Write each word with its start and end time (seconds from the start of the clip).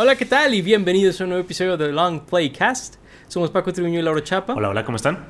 Hola, 0.00 0.14
¿qué 0.14 0.26
tal? 0.26 0.54
Y 0.54 0.62
bienvenidos 0.62 1.20
a 1.20 1.24
un 1.24 1.30
nuevo 1.30 1.44
episodio 1.44 1.76
de 1.76 1.90
Long 1.90 2.20
Playcast. 2.20 2.98
Somos 3.26 3.50
Paco 3.50 3.72
Tribuño 3.72 3.98
y 3.98 4.02
Laura 4.02 4.22
Chapa. 4.22 4.54
Hola, 4.54 4.68
hola, 4.68 4.84
¿cómo 4.84 4.94
están? 4.94 5.26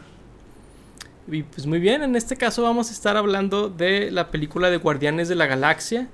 Y 1.26 1.42
pues 1.42 1.66
muy 1.66 1.78
bien, 1.78 2.02
en 2.02 2.14
este 2.14 2.36
caso 2.36 2.64
vamos 2.64 2.90
a 2.90 2.92
estar 2.92 3.16
hablando 3.16 3.70
de 3.70 4.10
la 4.10 4.30
película 4.30 4.68
de 4.68 4.76
Guardianes 4.76 5.30
de 5.30 5.36
la 5.36 5.46
Galaxia. 5.46 6.08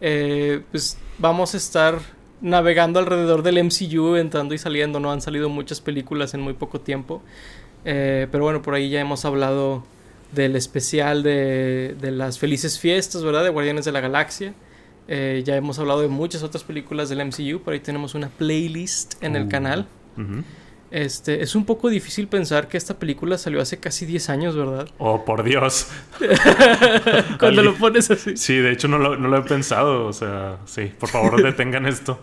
Eh, 0.00 0.60
pues 0.72 0.98
vamos 1.18 1.54
a 1.54 1.56
estar 1.56 2.00
navegando 2.40 2.98
alrededor 2.98 3.44
del 3.44 3.62
MCU, 3.62 4.16
entrando 4.16 4.54
y 4.54 4.58
saliendo, 4.58 4.98
¿no? 4.98 5.12
Han 5.12 5.20
salido 5.20 5.48
muchas 5.48 5.80
películas 5.80 6.34
en 6.34 6.40
muy 6.40 6.54
poco 6.54 6.80
tiempo. 6.80 7.22
Eh, 7.84 8.26
pero 8.32 8.42
bueno, 8.42 8.60
por 8.60 8.74
ahí 8.74 8.90
ya 8.90 9.00
hemos 9.00 9.24
hablado 9.24 9.84
del 10.32 10.56
especial 10.56 11.22
de, 11.22 11.94
de 12.00 12.10
las 12.10 12.40
felices 12.40 12.80
fiestas, 12.80 13.22
¿verdad? 13.22 13.44
De 13.44 13.50
Guardianes 13.50 13.84
de 13.84 13.92
la 13.92 14.00
Galaxia. 14.00 14.52
Eh, 15.12 15.42
ya 15.44 15.56
hemos 15.56 15.76
hablado 15.80 16.02
de 16.02 16.08
muchas 16.08 16.44
otras 16.44 16.62
películas 16.62 17.08
del 17.08 17.18
MCU, 17.26 17.60
por 17.62 17.72
ahí 17.74 17.80
tenemos 17.80 18.14
una 18.14 18.28
playlist 18.28 19.14
en 19.22 19.34
el 19.34 19.44
Uh, 19.46 19.48
canal. 19.48 19.86
Ujú. 20.16 20.44
Este, 20.92 21.42
es 21.42 21.54
un 21.56 21.64
poco 21.64 21.88
difícil 21.88 22.26
pensar 22.28 22.68
que 22.68 22.76
esta 22.76 22.98
película 22.98 23.36
salió 23.38 23.60
hace 23.60 23.78
casi 23.78 24.06
10 24.06 24.28
años, 24.30 24.56
¿verdad? 24.56 24.88
Oh, 24.98 25.24
por 25.24 25.42
Dios. 25.42 25.88
Cuando 27.38 27.60
Ali- 27.60 27.70
lo 27.70 27.74
pones 27.74 28.10
así. 28.10 28.36
Sí, 28.36 28.56
de 28.56 28.72
hecho 28.72 28.88
no 28.88 28.98
lo, 28.98 29.16
no 29.16 29.28
lo 29.28 29.38
he 29.38 29.42
pensado. 29.42 30.06
O 30.06 30.12
sea, 30.12 30.58
sí, 30.66 30.92
por 30.98 31.08
favor 31.08 31.42
detengan 31.42 31.86
esto. 31.86 32.22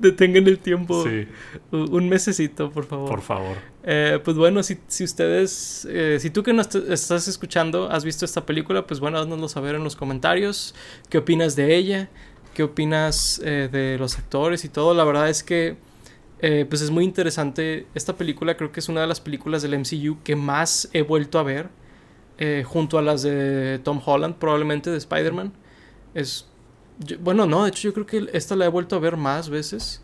Detengan 0.00 0.46
el 0.48 0.58
tiempo. 0.58 1.04
Sí, 1.04 1.26
Un 1.70 2.08
mesecito, 2.08 2.70
por 2.70 2.86
favor. 2.86 3.08
por 3.08 3.20
favor. 3.20 3.56
Eh, 3.82 4.18
pues 4.24 4.36
bueno, 4.36 4.62
si, 4.62 4.78
si 4.88 5.04
ustedes, 5.04 5.86
eh, 5.90 6.18
si 6.20 6.30
tú 6.30 6.42
que 6.42 6.52
nos 6.52 6.74
est- 6.74 6.90
estás 6.90 7.28
escuchando 7.28 7.90
has 7.90 8.04
visto 8.04 8.24
esta 8.24 8.44
película, 8.46 8.86
pues 8.86 8.98
bueno, 9.00 9.18
haznoslo 9.18 9.48
saber 9.48 9.74
en 9.74 9.84
los 9.84 9.96
comentarios. 9.96 10.74
¿Qué 11.08 11.18
opinas 11.18 11.54
de 11.56 11.76
ella? 11.76 12.08
¿Qué 12.54 12.62
opinas 12.62 13.40
eh, 13.44 13.68
de 13.70 13.96
los 13.98 14.18
actores 14.18 14.64
y 14.64 14.68
todo? 14.70 14.94
La 14.94 15.04
verdad 15.04 15.28
es 15.28 15.42
que, 15.42 15.76
eh, 16.40 16.66
pues 16.68 16.80
es 16.82 16.90
muy 16.90 17.04
interesante. 17.04 17.86
Esta 17.94 18.16
película 18.16 18.56
creo 18.56 18.72
que 18.72 18.80
es 18.80 18.88
una 18.88 19.02
de 19.02 19.06
las 19.06 19.20
películas 19.20 19.62
del 19.62 19.74
MCU 19.74 20.18
que 20.24 20.34
más 20.34 20.88
he 20.94 21.02
vuelto 21.02 21.38
a 21.38 21.42
ver, 21.42 21.68
junto 22.64 22.96
a 22.96 23.02
las 23.02 23.20
de 23.22 23.80
Tom 23.84 24.00
Holland, 24.04 24.36
probablemente 24.36 24.88
de 24.90 24.96
Spider-Man. 24.96 25.52
Es, 26.14 26.48
yo- 27.00 27.18
bueno, 27.20 27.46
no, 27.46 27.64
de 27.64 27.70
hecho 27.70 27.88
yo 27.88 27.94
creo 27.94 28.06
que 28.06 28.28
esta 28.32 28.56
la 28.56 28.66
he 28.66 28.68
vuelto 28.68 28.96
a 28.96 28.98
ver 29.00 29.16
más 29.16 29.48
veces. 29.50 30.02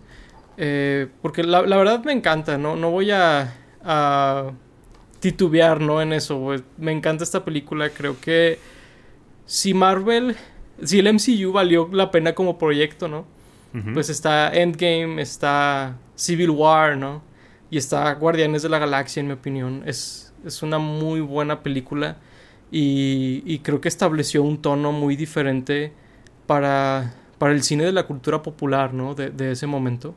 Eh, 0.59 1.09
porque 1.23 1.45
la, 1.45 1.63
la 1.63 1.77
verdad 1.77 2.03
me 2.05 2.13
encanta, 2.13 2.59
¿no? 2.59 2.77
No 2.77 2.91
voy 2.91 3.11
a, 3.13 3.55
a 3.85 4.53
titubear, 5.21 5.81
¿no? 5.81 6.03
En 6.03 6.13
eso. 6.13 6.55
Me 6.79 6.93
encanta 6.93 7.25
esta 7.25 7.45
película. 7.45 7.91
Creo 7.91 8.21
que 8.21 8.59
si 9.47 9.75
Marvel, 9.75 10.37
si 10.83 10.99
el 11.01 11.07
MCU 11.09 11.53
valió 11.53 11.89
la 11.93 12.11
pena 12.11 12.35
como 12.35 12.59
proyecto, 12.59 13.09
¿no? 13.09 13.27
Pues 13.95 14.09
está 14.11 14.53
Endgame, 14.55 15.21
está 15.23 15.97
Civil 16.17 16.51
War, 16.51 16.97
¿no? 16.97 17.23
Y 17.71 17.79
está 17.79 18.13
Guardianes 18.15 18.63
de 18.63 18.69
la 18.71 18.79
Galaxia, 18.79 19.21
en 19.21 19.27
mi 19.29 19.35
opinión. 19.35 19.83
Es, 19.87 20.33
es 20.47 20.63
una 20.63 20.79
muy 20.79 21.21
buena 21.21 21.63
película 21.63 22.17
y, 22.71 23.43
y 23.45 23.59
creo 23.61 23.81
que 23.81 23.89
estableció 23.89 24.43
un 24.43 24.63
tono 24.63 24.93
muy 24.93 25.17
diferente 25.17 25.93
para, 26.47 27.15
para 27.39 27.53
el 27.53 27.63
cine 27.63 27.85
de 27.85 27.93
la 27.93 28.07
cultura 28.07 28.43
popular, 28.43 28.95
¿no? 28.95 29.15
De, 29.15 29.31
de 29.31 29.53
ese 29.53 29.67
momento. 29.67 30.15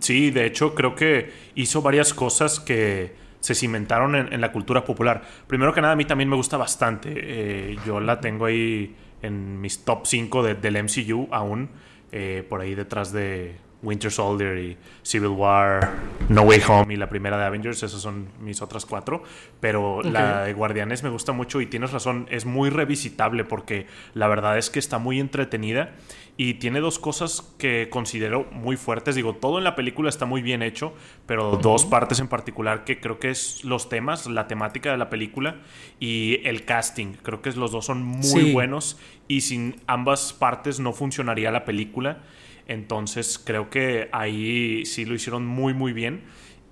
Sí, 0.00 0.30
de 0.32 0.46
hecho 0.46 0.74
creo 0.74 0.96
que 0.96 1.30
hizo 1.54 1.80
varias 1.80 2.12
cosas 2.12 2.58
que 2.58 3.14
se 3.38 3.54
cimentaron 3.54 4.16
en, 4.16 4.40
la 4.40 4.50
cultura 4.50 4.84
popular. 4.84 5.22
Primero 5.46 5.72
que 5.72 5.80
nada, 5.80 5.92
a 5.92 5.96
mí 5.96 6.06
también 6.06 6.28
me 6.28 6.34
gusta 6.34 6.56
bastante. 6.56 7.12
Eh, 7.14 7.76
yo 7.86 8.00
la 8.00 8.20
tengo 8.20 8.46
ahí 8.46 8.96
en 9.22 9.60
mis 9.60 9.84
top 9.84 10.06
5 10.06 10.42
de- 10.42 10.54
del 10.54 10.76
MCU 10.76 11.28
aún, 11.30 11.68
eh, 12.10 12.44
por 12.48 12.62
ahí 12.62 12.74
detrás 12.74 13.12
de 13.12 13.56
Winter 13.84 14.10
Soldier 14.10 14.58
y 14.58 14.76
Civil 15.02 15.28
War, 15.28 15.92
No 16.28 16.42
Way 16.42 16.62
Home 16.68 16.94
y 16.94 16.96
la 16.96 17.08
primera 17.08 17.36
de 17.38 17.44
Avengers, 17.44 17.82
esas 17.82 18.00
son 18.00 18.28
mis 18.40 18.62
otras 18.62 18.86
cuatro. 18.86 19.22
Pero 19.60 20.02
la 20.02 20.44
de 20.44 20.52
Guardianes 20.54 21.02
me 21.02 21.10
gusta 21.10 21.32
mucho 21.32 21.60
y 21.60 21.66
tienes 21.66 21.92
razón, 21.92 22.26
es 22.30 22.46
muy 22.46 22.70
revisitable 22.70 23.44
porque 23.44 23.86
la 24.14 24.26
verdad 24.26 24.58
es 24.58 24.70
que 24.70 24.78
está 24.78 24.98
muy 24.98 25.20
entretenida 25.20 25.92
y 26.36 26.54
tiene 26.54 26.80
dos 26.80 26.98
cosas 26.98 27.54
que 27.58 27.88
considero 27.90 28.46
muy 28.50 28.76
fuertes. 28.76 29.14
Digo, 29.14 29.34
todo 29.36 29.58
en 29.58 29.64
la 29.64 29.76
película 29.76 30.08
está 30.08 30.26
muy 30.26 30.42
bien 30.42 30.62
hecho, 30.62 30.92
pero 31.26 31.58
dos 31.62 31.84
partes 31.84 32.18
en 32.18 32.26
particular 32.26 32.84
que 32.84 32.98
creo 33.00 33.20
que 33.20 33.30
es 33.30 33.62
los 33.64 33.88
temas, 33.88 34.26
la 34.26 34.48
temática 34.48 34.90
de 34.90 34.96
la 34.96 35.10
película 35.10 35.58
y 36.00 36.40
el 36.44 36.64
casting. 36.64 37.12
Creo 37.22 37.40
que 37.40 37.52
los 37.52 37.70
dos 37.70 37.84
son 37.86 38.02
muy 38.02 38.22
Sí. 38.24 38.52
buenos 38.52 38.98
y 39.28 39.42
sin 39.42 39.76
ambas 39.86 40.32
partes 40.32 40.80
no 40.80 40.92
funcionaría 40.92 41.50
la 41.52 41.64
película. 41.64 42.18
Entonces 42.66 43.38
creo 43.42 43.70
que 43.70 44.08
ahí 44.12 44.84
sí 44.86 45.04
lo 45.04 45.14
hicieron 45.14 45.46
muy 45.46 45.74
muy 45.74 45.92
bien. 45.92 46.22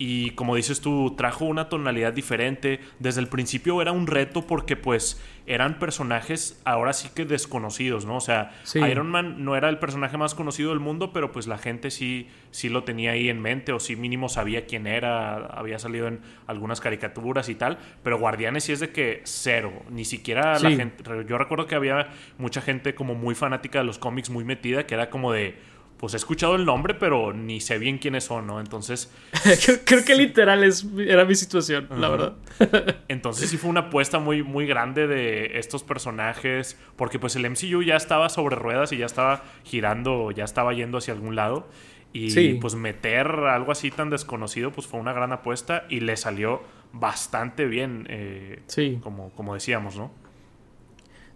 Y 0.04 0.30
como 0.30 0.56
dices 0.56 0.80
tú, 0.80 1.14
trajo 1.16 1.44
una 1.44 1.69
tonalidad 1.69 2.12
diferente. 2.12 2.80
Desde 2.98 3.20
el 3.20 3.28
principio 3.28 3.80
era 3.80 3.92
un 3.92 4.08
reto 4.08 4.48
porque 4.48 4.75
pues 4.75 5.22
eran 5.47 5.78
personajes 5.78 6.60
ahora 6.64 6.92
sí 6.92 7.10
que 7.14 7.25
desconocidos, 7.25 8.04
¿no? 8.04 8.16
O 8.16 8.20
sea, 8.20 8.50
Sí. 8.64 8.81
Iron 8.81 9.08
Man 9.08 9.44
no 9.44 9.54
era 9.54 9.69
el 9.69 9.78
personaje 9.78 10.16
más 10.16 10.34
conocido 10.34 10.70
del 10.70 10.81
mundo, 10.81 11.12
pero 11.12 11.31
pues 11.31 11.47
la 11.47 11.56
gente 11.56 11.92
sí, 11.92 12.28
sí 12.50 12.69
lo 12.69 12.82
tenía 12.82 13.12
ahí 13.12 13.28
en 13.28 13.41
mente 13.41 13.72
o 13.72 13.78
sí 13.78 13.94
mínimo 13.94 14.28
sabía 14.28 14.66
quién 14.66 14.88
era, 14.88 15.36
había 15.47 15.78
salido 15.78 16.08
en 16.08 16.20
algunas 16.48 16.81
caricaturas 16.81 17.48
y 17.48 17.54
tal. 17.54 17.78
Pero 18.02 18.19
Guardianes 18.19 18.64
sí 18.64 18.72
es 18.72 18.81
de 18.81 18.91
que 18.91 19.20
cero, 19.22 19.72
ni 19.88 20.04
siquiera 20.04 20.58
la 20.58 20.70
gente... 20.70 21.04
Yo 21.28 21.38
recuerdo 21.38 21.69
que 21.69 21.76
había 21.76 22.08
mucha 22.38 22.60
gente 22.60 22.97
como 22.97 23.14
muy 23.14 23.36
fanática 23.36 23.78
de 23.78 23.84
los 23.84 23.98
cómics, 23.98 24.31
muy 24.31 24.44
metida, 24.44 24.84
que 24.84 24.94
era 24.94 25.10
como 25.10 25.31
de... 25.31 25.70
Pues 26.02 26.14
he 26.14 26.16
escuchado 26.16 26.56
el 26.56 26.64
nombre, 26.64 26.94
pero 26.94 27.32
ni 27.32 27.60
sé 27.60 27.78
bien 27.78 27.98
quiénes 27.98 28.24
son, 28.24 28.48
¿no? 28.48 28.58
Entonces, 28.58 29.08
creo, 29.86 30.04
que 30.04 30.16
literal 30.16 30.64
es, 30.64 30.84
era 30.98 31.24
mi 31.24 31.36
situación, 31.36 31.86
la 31.96 32.08
verdad. 32.08 32.32
Entonces 33.08 33.48
sí 33.48 33.56
fue 33.56 33.70
una 33.70 33.82
apuesta 33.82 34.18
muy, 34.18 34.42
muy 34.42 34.66
grande 34.66 35.06
de 35.06 35.60
estos 35.60 35.84
personajes, 35.84 36.76
porque 36.96 37.20
pues 37.20 37.36
el 37.36 37.48
MCU 37.48 37.84
ya 37.84 37.94
estaba 37.94 38.28
sobre 38.30 38.56
ruedas 38.56 38.90
y 38.90 38.96
ya 38.96 39.06
estaba 39.06 39.44
girando, 39.62 40.32
ya 40.32 40.42
estaba 40.42 40.72
yendo 40.74 40.98
hacia 40.98 41.14
algún 41.14 41.36
lado. 41.36 41.68
Y 42.12 42.32
Sí. 42.32 42.58
pues 42.60 42.74
meter 42.74 43.28
algo 43.28 43.70
así 43.70 43.92
tan 43.92 44.10
desconocido 44.10 44.72
pues 44.72 44.88
fue 44.88 44.98
una 44.98 45.12
gran 45.12 45.30
apuesta 45.30 45.84
y 45.88 46.00
le 46.00 46.16
salió 46.16 46.64
bastante 46.92 47.64
bien, 47.66 48.08
eh, 48.10 48.60
Sí. 48.66 48.98
como, 49.04 49.30
como 49.36 49.54
decíamos, 49.54 49.96
¿no? 49.96 50.10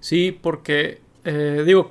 Sí, 0.00 0.36
porque, 0.42 0.98
eh, 1.24 1.62
digo, 1.64 1.90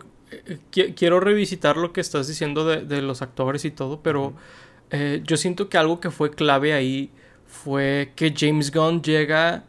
quiero 0.72 1.20
revisitar 1.20 1.78
lo 1.78 1.94
que 1.94 2.02
estás 2.02 2.28
diciendo 2.28 2.66
de, 2.66 2.82
de 2.86 3.02
los 3.02 3.22
actores 3.22 3.66
y 3.66 3.72
todo, 3.72 4.02
pero 4.02 4.34
eh, 4.92 5.22
yo 5.26 5.38
siento 5.38 5.70
que 5.70 5.78
algo 5.78 6.00
que 6.00 6.12
fue 6.12 6.32
clave 6.32 6.74
ahí 6.74 7.12
fue 7.48 8.12
que 8.16 8.34
James 8.36 8.72
Gunn 8.72 9.02
llega 9.02 9.64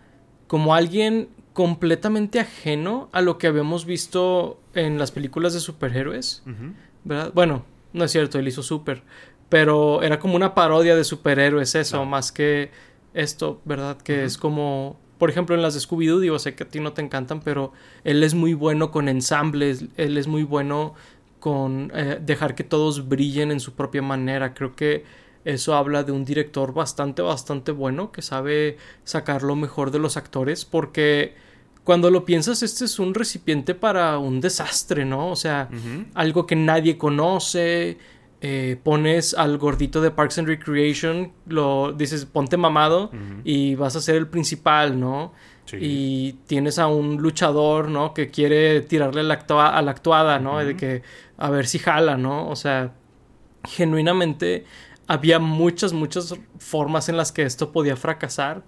como 0.47 0.75
alguien 0.75 1.29
completamente 1.53 2.39
ajeno 2.41 3.09
a 3.13 3.21
lo 3.23 3.39
que 3.39 3.47
habíamos 3.47 3.87
visto 3.87 4.61
en 4.75 4.99
las 4.99 5.11
películas 5.11 5.55
de 5.55 5.61
superhéroes. 5.61 6.43
¿verdad? 7.05 7.33
Bueno, 7.35 7.65
no 7.93 8.05
es 8.05 8.13
cierto, 8.13 8.39
él 8.39 8.49
hizo 8.49 8.63
super, 8.63 9.03
pero 9.49 10.03
era 10.03 10.19
como 10.19 10.37
una 10.37 10.55
parodia 10.55 10.95
de 10.97 11.05
superhéroes 11.05 11.75
eso, 11.75 11.97
Claro. 11.99 12.07
más 12.11 12.31
que 12.33 12.71
esto, 13.15 13.61
¿verdad? 13.65 13.97
Que 13.97 14.25
es 14.25 14.37
como, 14.37 14.99
por 15.19 15.31
ejemplo, 15.31 15.55
en 15.55 15.63
las 15.63 15.75
de 15.75 15.81
Scooby-Doo, 15.81 16.21
digo, 16.21 16.39
sé 16.39 16.55
que 16.55 16.65
a 16.65 16.69
ti 16.69 16.81
no 16.81 16.93
te 16.93 17.03
encantan, 17.03 17.41
pero 17.41 17.73
él 18.05 18.23
es 18.23 18.35
muy 18.35 18.55
bueno 18.55 18.91
con 18.91 19.09
ensambles, 19.09 19.87
él 19.97 20.19
es 20.19 20.27
muy 20.27 20.43
bueno 20.43 20.95
con 21.41 21.93
eh, 21.95 22.19
dejar 22.21 22.55
que 22.55 22.65
todos 22.65 23.09
brillen 23.09 23.51
en 23.51 23.61
su 23.61 23.73
propia 23.73 24.03
manera. 24.03 24.53
Creo 24.55 24.75
que 24.75 25.05
eso 25.45 25.75
habla 25.77 26.03
de 26.03 26.13
un 26.13 26.25
director 26.25 26.75
bastante, 26.75 27.23
bastante 27.23 27.71
bueno 27.71 28.11
que 28.11 28.21
sabe 28.21 28.79
sacar 29.05 29.45
lo 29.45 29.55
mejor 29.55 29.93
de 29.93 30.01
los 30.01 30.17
actores 30.17 30.65
porque 30.65 31.35
cuando 31.85 32.11
lo 32.11 32.25
piensas 32.25 32.65
este 32.65 32.85
es 32.85 32.99
un 32.99 33.15
recipiente 33.15 33.77
para 33.77 34.19
un 34.19 34.41
desastre, 34.41 35.05
¿no? 35.05 35.31
O 35.31 35.37
sea, 35.37 35.69
algo 36.15 36.45
que 36.45 36.57
nadie 36.57 36.99
conoce. 36.99 37.97
Eh, 38.41 38.79
pones 38.83 39.35
al 39.35 39.57
gordito 39.59 40.01
de 40.01 40.11
Parks 40.11 40.39
and 40.39 40.49
Recreation, 40.49 41.33
lo 41.47 41.93
dices, 41.93 42.27
ponte 42.27 42.57
mamado 42.57 43.11
y 43.45 43.75
vas 43.77 43.97
a 43.97 44.01
ser 44.01 44.17
el 44.17 44.27
principal, 44.29 44.99
¿no? 45.01 45.33
Sí. 45.65 45.79
Y 45.81 46.33
tienes 46.47 46.79
a 46.79 46.87
un 46.87 47.17
luchador, 47.17 47.89
¿no? 47.89 48.15
Que 48.15 48.31
quiere 48.31 48.83
tirarle 48.83 49.23
a 49.23 49.25
la, 49.25 49.35
actua- 49.47 49.71
a 49.75 49.83
la 49.83 49.91
actuada, 49.91 50.39
¿no? 50.39 50.59
De 50.59 50.77
que 50.77 51.03
a 51.39 51.51
ver 51.51 51.67
si 51.67 51.79
jala, 51.79 52.17
¿no? 52.17 52.49
O 52.49 52.55
sea, 52.57 52.93
genuinamente 53.65 54.65
había 55.07 55.39
muchas, 55.39 55.93
muchas 55.93 56.35
formas 56.59 57.09
en 57.09 57.17
las 57.17 57.33
que 57.33 57.43
esto 57.43 57.73
podía 57.73 57.97
fracasar. 57.97 58.63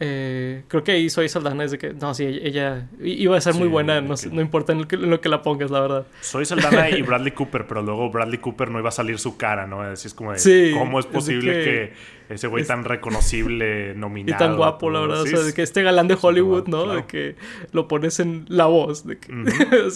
Eh, 0.00 0.62
creo 0.68 0.82
que 0.82 0.92
ahí 0.92 1.10
soy 1.10 1.28
Saldana 1.28 1.62
desde 1.62 1.78
que... 1.78 1.92
No, 1.92 2.14
sí, 2.14 2.24
ella, 2.24 2.40
ella 2.44 2.88
iba 3.00 3.36
a 3.36 3.40
ser 3.40 3.54
muy 3.54 3.68
buena, 3.68 4.00
de 4.00 4.02
no, 4.30 4.40
importa 4.40 4.72
en 4.72 4.80
lo, 4.82 4.88
que, 4.88 4.96
en 4.96 5.10
lo 5.10 5.20
que 5.20 5.28
la 5.28 5.42
pongas, 5.42 5.70
la 5.70 5.80
verdad. 5.80 6.06
Soy 6.20 6.44
Saldana 6.46 6.90
y 6.90 7.02
Bradley 7.02 7.32
Cooper, 7.32 7.66
pero 7.66 7.82
luego 7.82 8.10
Bradley 8.10 8.38
Cooper 8.38 8.70
no 8.70 8.78
iba 8.78 8.88
a 8.88 8.92
salir 8.92 9.18
su 9.18 9.36
cara, 9.36 9.66
¿no? 9.66 9.82
Así 9.82 10.06
es 10.08 10.14
como 10.14 10.32
de, 10.32 10.38
Sí, 10.38 10.72
¿cómo 10.76 10.98
es 10.98 11.04
es 11.06 11.10
de 11.12 11.14
posible 11.14 11.52
que- 11.52 11.64
que... 11.64 11.92
ese 12.34 12.46
güey 12.46 12.64
tan 12.64 12.84
reconocible, 12.84 13.94
nominado. 13.94 14.22
Y 14.32 14.38
tan 14.38 14.56
guapo, 14.56 14.90
la 14.90 15.00
verdad. 15.00 15.22
o 15.22 15.26
sea, 15.26 15.40
de 15.40 15.52
que 15.52 15.62
este 15.62 15.82
galán 15.82 16.08
de 16.08 16.16
Hollywood, 16.20 16.66
¿no? 16.68 16.86
De 16.86 17.04
que 17.06 17.36
lo 17.72 17.88
pones 17.88 18.20
en 18.20 18.46
la 18.48 18.66
voz. 18.66 19.06
De 19.06 19.18
que... 19.18 19.32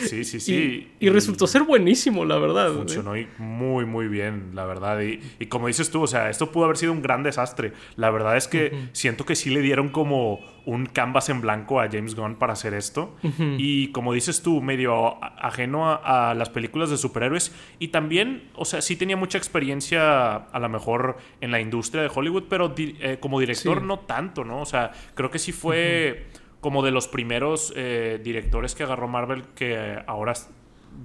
sí, 0.00 0.24
sí, 0.24 0.40
sí. 0.40 0.90
Y, 0.98 1.08
resultó 1.10 1.46
ser 1.46 1.62
buenísimo, 1.62 2.24
la 2.24 2.38
verdad. 2.38 2.72
Funcionó 2.72 3.12
muy, 3.38 3.84
muy 3.84 4.08
bien, 4.08 4.50
la 4.54 4.64
verdad. 4.64 5.00
Y, 5.00 5.46
como 5.46 5.66
dices 5.66 5.90
tú, 5.90 6.02
o 6.02 6.06
sea, 6.06 6.30
esto 6.30 6.50
pudo 6.50 6.64
haber 6.64 6.76
sido 6.76 6.92
un 6.92 7.02
gran 7.02 7.22
desastre. 7.22 7.72
La 7.96 8.10
verdad 8.10 8.36
es 8.36 8.48
que 8.48 8.88
siento 8.92 9.26
que 9.26 9.36
sí 9.36 9.50
le 9.50 9.60
dieron 9.60 9.90
como 9.90 10.40
un 10.64 10.86
canvas 10.86 11.28
en 11.28 11.40
blanco 11.40 11.80
a 11.80 11.88
James 11.90 12.14
Gunn 12.14 12.36
para 12.36 12.52
hacer 12.52 12.74
esto. 12.74 13.16
Y 13.58 13.88
como 13.88 14.12
dices 14.12 14.42
tú, 14.42 14.62
medio 14.62 15.22
ajeno 15.22 15.98
a, 16.02 16.34
las 16.34 16.50
películas 16.50 16.90
de 16.90 16.96
superhéroes. 16.96 17.54
Y 17.78 17.88
también, 17.88 18.50
o 18.54 18.64
sea, 18.64 18.80
sí 18.80 18.96
tenía 18.96 19.16
mucha 19.16 19.38
experiencia 19.38 20.34
a 20.36 20.58
lo 20.58 20.68
mejor 20.68 21.16
en 21.40 21.50
la 21.50 21.60
industria 21.60 22.02
de 22.02 22.10
Hollywood, 22.14 22.44
pero 22.48 22.74
eh, 22.76 23.18
como 23.20 23.40
director 23.40 23.82
no 23.82 24.00
tanto, 24.00 24.44
¿no? 24.44 24.60
O 24.60 24.66
sea, 24.66 24.92
creo 25.14 25.30
que 25.30 25.38
sí 25.38 25.52
fue 25.52 26.26
como 26.60 26.84
de 26.84 26.92
los 26.92 27.08
primeros 27.08 27.72
eh, 27.76 28.20
directores 28.22 28.74
que 28.74 28.84
agarró 28.84 29.08
Marvel 29.08 29.42
que 29.56 29.98
ahora 30.06 30.34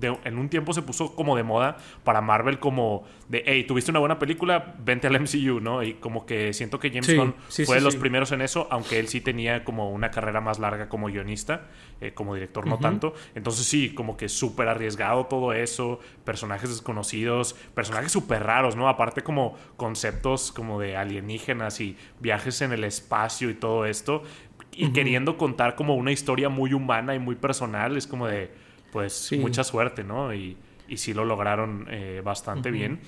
en 0.01 0.38
un 0.38 0.50
tiempo 0.50 0.74
se 0.74 0.81
puso 0.81 1.16
como 1.16 1.36
de 1.36 1.44
moda 1.44 1.78
para 2.04 2.22
Marvel 2.22 2.60
como 2.60 3.06
de, 3.30 3.44
hey, 3.45 3.63
tuviste 3.66 3.92
una 3.92 4.00
buena 4.00 4.19
película, 4.19 4.75
vente 4.80 5.07
al 5.07 5.19
MCU, 5.19 5.60
¿no? 5.60 5.84
Y 5.84 5.95
como 5.95 6.25
que 6.25 6.54
siento 6.54 6.80
que 6.80 6.89
James 6.89 7.16
Gunn 7.16 7.36
fue 7.66 7.75
de 7.75 7.81
los 7.81 7.95
primeros 7.95 8.31
en 8.31 8.42
eso, 8.42 8.68
aunque 8.69 9.00
él 9.00 9.07
sí 9.07 9.22
tenía 9.22 9.63
como 9.63 9.92
una 9.92 10.12
carrera 10.12 10.42
más 10.42 10.60
larga 10.60 10.88
como 10.89 11.07
guionista, 11.07 11.68
eh, 12.00 12.13
como 12.13 12.36
director 12.36 12.68
no 12.68 12.78
tanto. 12.80 13.13
Entonces 13.36 13.66
sí, 13.66 13.94
como 13.94 14.18
que 14.18 14.30
súper 14.30 14.68
arriesgado 14.68 15.25
todo 15.25 15.54
eso, 15.54 16.00
personajes 16.24 16.69
desconocidos, 16.69 17.56
personajes 17.74 18.12
súper 18.12 18.44
raros, 18.44 18.75
¿no? 18.75 18.88
Aparte 18.90 19.24
como 19.24 19.57
conceptos 19.78 20.51
como 20.51 20.80
de 20.80 20.95
alienígenas 20.95 21.81
y 21.81 21.98
viajes 22.19 22.62
en 22.62 22.72
el 22.72 22.83
espacio 22.83 23.50
y 23.50 23.56
todo 23.56 23.86
esto. 23.86 24.24
Y 24.72 24.92
queriendo 24.92 25.38
contar 25.38 25.75
como 25.75 25.95
una 25.95 26.12
historia 26.12 26.50
muy 26.50 26.74
humana 26.74 27.16
y 27.16 27.19
muy 27.19 27.36
personal, 27.36 27.98
es 27.98 28.06
como 28.06 28.28
de 28.28 28.51
pues 28.97 29.31
mucha 29.33 29.63
suerte, 29.63 30.03
¿no? 30.03 30.33
Y, 30.33 30.57
y 30.88 30.97
sí 30.97 31.13
lo 31.13 31.23
lograron 31.23 31.85
eh, 31.88 32.21
bastante 32.25 32.71
bien. 32.71 32.99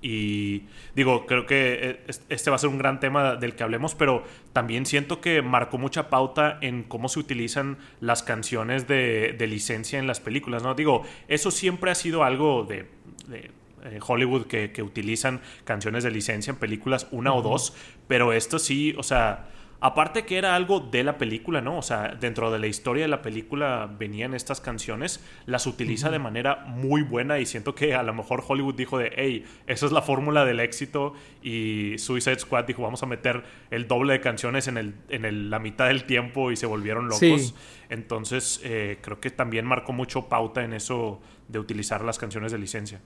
Y 0.00 0.62
digo, 0.94 1.26
creo 1.26 1.44
que 1.44 1.78
eh, 2.06 2.14
este 2.30 2.48
va 2.48 2.56
a 2.56 2.58
ser 2.58 2.70
un 2.70 2.78
gran 2.78 3.00
tema 3.00 3.36
del 3.36 3.54
que 3.54 3.64
hablemos, 3.64 3.94
pero 3.94 4.24
también 4.54 4.86
siento 4.86 5.20
que 5.20 5.42
marcó 5.42 5.76
mucha 5.76 6.08
pauta 6.08 6.56
en 6.62 6.84
cómo 6.84 7.10
se 7.10 7.18
utilizan 7.18 7.76
las 8.00 8.22
canciones 8.22 8.88
de, 8.88 9.36
licencia 9.46 9.98
en 9.98 10.06
las 10.06 10.20
películas, 10.20 10.62
¿no? 10.62 10.74
Digo, 10.74 11.02
eso 11.28 11.50
siempre 11.50 11.90
ha 11.90 11.94
sido 11.94 12.24
algo 12.24 12.64
de, 12.64 12.86
eh, 13.30 13.98
Hollywood 14.06 14.46
que, 14.46 14.72
que, 14.72 14.82
utilizan 14.82 15.42
canciones 15.64 16.02
de 16.02 16.10
licencia 16.10 16.50
en 16.50 16.56
películas, 16.56 17.08
una 17.10 17.34
o 17.34 17.42
dos, 17.42 17.74
pero 18.08 18.32
esto 18.32 18.58
sí, 18.58 18.94
o 18.96 19.02
sea, 19.02 19.50
Aparte 19.86 20.24
que 20.24 20.38
era 20.38 20.56
algo 20.56 20.80
de 20.80 21.04
la 21.04 21.18
película, 21.18 21.60
¿no? 21.60 21.76
O 21.76 21.82
sea, 21.82 22.16
dentro 22.18 22.50
de 22.50 22.58
la 22.58 22.66
historia 22.66 23.02
de 23.02 23.08
la 23.08 23.20
película 23.20 23.94
venían 23.98 24.32
estas 24.32 24.62
canciones, 24.62 25.22
las 25.44 25.66
utiliza 25.66 26.10
de 26.10 26.18
manera 26.18 26.64
muy 26.64 27.02
buena 27.02 27.38
y 27.38 27.44
siento 27.44 27.74
que 27.74 27.94
a 27.94 28.02
lo 28.02 28.14
mejor 28.14 28.42
Hollywood 28.48 28.76
dijo 28.76 28.96
de, 28.96 29.12
hey, 29.14 29.44
esa 29.66 29.84
es 29.84 29.92
la 29.92 30.00
fórmula 30.00 30.46
del 30.46 30.60
éxito 30.60 31.12
y 31.42 31.98
Suicide 31.98 32.38
Squad 32.38 32.64
dijo, 32.64 32.80
vamos 32.80 33.02
a 33.02 33.06
meter 33.06 33.44
el 33.70 33.86
doble 33.86 34.14
de 34.14 34.22
canciones 34.22 34.68
en, 34.68 34.78
el, 34.78 34.94
en 35.10 35.50
la 35.50 35.58
mitad 35.58 35.88
del 35.88 36.04
tiempo 36.04 36.50
y 36.50 36.56
se 36.56 36.64
volvieron 36.64 37.08
locos. 37.08 37.54
Entonces, 37.90 38.62
eh, 38.64 38.96
creo 39.02 39.20
que 39.20 39.28
también 39.28 39.66
marcó 39.66 39.92
mucho 39.92 40.30
pauta 40.30 40.64
en 40.64 40.72
eso 40.72 41.20
de 41.48 41.58
utilizar 41.58 42.02
las 42.02 42.18
canciones 42.18 42.52
de 42.52 42.58
licencia. 42.58 43.02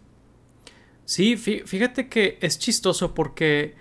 Sí, 1.05 1.37
fíjate 1.37 2.09
que 2.09 2.39
es 2.41 2.57
chistoso 2.61 3.15
porque 3.15 3.75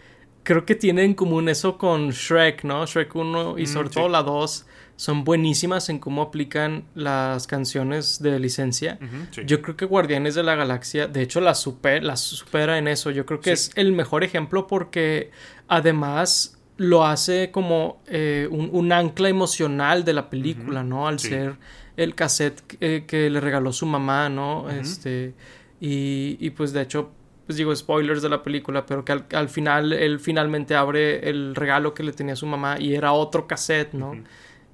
creo 0.47 0.65
que 0.65 0.75
tienen 0.75 1.05
en 1.05 1.13
común 1.13 1.49
eso 1.49 1.77
con 1.77 2.11
Shrek, 2.11 2.63
¿no? 2.63 2.85
Shrek 2.85 3.13
1 3.13 3.59
y 3.59 3.63
mm, 3.63 3.67
sobre 3.67 3.89
todo 3.89 4.07
la 4.07 4.23
2 4.23 4.65
son 4.95 5.25
buenísimas 5.25 5.89
en 5.89 5.99
cómo 5.99 6.21
aplican 6.21 6.85
las 6.95 7.47
canciones 7.47 8.21
de 8.21 8.39
licencia. 8.39 8.97
Yo 9.45 9.61
creo 9.61 9.75
que 9.75 9.83
Guardianes 9.83 10.35
de 10.35 10.43
la 10.43 10.55
Galaxia, 10.55 11.07
de 11.07 11.21
hecho, 11.21 11.41
la, 11.41 11.53
super, 11.53 12.01
supera 12.15 12.77
en 12.77 12.87
eso. 12.87 13.11
Yo 13.11 13.25
creo 13.25 13.41
que 13.41 13.51
es 13.51 13.71
el 13.75 13.91
mejor 13.91 14.23
ejemplo 14.23 14.67
porque 14.67 15.31
además 15.67 16.57
lo 16.77 17.05
hace 17.05 17.51
como 17.51 18.01
eh, 18.07 18.47
un, 18.49 18.89
ancla 18.93 19.27
emocional 19.27 20.05
de 20.05 20.13
la 20.13 20.29
película, 20.29 20.81
¿no? 20.81 21.09
Al 21.09 21.19
ser 21.19 21.57
el 21.97 22.15
cassette 22.15 22.61
que, 22.61 23.29
le 23.29 23.41
regaló 23.41 23.73
su 23.73 23.85
mamá, 23.85 24.29
¿no? 24.29 24.69
Este. 24.69 25.33
Y, 25.81 26.37
y 26.39 26.51
pues 26.51 26.71
de 26.71 26.83
hecho 26.83 27.11
pues 27.47 27.55
digo, 27.55 27.73
spoilers 27.73 28.21
de 28.21 28.27
la 28.27 28.43
película, 28.43 28.85
pero 28.85 29.05
que 29.05 29.13
al, 29.13 29.47
final 29.47 29.93
él 29.93 30.19
finalmente 30.19 30.75
abre 30.75 31.29
el 31.29 31.55
regalo 31.55 31.93
que 31.93 32.03
le 32.03 32.11
tenía 32.11 32.35
su 32.35 32.45
mamá 32.45 32.75
y 32.77 32.93
era 32.93 33.13
otro 33.13 33.47
cassette, 33.47 33.93
¿no? 33.93 34.11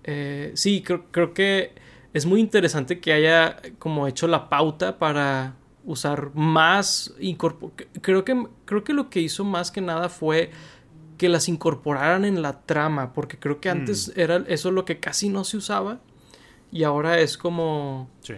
Eh, 0.03 0.51
sí, 0.55 0.81
creo, 0.81 1.05
creo, 1.11 1.35
que 1.35 1.75
es 2.13 2.25
muy 2.25 2.39
interesante 2.39 2.99
que 2.99 3.13
haya 3.13 3.57
como 3.77 4.07
hecho 4.07 4.27
la 4.27 4.49
pauta 4.49 4.97
para 4.97 5.55
usar 5.85 6.31
más 6.33 7.13
creo 8.01 8.23
que 8.23 8.47
creo 8.63 8.83
que 8.85 8.93
lo 8.93 9.09
que 9.09 9.19
hizo 9.19 9.43
más 9.43 9.69
que 9.69 9.81
nada 9.81 10.07
fue 10.07 10.49
que 11.17 11.27
las 11.27 11.49
incorporaran 11.49 12.23
en 12.23 12.41
la 12.41 12.61
trama 12.61 13.11
porque 13.11 13.37
creo 13.37 13.59
que 13.59 13.69
antes 13.69 14.07
mm. 14.15 14.19
era 14.19 14.43
eso 14.47 14.71
lo 14.71 14.85
que 14.85 15.01
casi 15.01 15.27
no 15.27 15.43
se 15.43 15.57
usaba 15.57 15.99
y 16.71 16.83
ahora 16.83 17.19
es 17.19 17.37
como 17.37 18.09
sí 18.21 18.35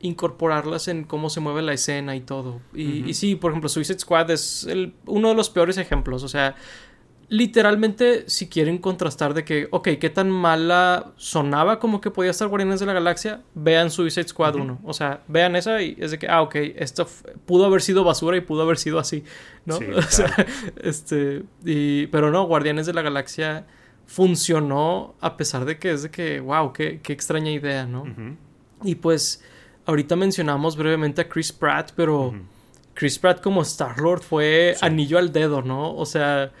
incorporarlas 0.00 0.88
en 0.88 1.04
cómo 1.04 1.30
se 1.30 1.40
mueve 1.40 1.62
la 1.62 1.72
escena 1.72 2.16
y 2.16 2.20
todo. 2.20 2.60
Y, 2.74 3.14
sí, 3.14 3.34
por 3.34 3.52
ejemplo, 3.52 3.68
Suicide 3.68 3.98
Squad 3.98 4.30
es 4.30 4.64
el, 4.64 4.94
uno 5.06 5.28
de 5.30 5.34
los 5.34 5.50
peores 5.50 5.78
ejemplos. 5.78 6.22
O 6.22 6.28
sea, 6.28 6.54
literalmente, 7.28 8.28
si 8.28 8.48
quieren 8.48 8.78
contrastar 8.78 9.32
de 9.32 9.44
que, 9.44 9.68
ok, 9.70 9.88
qué 9.98 10.10
tan 10.10 10.30
mala 10.30 11.12
sonaba 11.16 11.78
como 11.78 12.00
que 12.00 12.10
podía 12.10 12.30
estar 12.30 12.48
Guardianes 12.48 12.80
de 12.80 12.86
la 12.86 12.92
Galaxia, 12.92 13.42
vean 13.54 13.90
Suicide 13.90 14.28
Squad 14.28 14.56
1. 14.56 14.80
O 14.84 14.92
sea, 14.92 15.22
vean 15.28 15.56
esa 15.56 15.80
y 15.80 15.96
es 15.98 16.10
de 16.10 16.18
que, 16.18 16.28
ah, 16.28 16.42
ok, 16.42 16.54
esto 16.76 17.08
pudo 17.46 17.64
haber 17.64 17.80
sido 17.80 18.04
basura 18.04 18.36
y 18.36 18.42
pudo 18.42 18.62
haber 18.62 18.76
sido 18.76 18.98
así, 18.98 19.24
¿no? 19.64 19.76
o 19.96 20.02
sea, 20.02 20.46
este, 20.82 21.42
y, 21.64 22.06
pero 22.08 22.30
no, 22.30 22.44
Guardianes 22.46 22.86
de 22.86 22.92
la 22.92 23.02
Galaxia 23.02 23.66
funcionó 24.04 25.14
a 25.20 25.36
pesar 25.36 25.64
de 25.64 25.78
que 25.78 25.90
es 25.90 26.02
de 26.02 26.10
que, 26.10 26.38
wow, 26.38 26.72
qué, 26.72 27.00
qué 27.02 27.12
extraña 27.12 27.50
idea, 27.50 27.86
¿no? 27.86 28.04
Y 28.84 28.96
pues 28.96 29.42
ahorita 29.86 30.16
mencionamos 30.16 30.76
brevemente 30.76 31.22
a 31.22 31.28
Chris 31.28 31.52
Pratt, 31.52 31.92
pero 31.96 32.34
Chris 32.94 33.18
Pratt 33.18 33.40
como 33.40 33.62
Star-Lord 33.62 34.22
fue 34.22 34.74
anillo 34.80 35.18
al 35.18 35.32
dedo, 35.32 35.62
¿no? 35.62 35.94
O 35.94 36.04
sea, 36.04 36.52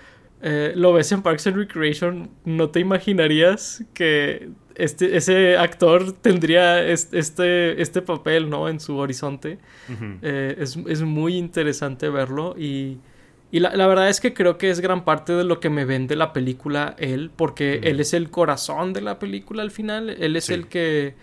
eh, 0.42 0.72
lo 0.76 0.92
ves 0.92 1.10
en 1.12 1.22
Parks 1.22 1.46
and 1.48 1.56
Recreation, 1.56 2.30
no 2.44 2.70
te 2.70 2.80
imaginarías 2.80 3.84
que 3.94 4.50
este, 4.76 5.16
ese 5.16 5.56
actor 5.56 6.12
tendría 6.12 6.86
este, 6.86 7.80
este 7.80 8.02
papel, 8.02 8.48
¿no? 8.48 8.68
En 8.68 8.78
su 8.78 8.96
horizonte. 8.96 9.58
Eh, 10.22 10.56
es, 10.58 11.02
muy 11.02 11.36
interesante 11.36 12.08
verlo 12.08 12.54
y... 12.58 12.98
Y 13.52 13.60
la, 13.60 13.86
verdad 13.86 14.08
es 14.08 14.20
que 14.20 14.34
creo 14.34 14.58
que 14.58 14.70
es 14.70 14.80
gran 14.80 15.04
parte 15.04 15.32
de 15.32 15.44
lo 15.44 15.60
que 15.60 15.70
me 15.70 15.84
vende 15.84 16.16
la 16.16 16.32
película 16.32 16.96
él, 16.98 17.30
porque 17.34 17.80
él 17.84 18.00
es 18.00 18.12
el 18.12 18.28
corazón 18.28 18.92
de 18.92 19.00
la 19.00 19.20
película 19.20 19.62
al 19.62 19.70
final, 19.70 20.10
él 20.10 20.34
es 20.34 20.50
el 20.50 20.66
que 20.66 21.14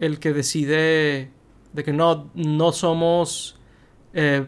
el 0.00 0.18
que 0.18 0.32
decide 0.32 1.30
de 1.72 1.84
que 1.84 1.92
no, 1.92 2.30
no 2.34 2.72
somos 2.72 3.58
eh, 4.14 4.46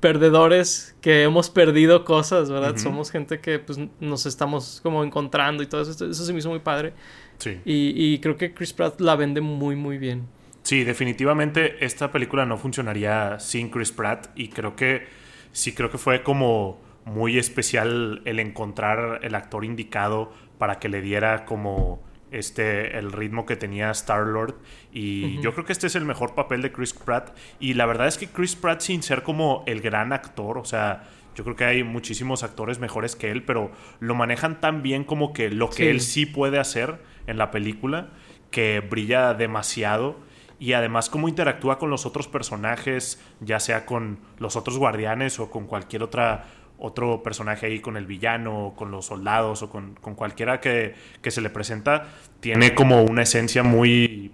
perdedores 0.00 0.96
que 1.00 1.24
hemos 1.24 1.50
perdido 1.50 2.04
cosas, 2.04 2.50
¿verdad? 2.50 2.76
Somos 2.76 3.10
gente 3.10 3.40
que 3.40 3.58
pues, 3.58 3.78
nos 4.00 4.26
estamos 4.26 4.80
como 4.82 5.02
encontrando 5.02 5.62
y 5.62 5.66
todo 5.66 5.82
eso. 5.82 5.92
Eso 5.92 6.24
se 6.24 6.32
me 6.32 6.38
hizo 6.38 6.50
muy 6.50 6.60
padre. 6.60 6.92
Sí. 7.38 7.60
Y, 7.64 8.18
creo 8.18 8.36
que 8.36 8.52
Chris 8.52 8.72
Pratt 8.72 9.00
la 9.00 9.16
vende 9.16 9.40
muy, 9.40 9.76
muy 9.76 9.98
bien. 9.98 10.26
Sí, 10.62 10.84
definitivamente 10.84 11.84
esta 11.84 12.12
película 12.12 12.44
no 12.44 12.58
funcionaría 12.58 13.40
sin 13.40 13.70
Chris 13.70 13.90
Pratt 13.90 14.28
y 14.36 14.48
creo 14.48 14.76
que 14.76 15.06
sí, 15.52 15.72
creo 15.72 15.90
que 15.90 15.98
fue 15.98 16.22
como 16.22 16.80
muy 17.04 17.38
especial 17.38 18.22
el 18.24 18.38
encontrar 18.38 19.20
el 19.22 19.34
actor 19.34 19.64
indicado 19.64 20.32
para 20.58 20.78
que 20.78 20.88
le 20.88 21.00
diera 21.00 21.44
como 21.46 22.02
este, 22.30 22.98
el 22.98 23.12
ritmo 23.12 23.46
que 23.46 23.56
tenía 23.56 23.90
Star-Lord. 23.90 24.56
Y 24.92 25.40
yo 25.40 25.52
creo 25.52 25.64
que 25.64 25.72
este 25.72 25.86
es 25.86 25.94
el 25.94 26.04
mejor 26.04 26.34
papel 26.34 26.62
de 26.62 26.72
Chris 26.72 26.92
Pratt. 26.92 27.36
Y 27.60 27.74
la 27.74 27.86
verdad 27.86 28.08
es 28.08 28.18
que 28.18 28.28
Chris 28.28 28.56
Pratt, 28.56 28.80
sin 28.80 29.02
ser 29.02 29.22
como 29.22 29.64
el 29.66 29.80
gran 29.80 30.12
actor, 30.12 30.58
o 30.58 30.64
sea, 30.64 31.08
yo 31.34 31.44
creo 31.44 31.56
que 31.56 31.64
hay 31.64 31.84
muchísimos 31.84 32.42
actores 32.42 32.80
mejores 32.80 33.14
que 33.14 33.30
él, 33.30 33.44
pero 33.44 33.70
lo 34.00 34.14
manejan 34.14 34.60
tan 34.60 34.82
bien 34.82 35.04
como 35.04 35.32
que 35.32 35.50
lo 35.50 35.70
que 35.70 35.90
él 35.90 36.00
sí 36.00 36.26
puede 36.26 36.58
hacer 36.58 36.98
en 37.28 37.38
la 37.38 37.50
película, 37.50 38.08
que 38.50 38.80
brilla 38.80 39.34
demasiado. 39.34 40.16
Y 40.60 40.72
además 40.72 41.08
cómo 41.08 41.28
interactúa 41.28 41.78
con 41.78 41.90
los 41.90 42.06
otros 42.06 42.26
personajes, 42.26 43.22
ya 43.40 43.60
sea 43.60 43.86
con 43.86 44.18
los 44.38 44.56
otros 44.56 44.76
guardianes 44.78 45.38
o 45.38 45.48
con 45.50 45.68
cualquier 45.68 46.02
otra 46.02 46.46
otro 46.78 47.22
personaje 47.22 47.66
ahí 47.66 47.80
con 47.80 47.96
el 47.96 48.06
villano, 48.06 48.66
o 48.66 48.76
con 48.76 48.90
los 48.90 49.06
soldados 49.06 49.62
o 49.62 49.70
con, 49.70 49.94
cualquiera 49.94 50.60
que, 50.60 50.94
se 51.22 51.40
le 51.40 51.50
presenta, 51.50 52.08
tiene 52.40 52.74
como 52.74 53.02
una 53.02 53.22
esencia 53.22 53.62
muy 53.62 54.32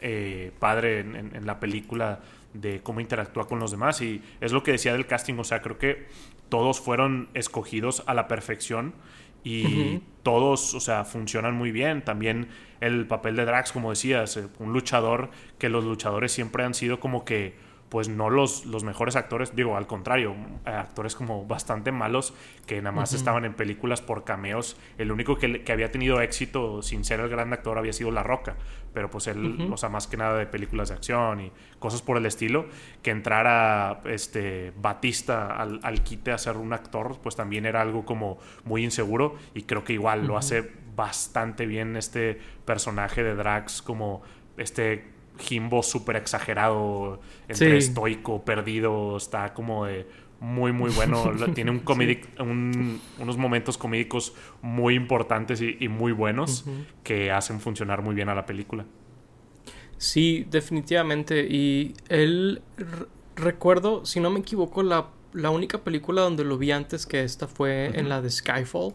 eh, 0.00 0.52
padre 0.58 1.00
en, 1.00 1.46
la 1.46 1.60
película 1.60 2.20
de 2.54 2.80
cómo 2.82 3.00
interactúa 3.00 3.46
con 3.46 3.58
los 3.58 3.70
demás. 3.70 4.00
Y 4.00 4.22
es 4.40 4.52
lo 4.52 4.62
que 4.62 4.72
decía 4.72 4.92
del 4.92 5.06
casting, 5.06 5.34
o 5.38 5.44
sea, 5.44 5.60
creo 5.60 5.78
que 5.78 6.06
todos 6.48 6.80
fueron 6.80 7.28
escogidos 7.34 8.04
a 8.06 8.14
la 8.14 8.28
perfección 8.28 8.94
y 9.44 10.00
todos, 10.22 10.74
o 10.74 10.80
sea, 10.80 11.04
funcionan 11.04 11.54
muy 11.54 11.72
bien. 11.72 12.02
También 12.02 12.48
el 12.80 13.06
papel 13.06 13.36
de 13.36 13.44
Drax, 13.44 13.72
como 13.72 13.90
decías, 13.90 14.36
eh, 14.36 14.46
un 14.60 14.72
luchador 14.72 15.30
que 15.58 15.68
los 15.68 15.84
luchadores 15.84 16.30
siempre 16.30 16.64
han 16.64 16.74
sido 16.74 17.00
como 17.00 17.24
que 17.24 17.54
pues 17.92 18.08
no 18.08 18.30
los, 18.30 18.64
los 18.64 18.84
mejores 18.84 19.16
actores, 19.16 19.54
digo, 19.54 19.76
al 19.76 19.86
contrario, 19.86 20.34
actores 20.64 21.14
como 21.14 21.44
bastante 21.44 21.92
malos 21.92 22.32
que 22.66 22.80
nada 22.80 22.96
más 22.96 23.12
estaban 23.12 23.44
en 23.44 23.52
películas 23.52 24.00
por 24.00 24.24
cameos. 24.24 24.78
El 24.96 25.12
único 25.12 25.36
que, 25.36 25.62
que, 25.62 25.72
había 25.72 25.92
tenido 25.92 26.22
éxito 26.22 26.80
sin 26.80 27.04
ser 27.04 27.20
el 27.20 27.28
gran 27.28 27.52
actor 27.52 27.76
había 27.76 27.92
sido 27.92 28.10
La 28.10 28.22
Roca, 28.22 28.56
pero 28.94 29.10
pues 29.10 29.26
él, 29.26 29.68
o 29.70 29.76
sea, 29.76 29.90
más 29.90 30.06
que 30.06 30.16
nada 30.16 30.38
de 30.38 30.46
películas 30.46 30.88
de 30.88 30.94
acción 30.94 31.42
y 31.42 31.52
cosas 31.78 32.00
por 32.00 32.16
el 32.16 32.24
estilo, 32.24 32.64
que 33.02 33.10
entrara 33.10 34.00
este 34.06 34.72
Batista 34.80 35.54
al, 35.54 35.78
al 35.82 36.02
quite 36.02 36.32
a 36.32 36.38
ser 36.38 36.56
un 36.56 36.72
actor, 36.72 37.18
pues 37.22 37.36
también 37.36 37.66
era 37.66 37.82
algo 37.82 38.06
como 38.06 38.38
muy 38.64 38.84
inseguro 38.84 39.36
y 39.52 39.64
creo 39.64 39.84
que 39.84 39.92
igual 39.92 40.26
lo 40.26 40.38
hace 40.38 40.72
bastante 40.96 41.66
bien 41.66 41.96
este 41.96 42.40
personaje 42.64 43.22
de 43.22 43.34
Drax 43.34 43.82
como 43.82 44.22
este 44.56 45.12
Jimbo 45.38 45.82
súper 45.82 46.16
exagerado, 46.16 47.20
entre 47.48 47.78
estoico, 47.78 48.44
perdido, 48.44 49.16
está 49.16 49.54
como 49.54 49.86
de 49.86 50.06
muy, 50.42 50.72
muy 50.72 50.90
bueno. 50.90 51.32
Tiene 51.54 51.70
un, 51.70 53.00
unos 53.18 53.36
momentos 53.36 53.78
comédicos 53.78 54.34
muy 54.60 54.94
importantes 54.94 55.62
y, 55.62 55.88
muy 55.88 56.12
buenos 56.12 56.64
que 57.04 57.30
hacen 57.30 57.60
funcionar 57.60 58.02
muy 58.02 58.14
bien 58.14 58.28
a 58.28 58.34
la 58.34 58.44
película. 58.44 58.84
Sí, 59.98 60.44
definitivamente. 60.50 61.46
Y 61.48 61.94
él, 62.08 62.60
recuerdo, 63.36 64.04
si 64.04 64.18
no 64.18 64.30
me 64.30 64.40
equivoco, 64.40 64.82
la, 64.82 65.10
la, 65.32 65.50
única 65.50 65.78
película 65.84 66.22
donde 66.22 66.44
lo 66.44 66.58
vi 66.58 66.72
antes 66.72 67.06
que 67.06 67.22
esta 67.22 67.46
fue 67.46 67.96
en 67.98 68.08
la 68.08 68.20
de 68.20 68.28
Skyfall 68.28 68.94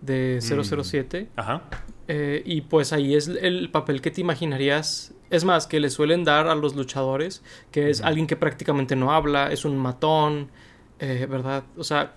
de 0.00 0.40
007. 0.40 1.22
Mm. 1.22 1.40
Ajá. 1.40 1.62
Eh, 2.08 2.42
y 2.44 2.62
pues 2.62 2.92
ahí 2.92 3.14
es 3.14 3.28
el 3.28 3.70
papel 3.70 4.00
que 4.00 4.10
te 4.10 4.20
imaginarías 4.20 5.14
es 5.30 5.44
más, 5.44 5.66
que 5.66 5.80
le 5.80 5.90
suelen 5.90 6.24
dar 6.24 6.48
a 6.48 6.54
los 6.54 6.74
luchadores, 6.76 7.42
que 7.70 7.90
es 7.90 8.00
alguien 8.00 8.26
que 8.26 8.36
prácticamente 8.36 8.96
no 8.96 9.12
habla, 9.12 9.52
es 9.52 9.64
un 9.64 9.78
matón, 9.78 10.50
eh, 10.98 11.26
¿verdad? 11.30 11.64
O 11.76 11.84
sea, 11.84 12.14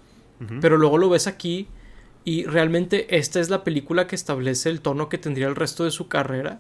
pero 0.60 0.78
luego 0.78 0.98
lo 0.98 1.08
ves 1.08 1.28
aquí 1.28 1.68
y 2.26 2.44
realmente 2.44 3.18
esta 3.18 3.40
es 3.40 3.50
la 3.50 3.64
película 3.64 4.08
que 4.08 4.16
establece 4.16 4.70
el 4.70 4.82
tono 4.82 5.08
que 5.08 5.18
tendría 5.18 5.48
el 5.48 5.56
resto 5.56 5.86
de 5.86 5.92
su 5.92 6.08
carrera. 6.08 6.60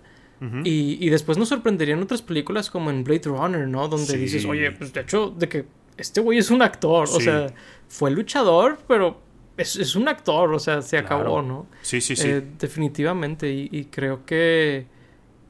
y, 0.65 1.09
después 1.09 1.37
nos 1.37 1.49
sorprenderían 1.49 2.01
otras 2.01 2.21
películas 2.21 2.69
como 2.69 2.89
en 2.89 3.03
Blade 3.03 3.23
Runner, 3.25 3.65
¿no? 3.67 3.87
Donde 3.87 4.17
dices, 4.17 4.45
oye, 4.45 4.71
pues 4.71 4.91
de 4.91 5.01
hecho, 5.01 5.29
de 5.29 5.47
que 5.47 5.65
este 5.97 6.19
güey 6.21 6.37
es 6.37 6.51
un 6.51 6.61
actor, 6.61 7.07
o 7.09 7.19
sea, 7.19 7.47
fue 7.87 8.11
luchador, 8.11 8.79
pero 8.87 9.21
es, 9.57 9.95
un 9.95 10.07
actor, 10.07 10.53
o 10.53 10.59
sea, 10.59 10.81
se 10.81 10.97
acabó, 10.97 11.41
¿no? 11.41 11.67
Sí, 11.81 12.01
sí, 12.01 12.15
sí. 12.15 12.27
Eh, 12.27 12.43
definitivamente, 12.59 13.49
y, 13.51 13.85
creo 13.85 14.25
que 14.25 14.87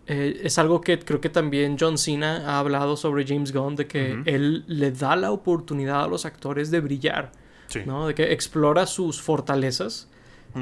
eh, 0.05 0.41
es 0.43 0.57
algo 0.57 0.81
que 0.81 0.99
creo 0.99 1.21
que 1.21 1.29
también 1.29 1.77
John 1.79 1.97
Cena 1.97 2.43
ha 2.45 2.59
hablado 2.59 2.97
sobre 2.97 3.25
James 3.25 3.53
Gunn, 3.53 3.75
de 3.75 3.87
que 3.87 4.21
él 4.25 4.65
le 4.67 4.91
da 4.91 5.15
la 5.15 5.31
oportunidad 5.31 6.03
a 6.03 6.07
los 6.07 6.25
actores 6.25 6.71
de 6.71 6.81
brillar, 6.81 7.31
¿no? 7.85 8.07
De 8.07 8.15
que 8.15 8.33
explora 8.33 8.85
sus 8.85 9.21
fortalezas 9.21 10.09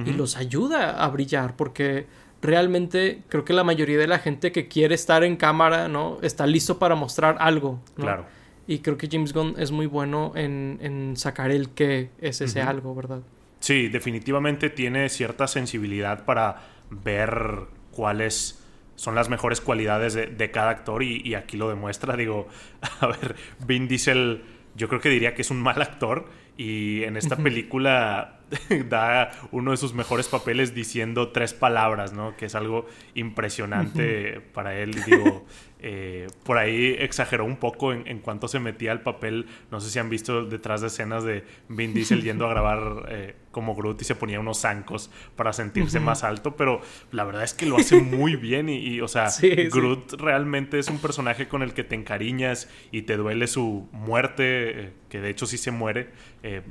y 0.05 0.11
los 0.11 0.37
ayuda 0.37 1.03
a 1.03 1.09
brillar, 1.09 1.55
porque 1.55 2.05
realmente 2.41 3.23
creo 3.27 3.43
que 3.43 3.53
la 3.53 3.63
mayoría 3.63 3.97
de 3.97 4.07
la 4.07 4.19
gente 4.19 4.51
que 4.51 4.67
quiere 4.67 4.95
estar 4.95 5.23
en 5.23 5.35
cámara, 5.35 5.87
¿no? 5.87 6.19
Está 6.21 6.45
listo 6.45 6.77
para 6.77 6.95
mostrar 6.95 7.37
algo, 7.39 7.79
Claro. 7.95 8.25
Y 8.67 8.79
creo 8.79 8.95
que 8.95 9.09
James 9.11 9.33
Gunn 9.33 9.55
es 9.57 9.71
muy 9.71 9.87
bueno 9.87 10.31
en, 10.35 10.77
en 10.81 11.17
sacar 11.17 11.51
el 11.51 11.69
qué 11.69 12.09
es 12.21 12.39
ese 12.41 12.61
algo, 12.61 12.95
¿verdad? 12.95 13.21
Sí, 13.59 13.89
definitivamente 13.89 14.69
tiene 14.69 15.09
cierta 15.09 15.47
sensibilidad 15.47 16.23
para 16.25 16.61
ver 16.89 17.67
cuáles 17.91 18.60
son 19.01 19.15
las 19.15 19.29
mejores 19.29 19.61
cualidades 19.61 20.13
de, 20.13 20.51
cada 20.51 20.69
actor 20.69 21.01
y, 21.01 21.33
aquí 21.33 21.57
lo 21.57 21.69
demuestra. 21.69 22.15
Digo, 22.15 22.47
a 22.99 23.07
ver, 23.07 23.35
Vin 23.65 23.87
Diesel 23.87 24.43
yo 24.75 24.87
creo 24.89 25.01
que 25.01 25.09
diría 25.09 25.33
que 25.33 25.41
es 25.41 25.49
un 25.49 25.59
mal 25.59 25.81
actor 25.81 26.29
y 26.55 27.03
en 27.05 27.17
esta 27.17 27.35
película 27.35 28.41
da 28.89 29.31
uno 29.51 29.71
de 29.71 29.77
sus 29.77 29.95
mejores 29.95 30.27
papeles 30.27 30.75
diciendo 30.75 31.29
tres 31.29 31.55
palabras, 31.55 32.13
¿no? 32.13 32.37
Que 32.37 32.45
es 32.45 32.53
algo 32.53 32.85
impresionante 33.15 34.39
para 34.39 34.77
él. 34.77 34.93
Digo, 35.03 35.47
eh, 35.83 36.27
por 36.43 36.59
ahí 36.59 36.95
exageró 36.99 37.43
un 37.43 37.57
poco 37.57 37.91
en, 37.91 38.19
cuanto 38.19 38.47
se 38.47 38.59
metía 38.59 38.91
al 38.91 39.01
papel. 39.01 39.47
No 39.71 39.81
sé 39.81 39.89
si 39.89 39.97
han 39.97 40.09
visto 40.09 40.45
detrás 40.45 40.81
de 40.81 40.87
escenas 40.87 41.23
de 41.23 41.43
Vin 41.69 41.93
Diesel 41.95 42.21
yendo 42.21 42.45
a 42.45 42.49
grabar 42.49 43.07
eh, 43.09 43.35
como 43.49 43.75
Groot 43.75 43.99
y 44.01 44.05
se 44.05 44.13
ponía 44.13 44.39
unos 44.39 44.59
zancos 44.61 45.09
para 45.35 45.53
sentirse 45.53 45.99
más 45.99 46.23
alto, 46.23 46.55
pero 46.55 46.81
la 47.11 47.23
verdad 47.23 47.43
es 47.43 47.53
que 47.55 47.65
lo 47.65 47.77
hace 47.77 47.99
muy 47.99 48.35
bien 48.35 48.69
y, 48.69 49.01
o 49.01 49.07
sea, 49.07 49.29
Groot 49.71 50.13
realmente 50.13 50.77
es 50.77 50.87
un 50.87 50.99
personaje 50.99 51.47
con 51.47 51.63
el 51.63 51.73
que 51.73 51.83
te 51.83 51.95
encariñas 51.95 52.69
y 52.91 53.01
te 53.01 53.17
duele 53.17 53.47
su 53.47 53.89
muerte, 53.91 54.43
eh, 54.85 54.93
que 55.09 55.19
de 55.19 55.31
hecho 55.31 55.47
sí 55.47 55.57
se 55.57 55.71
muere. 55.71 56.09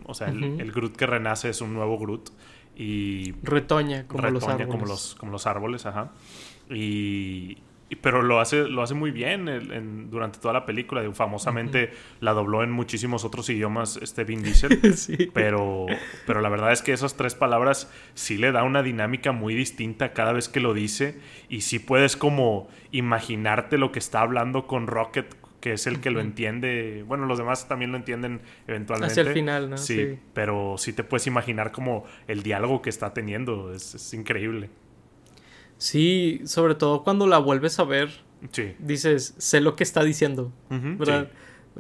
o 0.05 0.15
sea, 0.15 0.29
el, 0.29 0.61
el 0.61 0.71
Groot 0.73 0.97
que 0.97 1.07
renace 1.07 1.49
es 1.51 1.61
un 1.61 1.75
nuevo 1.75 1.99
Groot. 1.99 2.31
Y 2.77 3.33
retoña 3.43 4.07
como 4.07 4.31
los 4.31 4.45
árboles. 4.45 4.69
Como 4.69 4.87
los, 4.87 5.15
como 5.17 5.33
los 5.33 5.47
árboles, 5.47 5.85
ajá. 5.85 6.13
Y, 6.71 7.59
pero 7.97 8.23
lo 8.23 8.41
hace, 8.41 8.69
lo 8.69 8.83
hace 8.83 8.95
muy 8.95 9.11
bien 9.11 10.09
durante 10.11 10.39
toda 10.39 10.55
la 10.55 10.67
película. 10.67 11.03
Famosamente 11.13 11.93
la 12.21 12.33
dobló 12.33 12.63
en 12.63 12.71
muchísimos 12.71 13.25
otros 13.25 13.49
idiomas 13.51 13.99
este 14.01 14.25
Vin 14.25 14.43
Diesel. 14.43 14.79
sí. 14.97 15.31
pero, 15.33 15.87
pero 16.27 16.41
la 16.41 16.49
verdad 16.49 16.73
es 16.73 16.83
que 16.83 16.93
esas 16.93 17.17
tres 17.17 17.35
palabras 17.35 17.91
sí 18.15 18.39
le 18.39 18.53
da 18.53 18.63
una 18.63 18.83
dinámica 18.83 19.33
muy 19.33 19.55
distinta 19.55 20.13
cada 20.13 20.33
vez 20.33 20.49
que 20.49 20.61
lo 20.61 20.75
dice. 20.75 21.19
Y 21.49 21.63
sí 21.63 21.79
puedes 21.79 22.17
como 22.17 22.69
imaginarte 22.93 23.79
lo 23.79 23.93
que 23.93 23.99
está 23.99 24.21
hablando 24.21 24.67
con 24.67 24.87
Rocket 24.87 25.41
que 25.61 25.75
es 25.75 25.87
el 25.87 26.01
que 26.01 26.11
lo 26.11 26.21
entiende. 26.21 27.05
Bueno, 27.07 27.27
los 27.27 27.39
demás 27.39 27.69
también 27.69 27.93
lo 27.93 27.99
entienden 27.99 28.41
eventualmente. 28.67 29.13
Hacia 29.13 29.23
el 29.23 29.35
final, 29.35 29.71
¿no? 29.71 29.79
Sí, 29.79 30.19
pero 30.33 30.77
sí 30.79 30.93
te 30.93 31.05
puedes 31.05 31.27
imaginar 31.27 31.71
como 31.71 32.05
el 32.27 32.43
diálogo 32.43 32.83
que 32.83 32.91
está 32.91 33.13
teniendo. 33.13 33.73
Es, 33.73 34.13
increíble. 34.15 34.71
Sí, 35.81 36.43
sobre 36.45 36.75
todo 36.75 37.03
cuando 37.03 37.27
la 37.27 37.39
vuelves 37.39 37.79
a 37.79 37.85
ver. 37.85 38.11
Sí. 38.53 38.75
Dices, 38.79 39.35
sé 39.39 39.63
lo 39.63 39.77
que 39.77 39.83
está 39.83 40.05
diciendo, 40.05 40.53
¿verdad? 40.69 41.31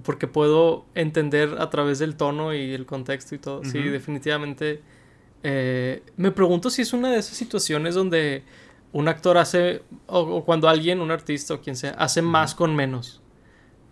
Porque 0.02 0.26
puedo 0.26 0.87
entender 0.95 1.57
a 1.59 1.69
través 1.69 1.99
del 1.99 2.16
tono 2.16 2.54
y 2.54 2.73
el 2.73 2.87
contexto 2.87 3.35
y 3.35 3.38
todo. 3.38 3.62
Sí, 3.62 3.78
definitivamente. 3.78 4.80
Eh, 5.42 6.02
me 6.16 6.30
pregunto 6.30 6.71
si 6.71 6.80
es 6.80 6.95
una 6.95 7.11
de 7.11 7.19
esas 7.19 7.37
situaciones 7.37 7.95
donde 7.95 8.42
un 8.92 9.07
actor 9.07 9.37
hace, 9.37 9.83
o, 10.07 10.45
cuando 10.47 10.71
alguien, 10.71 11.00
un 11.00 11.11
artista 11.11 11.54
o 11.54 11.61
quien 11.61 11.76
sea, 11.76 11.90
hace 11.90 12.23
más 12.23 12.54
con 12.54 12.75
menos. 12.75 13.21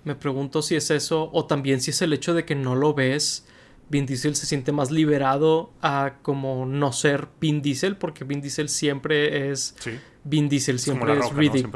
Me 0.05 0.15
pregunto 0.15 0.63
si 0.63 0.75
es 0.75 0.91
eso 0.91 1.29
o 1.35 1.45
también 1.45 1.83
si 1.83 1.91
es 1.91 2.01
el 2.01 2.15
hecho 2.15 2.33
de 2.33 2.47
que 2.47 2.55
no 2.55 2.75
lo 2.75 2.95
ves. 2.95 3.47
Vin 3.91 4.07
Diesel 4.07 4.37
se 4.37 4.47
siente 4.47 4.73
más 4.73 4.91
liberado 4.91 5.73
a 5.81 6.15
como 6.23 6.67
no 6.67 6.93
ser 6.93 7.29
Vin 7.41 7.63
Diesel 7.63 7.97
porque 7.97 8.25
Vin 8.25 8.41
Diesel 8.41 8.69
siempre 8.69 9.51
es 9.51 9.75
Vin 10.25 10.49
Diesel, 10.49 10.79
siempre 10.79 11.19
es, 11.19 11.33
Riddick. 11.33 11.71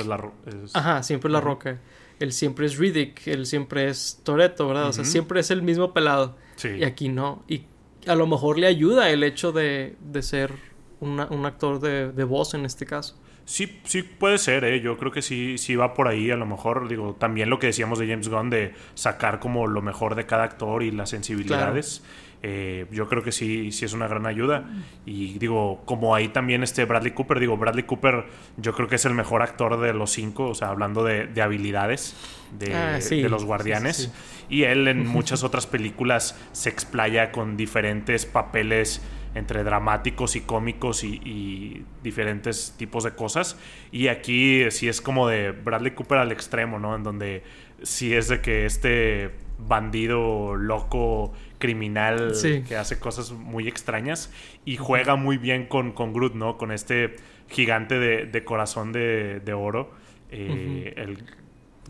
Ajá, 0.75 1.03
siempre 1.03 1.29
es 1.29 1.33
la 1.33 1.41
roca. 1.41 1.79
Él 2.21 2.33
siempre 2.33 2.67
es 2.67 2.77
Riddick, 2.77 3.27
él 3.27 3.47
siempre 3.47 3.89
es 3.89 4.21
Toreto, 4.23 4.69
¿verdad? 4.69 4.89
O 4.89 4.93
sea, 4.93 5.05
siempre 5.05 5.41
es 5.41 5.51
el 5.51 5.63
mismo 5.63 5.93
pelado. 5.93 6.37
Y 6.79 6.85
aquí 6.85 7.09
no. 7.09 7.43
Y 7.49 7.65
a 8.07 8.15
lo 8.15 8.27
mejor 8.27 8.59
le 8.59 8.67
ayuda 8.67 9.11
el 9.11 9.25
hecho 9.25 9.53
de, 9.53 9.97
de 10.01 10.23
ser 10.23 10.53
un 11.01 11.19
actor 11.47 11.81
de, 11.81 12.13
de 12.13 12.25
voz 12.25 12.55
en 12.55 12.65
este 12.65 12.87
caso. 12.87 13.17
Sí, 13.53 13.81
sí 13.85 14.03
puede 14.03 14.39
ser, 14.39 14.65
¿eh? 14.65 14.81
yo 14.81 14.97
creo 14.97 15.13
que 15.13 15.21
sí, 15.21 15.59
sí 15.59 15.77
va 15.77 15.93
por 15.93 16.09
ahí, 16.09 16.31
a 16.31 16.37
lo 16.37 16.47
mejor, 16.47 16.89
digo, 16.89 17.17
también 17.19 17.51
lo 17.51 17.59
que 17.59 17.67
decíamos 17.67 17.99
de 17.99 18.09
James 18.09 18.31
Gunn 18.31 18.49
de 18.49 18.73
sacar 18.95 19.41
como 19.41 19.67
lo 19.67 19.83
mejor 19.83 20.15
de 20.15 20.25
cada 20.25 20.45
actor 20.45 20.83
y 20.83 20.91
las 20.91 21.11
sensibilidades. 21.11 22.03
Eh, 22.43 22.87
yo 22.91 23.11
creo 23.11 23.23
que 23.23 23.31
sí, 23.31 23.71
sí 23.71 23.85
es 23.85 23.93
una 23.93 24.09
gran 24.09 24.25
ayuda. 24.25 24.65
Y 25.05 25.39
digo, 25.39 25.83
como 25.85 26.15
ahí 26.15 26.29
también 26.29 26.63
este 26.63 26.87
Bradley 26.87 27.13
Cooper, 27.13 27.41
digo, 27.41 27.59
Bradley 27.59 27.83
Cooper 27.83 28.25
yo 28.57 28.73
creo 28.73 28.89
que 28.89 28.95
es 28.95 29.05
el 29.05 29.13
mejor 29.13 29.43
actor 29.43 29.79
de 29.79 29.93
los 29.93 30.13
cinco, 30.13 30.49
o 30.49 30.55
sea, 30.55 30.69
hablando 30.69 31.05
de, 31.05 31.29
habilidades 31.43 32.17
de, 32.59 32.75
ah, 32.75 32.99
de, 32.99 33.29
los 33.29 33.45
guardianes. 33.45 34.15
y 34.49 34.63
él 34.63 34.89
en 34.89 35.07
muchas 35.07 35.45
otras 35.45 35.67
películas 35.67 36.41
se 36.53 36.71
explaya 36.71 37.33
con 37.33 37.59
diferentes 37.59 38.25
papeles 38.25 39.03
entre 39.35 39.65
dramáticos 39.65 40.37
y 40.37 40.43
cómicos 40.43 41.05
y, 41.05 41.85
diferentes 42.03 42.75
tipos 42.77 43.05
de 43.05 43.13
cosas. 43.13 43.59
Y 43.91 44.09
aquí 44.09 44.71
sí 44.71 44.89
es 44.89 45.01
como 45.01 45.29
de 45.29 45.53
Bradley 45.53 45.93
Cooper 45.93 46.19
al 46.19 46.33
extremo, 46.33 46.79
¿no? 46.79 46.97
En 46.97 47.03
donde 47.03 47.43
sí 47.83 48.15
es 48.15 48.29
de 48.29 48.41
que 48.41 48.67
este 48.67 49.31
bandido 49.59 50.57
loco 50.57 51.33
criminal 51.59 52.33
que 52.67 52.77
hace 52.77 52.99
cosas 52.99 53.31
muy 53.31 53.69
extrañas 53.69 54.33
y 54.65 54.77
juega 54.77 55.15
muy 55.15 55.39
bien 55.39 55.67
con, 55.67 55.93
con 55.93 56.13
Groot, 56.13 56.35
¿no? 56.35 56.59
Con 56.59 56.73
este 56.73 57.17
gigante 57.49 57.99
de, 57.99 58.45
corazón 58.45 58.93
de, 58.93 59.55
oro. 59.55 59.93
Eh, 60.31 60.95
el 60.97 61.25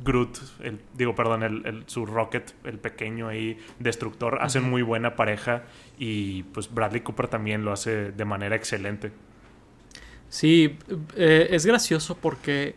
Groot, 0.03 0.39
el, 0.61 0.81
digo, 0.95 1.15
perdón, 1.15 1.43
el, 1.43 1.85
su 1.87 2.07
Rocket, 2.07 2.55
el 2.65 2.79
pequeño 2.79 3.29
ahí 3.29 3.59
destructor, 3.79 4.39
hacen 4.41 4.69
muy 4.69 4.83
buena 4.83 5.17
pareja 5.17 5.65
y 5.99 6.45
pues 6.45 6.73
Bradley 6.73 7.03
Cooper 7.03 7.29
también 7.29 7.65
lo 7.65 7.73
hace 7.73 8.13
de 8.13 8.25
manera 8.25 8.57
excelente. 8.57 9.13
Sí, 10.29 10.79
eh, 11.17 11.49
es 11.51 11.67
gracioso 11.67 12.17
porque 12.17 12.75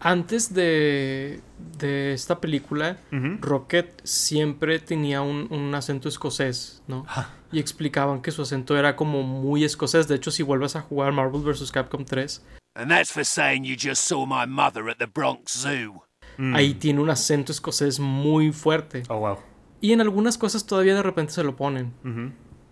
antes 0.00 0.54
de, 0.54 1.40
de 1.78 2.12
esta 2.12 2.40
película, 2.40 2.98
Rocket 3.40 4.00
siempre 4.04 4.78
tenía 4.78 5.22
un, 5.22 5.74
acento 5.74 6.08
escocés, 6.08 6.82
¿no? 6.86 7.04
Y 7.50 7.58
explicaban 7.58 8.22
que 8.22 8.30
su 8.30 8.42
acento 8.42 8.76
era 8.76 8.94
como 8.94 9.22
muy 9.22 9.64
escocés. 9.64 10.06
De 10.06 10.14
hecho, 10.14 10.30
si 10.30 10.42
vuelves 10.42 10.76
a 10.76 10.82
jugar 10.82 11.12
Marvel 11.12 11.42
vs. 11.42 11.72
Capcom 11.72 12.04
3. 12.04 12.44
Ahí 16.54 16.74
tiene 16.74 17.00
un 17.00 17.10
acento 17.10 17.52
escocés 17.52 17.98
muy 17.98 18.52
fuerte. 18.52 19.02
Oh, 19.08 19.18
wow. 19.18 19.38
Y 19.80 19.92
en 19.92 20.00
algunas 20.00 20.38
cosas 20.38 20.66
todavía 20.66 20.94
de 20.94 21.02
repente 21.02 21.32
se 21.32 21.44
lo 21.44 21.56
ponen. 21.56 21.92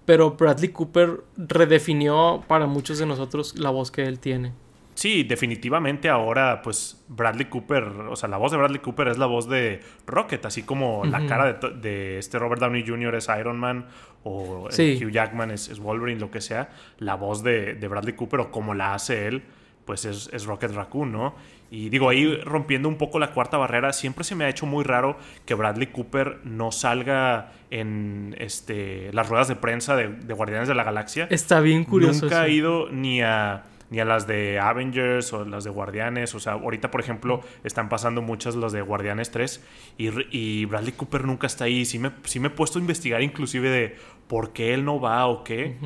Pero 0.05 0.33
Bradley 0.33 0.71
Cooper 0.71 1.25
redefinió 1.37 2.45
para 2.47 2.67
muchos 2.67 2.99
de 2.99 3.07
nosotros 3.07 3.59
la 3.59 3.71
voz 3.71 3.91
que 3.91 4.05
él 4.05 4.21
tiene. 4.21 4.53
Sí, 4.97 5.25
definitivamente 5.25 6.09
ahora, 6.09 6.63
pues 6.63 7.05
Bradley 7.09 7.47
Cooper, 7.51 7.85
o 7.85 8.17
sea, 8.17 8.31
la 8.31 8.39
voz 8.39 8.53
de 8.53 8.57
Bradley 8.57 8.81
Cooper 8.81 9.09
es 9.09 9.19
la 9.19 9.27
voz 9.27 9.47
de 9.47 9.81
Rocket, 10.07 10.47
así 10.47 10.63
como 10.63 11.05
la 11.05 11.27
cara 11.27 11.53
de, 11.53 12.19
este 12.19 12.39
Robert 12.39 12.63
Downey 12.63 12.83
Jr. 12.87 13.15
es 13.17 13.29
Iron 13.39 13.59
Man 13.59 13.89
o 14.25 14.69
Hugh 14.71 15.11
Jackman 15.11 15.51
es, 15.51 15.79
Wolverine, 15.81 16.19
lo 16.19 16.31
que 16.31 16.41
sea, 16.41 16.71
la 16.99 17.15
voz 17.15 17.43
de, 17.43 17.75
Bradley 17.75 18.15
Cooper 18.15 18.41
o 18.41 18.51
como 18.51 18.73
la 18.73 18.95
hace 18.95 19.27
él, 19.27 19.43
pues 19.85 20.07
es, 20.07 20.47
Rocket 20.47 20.73
Raccoon, 20.73 21.13
¿no? 21.13 21.35
Y 21.71 21.89
digo, 21.89 22.09
ahí 22.09 22.37
rompiendo 22.43 22.89
un 22.89 22.97
poco 22.97 23.19
la 23.19 23.33
cuarta 23.33 23.57
barrera, 23.59 23.93
siempre 23.93 24.25
se 24.25 24.35
me 24.35 24.45
ha 24.45 24.49
hecho 24.49 24.67
muy 24.67 24.85
raro 24.85 25.17
que 25.45 25.55
Bradley 25.55 25.89
Cooper 25.89 26.41
no 26.45 26.71
salga 26.71 27.53
en 27.71 28.37
este, 28.39 29.13
las 29.13 29.29
ruedas 29.29 29.49
de 29.49 29.57
prensa 29.57 29.97
de, 29.97 30.07
Guardianes 30.33 30.69
de 30.69 30.75
la 30.75 30.85
Galaxia. 30.85 31.27
Está 31.31 31.61
bien 31.61 31.85
curioso. 31.85 32.23
Nunca 32.23 32.43
ha 32.43 32.49
ido 32.49 32.91
ni 32.91 33.23
a 33.23 33.65
ni 33.89 34.01
a 34.01 34.05
las 34.05 34.27
de 34.27 34.59
Avengers 34.59 35.33
o 35.33 35.45
las 35.45 35.63
de 35.63 35.71
Guardianes. 35.71 36.35
O 36.35 36.41
sea, 36.41 36.55
ahorita, 36.55 36.91
por 36.91 37.01
ejemplo, 37.01 37.41
están 37.63 37.89
pasando 37.89 38.21
muchas 38.21 38.57
las 38.57 38.73
de 38.73 38.83
Guardianes 38.83 39.31
3 39.31 39.63
y, 39.97 40.65
Bradley 40.65 40.93
Cooper 40.93 41.25
nunca 41.25 41.47
está 41.47 41.65
ahí. 41.65 41.85
Sí 41.85 41.99
me, 41.99 42.11
sí 42.25 42.41
me 42.41 42.49
he 42.49 42.51
puesto 42.51 42.79
a 42.79 42.81
investigar 42.81 43.23
inclusive 43.23 43.71
de 43.71 43.97
por 44.27 44.53
qué 44.53 44.75
él 44.75 44.85
no 44.85 45.01
va 45.01 45.27
o 45.27 45.45
qué. 45.45 45.77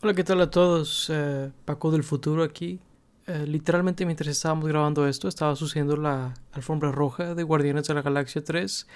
Hola, 0.00 0.14
¿qué 0.14 0.24
tal 0.24 0.40
a 0.40 0.50
todos? 0.50 1.10
Eh, 1.12 1.50
Paco 1.64 1.92
del 1.92 2.02
futuro 2.02 2.42
aquí. 2.42 2.80
Eh, 3.32 3.46
literalmente 3.46 4.04
mientras 4.04 4.28
estábamos 4.28 4.68
grabando 4.68 5.08
esto 5.08 5.26
estaba 5.26 5.56
sucediendo 5.56 5.96
la 5.96 6.34
alfombra 6.52 6.92
roja 6.92 7.34
de 7.34 7.42
Guardianes 7.42 7.88
de 7.88 7.94
la 7.94 8.02
Galaxia 8.02 8.44
3 8.44 8.86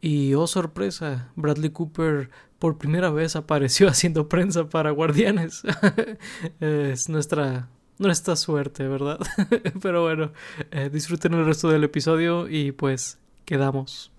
y 0.00 0.32
oh 0.32 0.46
sorpresa, 0.46 1.30
Bradley 1.36 1.68
Cooper 1.70 2.30
por 2.58 2.78
primera 2.78 3.10
vez 3.10 3.36
apareció 3.36 3.88
haciendo 3.90 4.30
prensa 4.30 4.66
para 4.70 4.92
Guardianes. 4.92 5.62
es 6.60 7.10
nuestra, 7.10 7.68
nuestra 7.98 8.36
suerte, 8.36 8.88
¿verdad? 8.88 9.18
Pero 9.82 10.02
bueno, 10.02 10.32
eh, 10.70 10.88
disfruten 10.90 11.34
el 11.34 11.44
resto 11.44 11.68
del 11.68 11.84
episodio 11.84 12.48
y 12.48 12.72
pues 12.72 13.18
quedamos. 13.44 14.11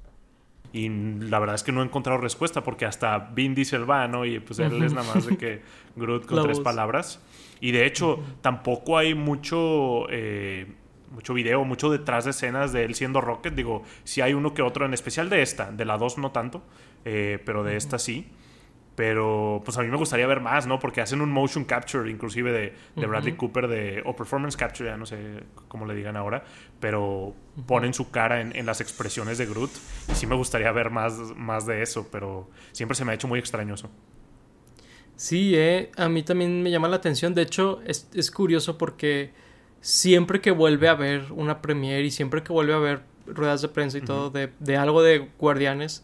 Y 0.73 0.89
la 0.89 1.37
verdad 1.37 1.55
es 1.55 1.63
que 1.63 1.71
no 1.71 1.81
he 1.81 1.85
encontrado 1.85 2.19
respuesta 2.19 2.63
porque 2.63 2.85
hasta 2.85 3.19
Vin 3.19 3.53
Diesel 3.53 3.89
va, 3.89 4.07
¿no? 4.07 4.25
Y 4.25 4.39
pues 4.39 4.57
él 4.57 4.81
es 4.81 4.91
nada 4.91 5.13
más 5.13 5.25
de 5.27 5.37
que 5.37 5.61
Groot 5.95 6.25
con 6.25 6.43
tres 6.43 6.59
palabras. 6.59 7.21
Y 7.61 7.71
de 7.71 7.85
hecho, 7.85 8.19
tampoco 8.41 8.97
hay 8.97 9.13
mucho... 9.13 10.07
Eh, 10.09 10.67
mucho 11.11 11.35
video, 11.35 11.63
mucho 11.63 11.91
detrás 11.91 12.25
de 12.25 12.31
escenas 12.31 12.73
de 12.73 12.85
él 12.85 12.95
siendo 12.95 13.21
Rocket. 13.21 13.53
Digo, 13.53 13.83
si 14.03 14.21
hay 14.21 14.33
uno 14.33 14.55
que 14.55 14.63
otro, 14.63 14.85
en 14.85 14.95
especial 14.95 15.29
de 15.29 15.43
esta, 15.43 15.71
de 15.71 15.85
la 15.85 15.99
2 15.99 16.17
no 16.17 16.31
tanto, 16.31 16.63
eh, 17.05 17.37
pero 17.45 17.63
de 17.63 17.77
esta 17.77 17.99
sí. 17.99 18.31
Pero 18.95 19.61
pues 19.65 19.75
a 19.77 19.81
mí 19.81 19.87
me 19.87 19.97
gustaría 19.97 20.27
ver 20.27 20.39
más, 20.39 20.67
¿no? 20.67 20.79
Porque 20.79 21.01
hacen 21.01 21.21
un 21.21 21.31
motion 21.31 21.65
capture 21.65 22.09
inclusive 22.09 22.51
de, 22.51 22.73
de 22.95 23.07
Bradley 23.07 23.33
Cooper 23.33 23.67
de, 23.67 24.03
o 24.05 24.15
performance 24.15 24.55
capture, 24.55 24.89
ya 24.89 24.97
no 24.97 25.07
sé 25.07 25.17
cómo 25.67 25.87
le 25.87 25.95
digan 25.95 26.15
ahora, 26.15 26.43
pero 26.79 27.33
ponen 27.65 27.93
su 27.95 28.11
cara 28.11 28.41
en, 28.41 28.55
en, 28.55 28.67
las 28.67 28.81
expresiones 28.81 29.39
de 29.39 29.47
Groot. 29.47 29.71
Y 30.09 30.15
sí 30.15 30.27
me 30.27 30.35
gustaría 30.35 30.71
ver 30.71 30.91
más, 30.91 31.17
más 31.35 31.65
de 31.65 31.81
eso, 31.81 32.07
pero 32.11 32.49
siempre 32.71 32.95
se 32.95 33.03
me 33.03 33.13
ha 33.13 33.15
hecho 33.15 33.27
muy 33.27 33.39
extraño 33.39 33.73
eso. 33.73 33.89
Sí, 35.15 35.55
eh, 35.55 35.91
a 35.95 36.09
mí 36.09 36.23
también 36.23 36.61
me 36.61 36.71
llama 36.71 36.87
la 36.87 36.97
atención. 36.97 37.33
De 37.33 37.41
hecho, 37.41 37.81
es, 37.85 38.09
es 38.13 38.29
curioso 38.29 38.77
porque 38.77 39.31
siempre 39.81 40.41
que 40.41 40.51
vuelve 40.51 40.87
a 40.87 40.95
ver 40.95 41.31
una 41.31 41.61
premiere 41.61 42.03
y 42.05 42.11
siempre 42.11 42.43
que 42.43 42.53
vuelve 42.53 42.73
a 42.73 42.77
ver 42.77 43.12
ruedas 43.25 43.61
de 43.61 43.69
prensa 43.69 43.97
y 43.97 44.01
todo 44.01 44.29
de, 44.29 44.49
de, 44.59 44.77
algo 44.77 45.01
de 45.01 45.29
Guardianes, 45.39 46.03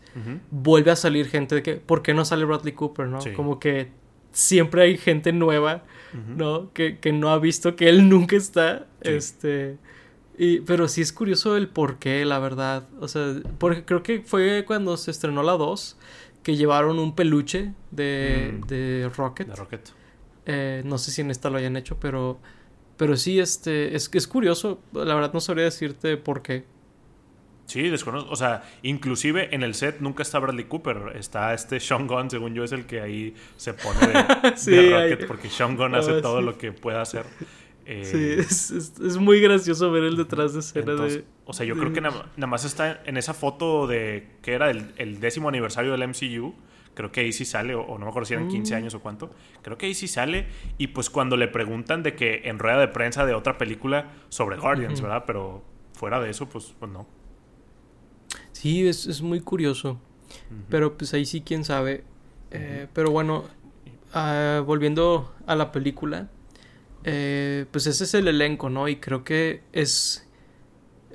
vuelve 0.52 0.92
a 0.92 0.96
salir 0.96 1.28
gente 1.28 1.56
de 1.56 1.64
que, 1.64 1.76
¿por 1.76 2.02
qué 2.02 2.14
no 2.14 2.26
sale 2.26 2.46
Bradley 2.46 2.74
Cooper, 2.74 3.08
no? 3.08 3.20
Como 3.36 3.60
que 3.60 3.92
siempre 4.32 4.84
hay 4.84 4.98
gente 4.98 5.34
nueva, 5.34 5.84
¿no? 6.14 6.72
Que, 6.74 7.00
que, 7.00 7.12
no 7.12 7.30
ha 7.30 7.40
visto 7.40 7.76
que 7.76 7.90
él 7.90 8.10
nunca 8.10 8.36
está, 8.36 8.88
este... 9.02 9.78
Y, 10.42 10.62
pero 10.62 10.88
sí 10.88 11.02
es 11.02 11.12
curioso 11.12 11.58
el 11.58 11.68
por 11.68 12.00
qué, 12.00 12.24
la 12.24 12.40
verdad. 12.40 12.88
O 13.02 13.10
sea, 13.10 13.36
porque 13.58 13.84
creo 13.84 14.04
que 14.04 14.22
fue 14.22 14.64
cuando 14.66 14.96
se 14.96 15.12
estrenó 15.12 15.44
la 15.44 15.52
2 15.52 15.98
que 16.44 16.56
llevaron 16.56 16.98
un 16.98 17.14
peluche 17.14 17.74
de, 17.92 18.58
mm. 18.58 18.68
de 18.68 19.12
Rocket. 19.18 19.48
De 19.50 19.56
Rocket. 19.56 19.90
Eh, 20.46 20.82
no 20.86 20.98
sé 20.98 21.12
si 21.12 21.20
en 21.20 21.30
esta 21.30 21.50
lo 21.50 21.58
hayan 21.58 21.76
hecho, 21.76 21.98
pero... 22.00 22.40
Pero 22.96 23.18
sí, 23.18 23.40
este, 23.40 23.96
es, 23.96 24.10
es 24.14 24.28
curioso. 24.28 24.80
La 24.94 25.14
verdad 25.14 25.34
no 25.34 25.42
sabría 25.42 25.66
decirte 25.66 26.16
por 26.16 26.42
qué. 26.42 26.64
Sí, 27.70 27.88
desconozco. 27.88 28.32
O 28.32 28.36
sea, 28.36 28.64
inclusive 28.82 29.54
en 29.54 29.62
el 29.62 29.76
set 29.76 30.00
nunca 30.00 30.24
está 30.24 30.40
Bradley 30.40 30.66
Cooper. 30.66 31.14
Está 31.16 31.54
este 31.54 31.80
Sean 31.80 32.08
Gunn, 32.08 32.32
según 32.32 32.56
yo, 32.56 32.64
es 32.64 32.72
el 32.72 32.88
que 32.88 33.00
ahí 33.00 33.36
se 33.58 33.76
pone 33.76 34.00
de, 34.08 34.14
Rocket, 35.12 35.28
porque 35.28 35.50
Sean 35.50 35.78
Gunn 35.78 35.94
hace 35.94 36.20
todo 36.20 36.42
lo 36.42 36.58
que 36.58 36.72
pueda 36.72 37.04
hacer. 37.04 37.26
Eh, 37.86 38.44
sí, 38.48 38.74
es, 39.04 39.18
muy 39.18 39.40
gracioso 39.40 39.92
ver 39.92 40.04
el 40.04 40.16
detrás 40.16 40.54
de 40.54 40.60
escena 40.62 40.94
de... 40.96 41.24
O 41.46 41.54
sea, 41.54 41.66
yo 41.66 41.76
creo 41.76 41.94
que 41.94 42.02
nada, 42.02 42.26
más 42.48 42.66
está 42.66 43.02
en 43.06 43.18
esa 43.18 43.36
foto 43.36 43.86
de 43.86 44.28
que 44.42 44.54
era 44.54 44.72
el, 44.72 45.20
décimo 45.20 45.48
aniversario 45.48 45.92
del 45.92 46.08
MCU. 46.08 46.56
Creo 46.96 47.12
que 47.12 47.22
ahí 47.22 47.32
sí 47.32 47.46
sale, 47.46 47.76
o, 47.76 47.86
no 47.98 48.06
me 48.06 48.10
acuerdo 48.10 48.26
si 48.26 48.34
eran 48.34 48.48
15 48.48 48.74
mm. 48.74 48.78
años 48.78 48.94
o 48.96 49.00
cuánto. 49.00 49.30
Creo 49.62 49.78
que 49.78 49.86
ahí 49.86 49.94
sí 49.94 50.08
sale. 50.08 50.48
Y 50.80 50.88
pues 50.88 51.12
cuando 51.12 51.38
le 51.38 51.48
preguntan 51.48 52.02
de 52.02 52.16
que 52.16 52.42
en 52.46 52.58
rueda 52.58 52.80
de 52.80 52.88
prensa 52.88 53.28
de 53.28 53.36
otra 53.36 53.60
película 53.60 54.12
sobre 54.30 54.58
Guardians, 54.58 55.02
¿verdad? 55.02 55.24
Pero 55.28 55.64
fuera 55.94 56.20
de 56.20 56.32
eso, 56.32 56.50
pues, 56.50 56.74
pues 56.80 56.92
no. 56.92 57.19
Sí, 58.60 58.86
es, 58.86 59.08
es 59.08 59.22
muy 59.22 59.40
curioso. 59.40 59.98
Pero 60.68 60.98
pues 60.98 61.14
ahí 61.14 61.26
sí, 61.26 61.40
quién 61.40 61.64
sabe. 61.64 62.04
Eh, 62.52 62.88
pero 62.92 63.10
bueno, 63.10 63.46
ah, 64.14 64.62
volviendo 64.66 65.34
a 65.48 65.56
la 65.56 65.72
película, 65.72 66.30
eh, 67.06 67.68
pues 67.72 67.88
ese 67.88 68.04
es 68.04 68.14
el 68.16 68.28
elenco, 68.28 68.70
¿no? 68.70 68.90
Y 68.90 68.98
creo 68.98 69.24
que 69.24 69.62
es 69.72 70.28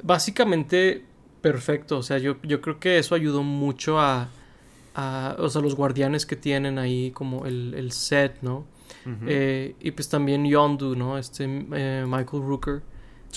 básicamente 0.03 1.05
perfecto. 1.43 1.99
O 1.99 2.03
sea, 2.03 2.17
yo, 2.17 2.41
yo 2.45 2.63
creo 2.63 2.81
que 2.81 2.97
eso 2.97 3.15
ayudó 3.15 3.43
mucho 3.43 4.01
a, 4.01 4.31
a 4.95 5.37
o 5.39 5.51
sea, 5.51 5.61
los 5.61 5.75
guardianes 5.77 6.25
que 6.25 6.37
tienen 6.37 6.79
ahí 6.79 7.11
como 7.11 7.45
el, 7.45 7.75
el 7.75 7.93
set, 7.93 8.39
¿no? 8.41 8.65
Eh, 9.27 9.75
y 9.81 9.91
pues 9.91 10.09
también 10.09 10.47
Yondu, 10.47 10.97
¿no? 10.97 11.19
Este 11.19 11.47
Michael 11.47 12.43
Rooker. 12.43 12.83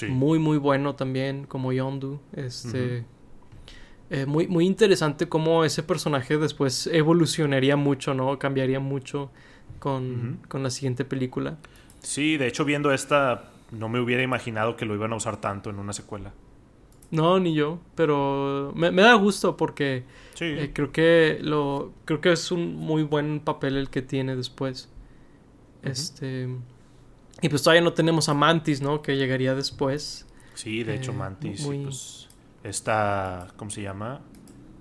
Muy, 0.08 0.40
muy 0.40 0.58
bueno 0.58 0.96
también 0.96 1.46
como 1.46 1.74
Yondu. 1.74 2.22
Este... 2.32 3.04
Eh, 4.10 4.26
muy, 4.26 4.48
muy 4.48 4.66
interesante 4.66 5.28
cómo 5.28 5.66
ese 5.66 5.84
personaje 5.84 6.38
después 6.38 6.88
evolucionaría 6.88 7.76
mucho, 7.76 8.14
¿no? 8.14 8.40
Cambiaría 8.40 8.80
mucho 8.80 9.32
con, 9.80 10.40
la 10.52 10.70
siguiente 10.70 11.04
película. 11.04 11.58
Sí, 12.02 12.38
de 12.38 12.48
hecho, 12.48 12.64
viendo 12.64 12.92
esta, 12.92 13.52
no 13.72 13.90
me 13.90 14.00
hubiera 14.00 14.24
imaginado 14.24 14.78
que 14.78 14.86
lo 14.86 14.96
iban 14.96 15.12
a 15.12 15.18
usar 15.18 15.42
tanto 15.42 15.70
en 15.70 15.80
una 15.80 15.94
secuela. 15.94 16.34
No, 17.10 17.40
ni 17.40 17.54
yo, 17.54 17.80
pero 17.96 18.74
me, 18.76 18.92
da 18.92 19.14
gusto 19.14 19.56
porque 19.56 20.04
eh, 20.42 20.72
creo 20.74 20.92
que 20.92 21.40
lo 21.42 21.94
creo 22.04 22.20
que 22.20 22.34
es 22.34 22.52
un 22.52 22.76
muy 22.76 23.04
buen 23.04 23.40
papel 23.40 23.78
el 23.78 23.90
que 23.90 24.02
tiene 24.02 24.36
después. 24.36 24.90
Este 25.84 26.50
y 27.42 27.50
pues 27.50 27.62
todavía 27.62 27.82
no 27.82 27.94
tenemos 27.94 28.30
a 28.30 28.34
Mantis, 28.34 28.82
¿no? 28.82 29.02
Que 29.02 29.16
llegaría 29.16 29.56
después. 29.56 30.26
Sí, 30.56 30.84
de 30.84 30.96
hecho 30.96 31.12
eh, 31.12 31.16
Mantis 31.16 31.64
pues, 31.66 32.27
esta, 32.64 33.48
¿cómo 33.56 33.72
se 33.72 33.82
llama? 33.82 34.22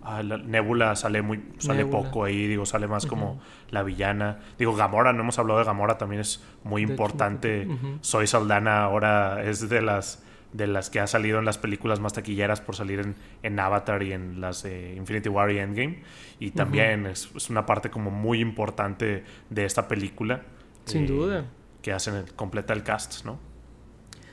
Ah, 0.03 0.23
la 0.23 0.39
Nebula 0.39 0.95
sale 0.95 1.21
muy 1.21 1.43
sale 1.59 1.85
poco 1.85 2.25
ahí, 2.25 2.47
digo, 2.47 2.65
sale 2.65 2.87
más 2.87 3.07
como 3.07 3.41
la 3.71 3.83
villana. 3.83 4.39
Digo, 4.57 4.77
Gamora, 4.77 5.13
no 5.13 5.23
hemos 5.23 5.39
hablado 5.41 5.59
de 5.59 5.65
Gamora, 5.65 5.99
también 5.99 6.21
es 6.21 6.45
muy 6.63 6.83
importante. 6.83 7.67
Soy 8.03 8.29
Saldana 8.29 8.85
ahora 8.85 9.43
es 9.43 9.69
de 9.69 9.83
las 9.83 10.23
de 10.53 10.67
las 10.67 10.91
que 10.91 11.01
ha 11.01 11.07
salido 11.07 11.39
en 11.39 11.45
las 11.45 11.59
películas 11.59 12.01
más 12.01 12.13
taquilleras 12.13 12.61
por 12.61 12.77
salir 12.77 13.01
en, 13.01 13.17
en 13.43 13.59
Avatar 13.59 14.03
y 14.03 14.13
en 14.13 14.41
las 14.41 14.63
de 14.63 14.95
Infinity 14.95 15.29
War 15.29 15.51
y 15.51 15.59
Endgame. 15.59 16.03
Y 16.39 16.53
también 16.53 17.07
es, 17.07 17.51
una 17.51 17.67
parte 17.67 17.91
como 17.91 18.11
muy 18.11 18.41
importante 18.41 19.25
de 19.51 19.65
esta 19.65 19.89
película. 19.89 20.43
Sin 20.85 21.07
duda. 21.07 21.47
Que 21.83 21.93
hacen 21.93 22.25
completa 22.37 22.73
el 22.73 22.83
cast, 22.83 23.25
¿no? 23.25 23.39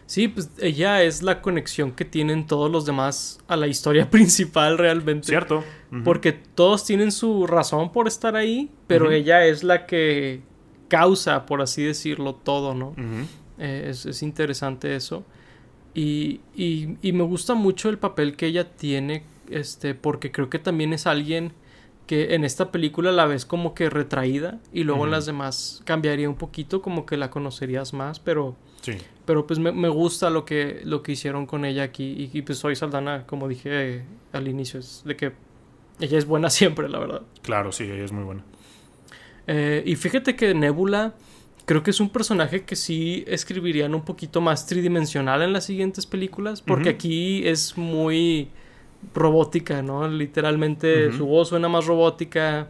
Sí, 0.06 0.28
pues 0.28 0.52
ella 0.60 1.04
es 1.04 1.24
la 1.24 1.42
conexión 1.42 1.92
que 1.92 2.06
tienen 2.06 2.46
todos 2.46 2.70
los 2.72 2.86
demás 2.86 3.40
a 3.48 3.56
la 3.56 3.68
historia 3.68 4.10
principal 4.12 4.78
realmente. 4.78 5.28
Cierto. 5.28 5.64
Porque 6.04 6.32
todos 6.32 6.86
tienen 6.86 7.12
su 7.12 7.46
razón 7.46 7.92
por 7.92 8.08
estar 8.08 8.36
ahí, 8.36 8.72
pero 8.88 9.12
ella 9.12 9.46
es 9.46 9.64
la 9.64 9.86
que 9.86 10.42
causa, 10.88 11.46
por 11.46 11.62
así 11.62 11.84
decirlo, 11.84 12.36
todo, 12.36 12.74
¿no? 12.74 12.96
Eh, 13.60 13.88
es, 13.90 14.24
interesante 14.24 14.96
eso. 14.96 15.24
Y, 15.94 16.42
y, 16.56 17.12
me 17.12 17.24
gusta 17.24 17.54
mucho 17.54 17.90
el 17.90 18.00
papel 18.00 18.36
que 18.36 18.48
ella 18.48 18.76
tiene, 18.76 19.24
este, 19.50 19.94
porque 19.94 20.32
creo 20.32 20.50
que 20.50 20.60
también 20.60 20.94
es 20.94 21.06
alguien 21.06 21.54
que 22.08 22.36
en 22.36 22.44
esta 22.44 22.72
película 22.72 23.12
la 23.12 23.26
ves 23.26 23.46
como 23.46 23.74
que 23.74 23.90
retraída 23.90 24.60
y 24.74 24.84
luego 24.84 25.06
en 25.06 25.12
las 25.12 25.26
demás 25.26 25.82
cambiaría 25.86 26.30
un 26.30 26.36
poquito, 26.36 26.82
como 26.82 27.06
que 27.06 27.18
la 27.18 27.30
conocerías 27.30 27.94
más, 27.94 28.20
pero... 28.20 28.56
Sí. 28.84 28.98
Pero 29.26 29.48
pues 29.48 29.58
me, 29.60 29.88
gusta 29.88 30.30
lo 30.30 30.44
que, 30.44 30.82
lo 30.84 31.02
que 31.02 31.14
hicieron 31.14 31.46
con 31.46 31.64
ella 31.64 31.84
aquí 31.84 32.30
y, 32.34 32.42
pues 32.42 32.58
soy 32.58 32.76
Saldana, 32.76 33.26
como 33.26 33.48
dije 33.48 34.04
al 34.34 34.48
inicio, 34.50 34.82
es 34.82 35.02
de 35.06 35.16
que 35.16 35.32
ella 36.02 36.18
es 36.18 36.26
buena 36.26 36.50
siempre, 36.52 36.90
la 36.90 37.00
verdad. 37.00 37.22
Claro, 37.42 37.72
sí, 37.72 37.86
ella 37.86 38.04
es 38.04 38.12
muy 38.12 38.26
buena. 38.26 38.44
Eh, 39.48 39.82
y 39.86 39.96
fíjate 39.96 40.36
que 40.36 40.54
Nebula 40.54 41.14
creo 41.66 41.84
que 41.84 41.92
es 41.92 42.00
un 42.02 42.10
personaje 42.10 42.64
que 42.64 42.76
sí 42.76 43.24
escribirían 43.28 43.96
un 43.96 44.04
poquito 44.04 44.42
más 44.42 44.66
tridimensional 44.68 45.42
en 45.42 45.54
las 45.54 45.66
siguientes 45.66 46.06
películas, 46.06 46.62
porque 46.62 46.90
aquí 46.90 47.48
es 47.48 47.78
muy 47.78 48.50
robótica, 49.14 49.82
¿no? 49.82 50.08
Literalmente 50.08 51.12
su 51.14 51.26
voz 51.26 51.50
suena 51.50 51.70
más 51.70 51.86
robótica, 51.86 52.68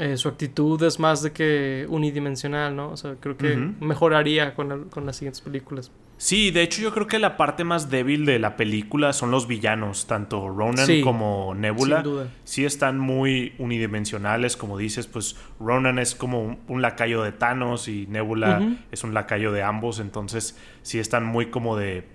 eh, 0.00 0.16
su 0.16 0.28
actitud 0.28 0.82
es 0.82 0.98
más 0.98 1.22
de 1.22 1.30
que 1.30 1.84
unidimensional, 1.90 2.74
¿no? 2.74 2.90
O 2.90 2.96
sea, 2.96 3.16
creo 3.20 3.36
que 3.36 3.54
mejoraría 3.80 4.54
con, 4.54 4.88
con 4.88 5.04
las 5.04 5.16
siguientes 5.16 5.42
películas. 5.42 5.92
Sí, 6.16 6.50
de 6.50 6.62
hecho 6.62 6.80
yo 6.80 6.90
creo 6.94 7.06
que 7.06 7.18
la 7.18 7.36
parte 7.36 7.64
más 7.64 7.90
débil 7.90 8.24
de 8.24 8.38
la 8.38 8.56
película 8.56 9.12
son 9.12 9.30
los 9.30 9.46
villanos, 9.46 10.06
tanto 10.06 10.48
Ronan 10.48 11.02
como 11.02 11.54
Nebula. 11.54 11.96
Sin 11.96 12.04
duda. 12.04 12.28
Sí 12.44 12.64
están 12.64 12.98
muy 12.98 13.52
unidimensionales, 13.58 14.56
como 14.56 14.78
dices, 14.78 15.06
pues 15.06 15.36
Ronan 15.58 15.98
es 15.98 16.14
como 16.14 16.58
un, 16.66 16.80
lacayo 16.80 17.22
de 17.22 17.32
Thanos 17.32 17.86
y 17.86 18.06
Nebula 18.06 18.78
es 18.90 19.04
un 19.04 19.12
lacayo 19.12 19.52
de 19.52 19.62
ambos, 19.62 20.00
entonces 20.00 20.56
sí 20.80 20.98
están 20.98 21.26
muy 21.26 21.50
como 21.50 21.76
de... 21.76 22.08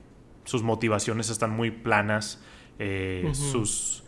sus 0.43 0.63
motivaciones 0.63 1.29
están 1.29 1.51
muy 1.51 1.69
planas, 1.69 2.41
eh, 2.79 3.29
sus 3.33 4.04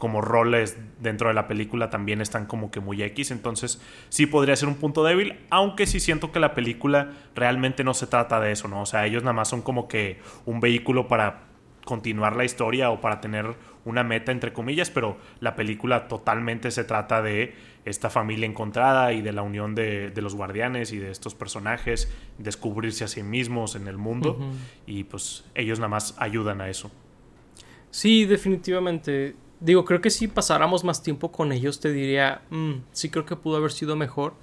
como 0.00 0.20
roles 0.20 0.76
dentro 0.98 1.28
de 1.28 1.34
la 1.34 1.46
película 1.46 1.90
también 1.90 2.20
están 2.20 2.46
como 2.46 2.72
que 2.72 2.80
muy 2.80 3.00
X, 3.04 3.30
entonces 3.30 3.80
sí 4.08 4.26
podría 4.26 4.56
ser 4.56 4.68
un 4.68 4.74
punto 4.74 5.04
débil, 5.04 5.38
aunque 5.50 5.86
sí 5.86 6.00
siento 6.00 6.32
que 6.32 6.40
la 6.40 6.54
película 6.54 7.12
realmente 7.36 7.84
no 7.84 7.94
se 7.94 8.08
trata 8.08 8.40
de 8.40 8.50
eso, 8.50 8.66
¿no? 8.66 8.82
O 8.82 8.86
sea, 8.86 9.06
ellos 9.06 9.22
nada 9.22 9.34
más 9.34 9.46
son 9.46 9.62
como 9.62 9.86
que 9.86 10.18
un 10.46 10.58
vehículo 10.58 11.06
para 11.06 11.50
continuar 11.84 12.34
la 12.34 12.44
historia 12.44 12.90
o 12.90 13.00
para 13.00 13.20
tener 13.20 13.54
una 13.84 14.02
meta 14.02 14.32
entre 14.32 14.52
comillas, 14.52 14.90
pero 14.90 15.16
la 15.40 15.54
película 15.56 16.08
totalmente 16.08 16.70
se 16.70 16.84
trata 16.84 17.22
de 17.22 17.54
esta 17.84 18.10
familia 18.10 18.46
encontrada 18.46 19.12
y 19.12 19.22
de 19.22 19.32
la 19.32 19.42
unión 19.42 19.74
de, 19.74 20.12
los 20.16 20.34
guardianes 20.34 20.92
y 20.92 20.98
de 20.98 21.10
estos 21.10 21.34
personajes, 21.34 22.12
descubrirse 22.38 23.04
a 23.04 23.08
sí 23.08 23.22
mismos 23.22 23.74
en 23.74 23.88
el 23.88 23.96
mundo 23.96 24.38
y 24.86 25.04
pues 25.04 25.44
ellos 25.54 25.78
nada 25.78 25.88
más 25.88 26.14
ayudan 26.18 26.60
a 26.60 26.68
eso. 26.68 26.90
Sí, 27.90 28.24
definitivamente 28.24 29.34
Digo, 29.60 29.84
creo 29.84 30.00
que 30.00 30.10
si 30.10 30.26
pasáramos 30.26 30.84
más 30.84 31.02
tiempo 31.02 31.30
con 31.30 31.52
ellos, 31.52 31.80
te 31.80 31.92
diría, 31.92 32.42
mm, 32.50 32.72
sí 32.92 33.10
creo 33.10 33.26
que 33.26 33.36
pudo 33.36 33.56
haber 33.56 33.72
sido 33.72 33.94
mejor. 33.96 34.34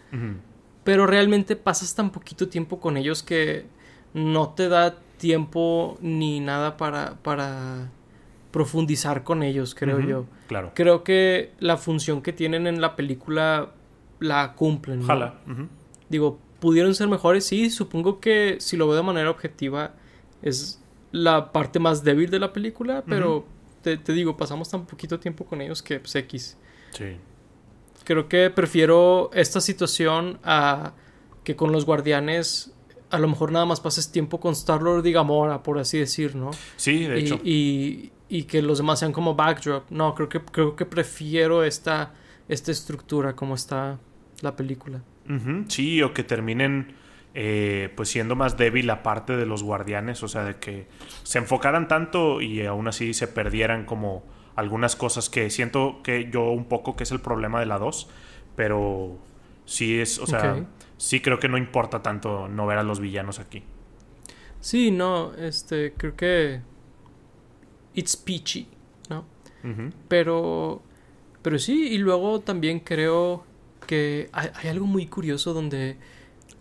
Pero 0.84 1.06
realmente 1.08 1.56
pasas 1.56 1.96
tan 1.96 2.12
poquito 2.12 2.48
tiempo 2.48 2.80
con 2.80 2.98
ellos 2.98 3.24
que 3.24 3.66
no 4.14 4.50
te 4.50 4.70
da 4.70 4.96
tiempo 5.18 5.98
ni 6.02 6.40
nada 6.40 6.78
para, 6.78 7.16
para 7.24 7.90
profundizar 8.52 9.24
con 9.24 9.44
ellos, 9.44 9.76
creo 9.76 10.00
yo. 10.00 10.26
Claro. 10.48 10.72
Creo 10.74 11.04
que 11.04 11.52
la 11.60 11.78
función 11.78 12.22
que 12.22 12.32
tienen 12.32 12.68
en 12.68 12.80
la 12.80 12.96
película 12.96 13.72
la 14.20 14.54
cumplen. 14.54 15.02
Ojalá. 15.02 15.40
Digo, 16.10 16.40
pudieron 16.60 16.96
ser 16.96 17.08
mejores, 17.08 17.46
sí. 17.46 17.70
Supongo 17.70 18.20
que 18.20 18.58
si 18.60 18.78
lo 18.78 18.88
veo 18.88 18.98
de 18.98 19.04
manera 19.04 19.30
objetiva, 19.30 19.94
es 20.42 20.82
la 21.12 21.52
parte 21.52 21.80
más 21.80 22.04
débil 22.04 22.30
de 22.30 22.40
la 22.40 22.54
película, 22.54 23.04
pero 23.08 23.46
te, 23.82 23.98
digo, 24.14 24.38
pasamos 24.38 24.70
tan 24.70 24.86
poquito 24.86 25.20
tiempo 25.20 25.46
con 25.46 25.62
ellos 25.62 25.82
que 25.82 26.00
pues 26.00 26.16
X. 26.16 26.58
Sí. 26.92 27.18
Creo 28.04 28.28
que 28.30 28.50
prefiero 28.50 29.30
esta 29.34 29.62
situación 29.62 30.40
a 30.44 30.94
que 31.44 31.56
con 31.56 31.72
los 31.72 31.86
guardianes 31.86 32.74
a 33.10 33.20
lo 33.20 33.28
mejor 33.28 33.52
nada 33.52 33.66
más 33.66 33.80
pases 33.80 34.12
tiempo 34.12 34.40
con 34.40 34.54
Star-Lord 34.54 35.06
y 35.06 35.12
Gamora, 35.14 35.64
por 35.64 35.80
así 35.80 35.98
decir, 35.98 36.36
¿no? 36.36 36.52
Sí, 36.76 37.06
de 37.06 37.20
hecho. 37.20 37.40
Y, 37.44 38.12
y, 38.28 38.44
que 38.44 38.62
los 38.62 38.80
demás 38.80 39.00
sean 39.00 39.14
como 39.14 39.36
backdrop. 39.36 39.90
No, 39.90 40.14
creo 40.14 40.28
que, 40.28 40.42
creo 40.42 40.76
que 40.76 40.86
prefiero 40.86 41.64
esta, 41.64 42.14
esta 42.50 42.72
estructura 42.72 43.36
como 43.36 43.56
está 43.56 43.98
la 44.42 44.56
película. 44.56 45.02
Sí, 45.68 46.02
o 46.02 46.14
que 46.14 46.24
terminen 46.24 46.96
eh, 47.40 47.94
pues 47.96 48.10
siendo 48.10 48.36
más 48.36 48.58
débil 48.58 48.88
la 48.88 49.04
parte 49.04 49.38
de 49.38 49.46
los 49.46 49.62
guardianes, 49.62 50.24
o 50.24 50.28
sea, 50.28 50.44
de 50.44 50.56
que 50.56 50.88
se 51.22 51.38
enfocaran 51.38 51.88
tanto 51.88 52.42
y 52.42 52.66
aún 52.66 52.88
así 52.88 53.14
se 53.14 53.28
perdieran 53.28 53.86
como 53.86 54.24
algunas 54.56 54.96
cosas 54.96 55.30
que 55.30 55.52
siento 55.52 56.02
que 56.02 56.32
yo 56.32 56.50
un 56.50 56.66
poco 56.66 56.96
que 56.96 57.04
es 57.04 57.12
el 57.12 57.22
problema 57.22 57.60
de 57.60 57.68
la 57.68 57.78
2, 57.78 58.10
pero 58.56 59.20
sí 59.66 60.00
es, 60.00 60.18
o 60.18 60.26
sea, 60.26 60.66
sí 60.98 61.22
creo 61.22 61.38
que 61.38 61.48
no 61.48 61.60
importa 61.60 62.02
tanto 62.02 62.48
no 62.48 62.66
ver 62.66 62.80
a 62.80 62.84
los 62.84 63.00
villanos 63.00 63.38
aquí. 63.38 63.62
Sí, 64.60 64.90
no, 64.90 65.36
este, 65.36 65.94
creo 65.94 66.16
que 66.16 66.62
it's 67.94 68.18
peachy, 68.18 68.68
¿no? 69.12 69.26
Pero, 70.08 70.82
pero 71.44 71.60
sí, 71.60 71.90
y 71.90 72.00
luego 72.00 72.40
también 72.40 72.80
creo 72.80 73.46
que 73.86 74.32
hay 74.34 74.70
algo 74.70 74.88
muy 74.88 75.06
curioso 75.06 75.54
donde 75.54 75.98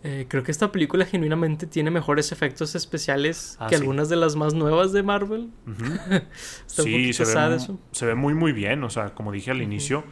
eh, 0.03 0.25
creo 0.27 0.43
que 0.43 0.51
esta 0.51 0.71
película 0.71 1.05
genuinamente 1.05 1.65
tiene 1.65 1.89
mejores 1.89 2.31
efectos 2.31 2.75
especiales 2.75 3.57
ah, 3.59 3.67
que 3.67 3.75
algunas 3.75 4.09
de 4.09 4.15
las 4.15 4.35
más 4.35 4.53
nuevas 4.53 4.93
de 4.93 5.03
Marvel. 5.03 5.49
sí, 6.67 7.13
se 7.13 7.25
ve, 7.25 7.59
se 7.91 8.05
ve, 8.05 8.15
muy 8.15 8.33
muy 8.33 8.51
bien. 8.51 8.83
O 8.83 8.89
sea, 8.89 9.15
como 9.15 9.31
dije 9.31 9.51
al 9.51 9.61
inicio, 9.61 10.03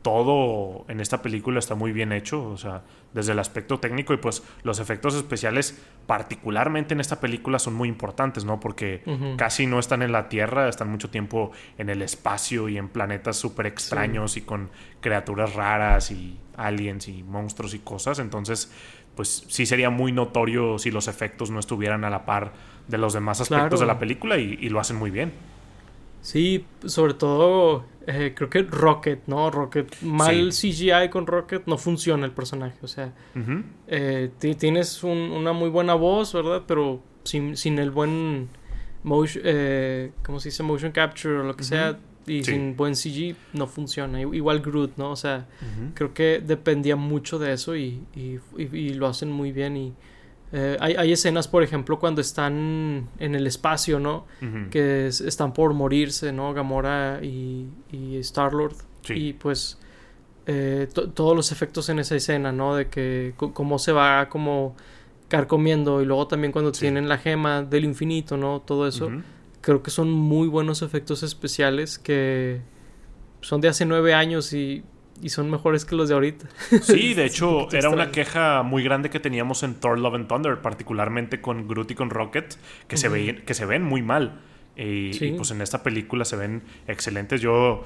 todo 0.00 0.84
en 0.88 1.00
esta 1.00 1.22
película 1.22 1.58
está 1.58 1.74
muy 1.74 1.92
bien 1.92 2.12
hecho. 2.12 2.42
O 2.44 2.56
sea, 2.56 2.82
desde 3.12 3.32
el 3.32 3.38
aspecto 3.38 3.80
técnico 3.80 4.12
y 4.12 4.16
pues 4.16 4.42
los 4.62 4.78
efectos 4.78 5.14
especiales, 5.14 5.80
particularmente 6.06 6.94
en 6.94 7.00
esta 7.00 7.20
película, 7.20 7.58
son 7.58 7.74
muy 7.74 7.88
importantes, 7.88 8.44
¿no? 8.44 8.60
Porque 8.60 9.02
casi 9.36 9.66
no 9.66 9.78
están 9.78 10.02
en 10.02 10.12
la 10.12 10.28
Tierra, 10.28 10.68
están 10.68 10.90
mucho 10.90 11.10
tiempo 11.10 11.52
en 11.78 11.90
el 11.90 12.02
espacio 12.02 12.68
y 12.68 12.76
en 12.76 12.88
planetas 12.88 13.36
súper 13.36 13.66
extraños 13.66 14.36
y 14.36 14.42
con 14.42 14.70
criaturas 15.00 15.54
raras 15.54 16.10
y 16.10 16.38
aliens 16.56 17.08
y 17.08 17.22
monstruos 17.22 17.72
y 17.72 17.78
cosas. 17.78 18.18
Entonces 18.18 18.70
pues 19.16 19.44
sí 19.48 19.66
sería 19.66 19.90
muy 19.90 20.12
notorio 20.12 20.78
si 20.78 20.90
los 20.90 21.08
efectos 21.08 21.50
no 21.50 21.60
estuvieran 21.60 22.04
a 22.04 22.10
la 22.10 22.24
par 22.24 22.52
de 22.88 22.98
los 22.98 23.12
demás 23.12 23.40
aspectos 23.40 23.80
de 23.80 23.86
la 23.86 23.98
película 23.98 24.38
y, 24.38 24.68
lo 24.68 24.80
hacen 24.80 24.96
muy 24.96 25.10
bien. 25.10 25.32
Sí, 26.20 26.64
sobre 26.86 27.14
todo 27.14 27.84
eh, 28.06 28.32
creo 28.34 28.48
que 28.48 28.62
Rocket, 28.62 29.22
¿no? 29.26 29.50
Rocket, 29.50 30.00
mal 30.02 30.50
CGI 30.50 31.10
con 31.10 31.26
Rocket 31.26 31.66
no 31.66 31.76
funciona 31.76 32.24
el 32.24 32.32
personaje, 32.32 32.78
o 32.82 32.88
sea, 32.88 33.12
eh, 33.86 34.30
tienes 34.58 35.04
una 35.04 35.52
muy 35.52 35.68
buena 35.68 35.94
voz, 35.94 36.32
¿verdad? 36.32 36.62
Pero 36.66 37.02
sin, 37.24 37.56
sin 37.56 37.78
el 37.78 37.90
buen 37.90 38.48
motion, 39.02 39.42
eh, 39.46 40.12
¿cómo 40.24 40.40
se 40.40 40.48
dice? 40.48 40.62
Motion 40.62 40.92
capture 40.92 41.40
o 41.40 41.44
lo 41.44 41.56
que 41.56 41.64
sea, 41.64 41.98
y 42.26 42.44
sin 42.44 42.76
buen 42.76 42.94
CG 42.94 43.36
no 43.52 43.66
funciona. 43.66 44.20
Igual 44.20 44.60
Groot, 44.60 44.96
¿no? 44.96 45.10
O 45.10 45.16
sea, 45.16 45.46
creo 45.94 46.14
que 46.14 46.42
dependía 46.44 46.96
mucho 46.96 47.38
de 47.38 47.52
eso 47.52 47.76
y, 47.76 48.02
y, 48.14 48.88
lo 48.94 49.06
hacen 49.06 49.30
muy 49.30 49.52
bien. 49.52 49.76
Y 49.76 49.92
eh, 50.52 50.76
hay, 50.80 50.94
hay, 50.94 51.12
escenas, 51.12 51.48
por 51.48 51.62
ejemplo, 51.62 51.98
cuando 51.98 52.20
están 52.20 53.08
en 53.18 53.34
el 53.34 53.46
espacio, 53.46 54.00
¿no? 54.00 54.26
Que 54.70 55.06
están 55.08 55.52
por 55.52 55.74
morirse, 55.74 56.32
¿no? 56.32 56.52
Gamora 56.54 57.20
y, 57.22 57.66
y 57.92 58.16
Star-Lord. 58.18 58.76
Y 59.08 59.34
pues 59.34 59.78
eh, 60.46 60.88
todos 60.92 61.36
los 61.36 61.52
efectos 61.52 61.88
en 61.88 61.98
esa 61.98 62.16
escena, 62.16 62.52
¿no? 62.52 62.74
De 62.74 62.88
que 62.88 63.34
cómo 63.36 63.78
se 63.78 63.92
va 63.92 64.28
como 64.28 64.76
carcomiendo 65.28 66.02
y 66.02 66.04
luego 66.04 66.26
también 66.28 66.52
cuando 66.52 66.70
tienen 66.70 67.08
la 67.08 67.18
gema 67.18 67.62
del 67.62 67.84
infinito, 67.84 68.36
¿no? 68.36 68.60
Todo 68.60 68.86
eso 68.86 69.10
creo 69.64 69.82
que 69.82 69.90
son 69.90 70.10
muy 70.10 70.46
buenos 70.46 70.82
efectos 70.82 71.22
especiales 71.22 71.98
que 71.98 72.60
son 73.40 73.62
de 73.62 73.68
hace 73.68 73.86
nueve 73.86 74.12
años 74.12 74.52
y, 74.52 74.84
son 75.26 75.50
mejores 75.50 75.86
que 75.86 75.94
los 75.94 76.08
de 76.08 76.14
ahorita. 76.14 76.46
Sí, 76.82 77.14
de 77.14 77.24
hecho, 77.24 77.72
era 77.72 77.88
una 77.88 78.10
queja 78.10 78.62
muy 78.62 78.82
grande 78.82 79.08
que 79.08 79.20
teníamos 79.20 79.62
en 79.62 79.74
Thor 79.76 79.98
Love 79.98 80.16
and 80.16 80.28
Thunder, 80.28 80.60
particularmente 80.60 81.40
con 81.40 81.66
Groot 81.66 81.92
y 81.92 81.94
con 81.94 82.10
Rocket, 82.10 82.56
que, 82.88 82.98
se, 82.98 83.08
ven, 83.08 83.42
que 83.46 83.54
se 83.54 83.64
ven 83.64 83.82
muy 83.82 84.02
mal. 84.02 84.40
Y, 84.76 85.30
pues 85.30 85.50
en 85.50 85.62
esta 85.62 85.82
película 85.82 86.26
se 86.26 86.36
ven 86.36 86.62
excelentes. 86.86 87.40
Yo 87.40 87.84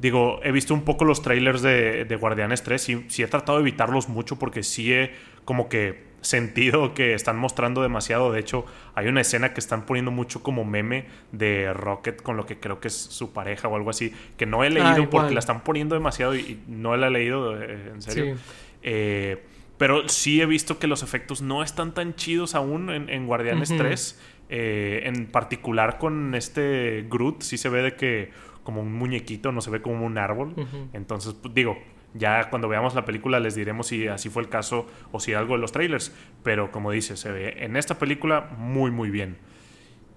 digo, 0.00 0.40
he 0.42 0.52
visto 0.52 0.74
un 0.74 0.82
poco 0.82 1.06
los 1.06 1.22
trailers 1.22 1.62
de, 1.62 2.04
de 2.04 2.16
Guardianes 2.16 2.62
3 2.64 2.88
y 2.90 3.04
sí 3.08 3.22
he 3.22 3.28
tratado 3.28 3.58
de 3.58 3.62
evitarlos 3.62 4.08
mucho 4.10 4.38
porque 4.38 4.62
sí 4.62 4.92
he 4.92 5.12
como 5.44 5.68
que 5.68 6.13
sentido 6.24 6.94
que 6.94 7.12
están 7.14 7.36
mostrando 7.36 7.82
demasiado. 7.82 8.32
De 8.32 8.40
hecho, 8.40 8.64
hay 8.94 9.08
una 9.08 9.20
escena 9.20 9.52
que 9.52 9.60
están 9.60 9.84
poniendo 9.86 10.10
mucho 10.10 10.42
como 10.42 10.64
meme 10.64 11.06
de 11.32 11.72
Rocket 11.74 12.22
con 12.22 12.36
lo 12.36 12.46
que 12.46 12.58
creo 12.58 12.80
que 12.80 12.88
es 12.88 12.94
su 12.96 13.32
pareja 13.32 13.68
o 13.68 13.76
algo 13.76 13.90
así, 13.90 14.12
que 14.36 14.46
no 14.46 14.64
he 14.64 14.70
leído 14.70 14.88
Ah, 14.88 14.94
porque 14.96 15.16
igual. 15.16 15.34
la 15.34 15.40
están 15.40 15.62
poniendo 15.62 15.94
demasiado 15.94 16.34
y, 16.34 16.40
y 16.40 16.64
no 16.66 16.96
la 16.96 17.08
he 17.08 17.10
leído, 17.10 17.60
eh, 17.62 17.90
en 17.92 18.00
serio. 18.02 18.36
Sí. 18.36 18.40
Eh, 18.82 19.44
pero 19.76 20.08
sí 20.08 20.40
he 20.40 20.46
visto 20.46 20.78
que 20.78 20.86
los 20.86 21.02
efectos 21.02 21.42
no 21.42 21.62
están 21.62 21.92
tan 21.94 22.14
chidos 22.14 22.54
aún 22.54 22.90
en, 22.90 23.08
en 23.10 23.26
Guardianes 23.26 23.70
Ujú. 23.70 23.80
3. 23.82 24.20
eh, 24.50 25.02
en 25.04 25.26
particular 25.26 25.98
con 25.98 26.34
este 26.34 27.06
Groot, 27.10 27.42
sí 27.42 27.58
se 27.58 27.68
ve 27.68 27.82
de 27.82 27.96
que 27.96 28.30
como 28.62 28.80
un 28.82 28.92
muñequito, 28.94 29.52
no 29.52 29.60
se 29.60 29.70
ve 29.70 29.82
como 29.82 30.06
un 30.06 30.16
árbol. 30.16 30.54
Ujú. 30.56 30.88
Entonces, 30.94 31.34
pues, 31.34 31.52
digo, 31.54 31.76
ya 32.14 32.48
cuando 32.50 32.68
veamos 32.68 32.94
la 32.94 33.04
película 33.04 33.40
les 33.40 33.54
diremos 33.54 33.88
si 33.88 34.06
así 34.08 34.30
fue 34.30 34.42
el 34.42 34.48
caso 34.48 34.86
o 35.12 35.20
si 35.20 35.34
algo 35.34 35.54
de 35.54 35.60
los 35.60 35.72
trailers. 35.72 36.14
Pero 36.42 36.70
como 36.72 36.90
dice, 36.90 37.16
se 37.16 37.30
ve 37.30 37.56
en 37.64 37.76
esta 37.76 37.98
película 37.98 38.50
muy, 38.56 38.90
muy 38.90 39.10
bien. 39.10 39.36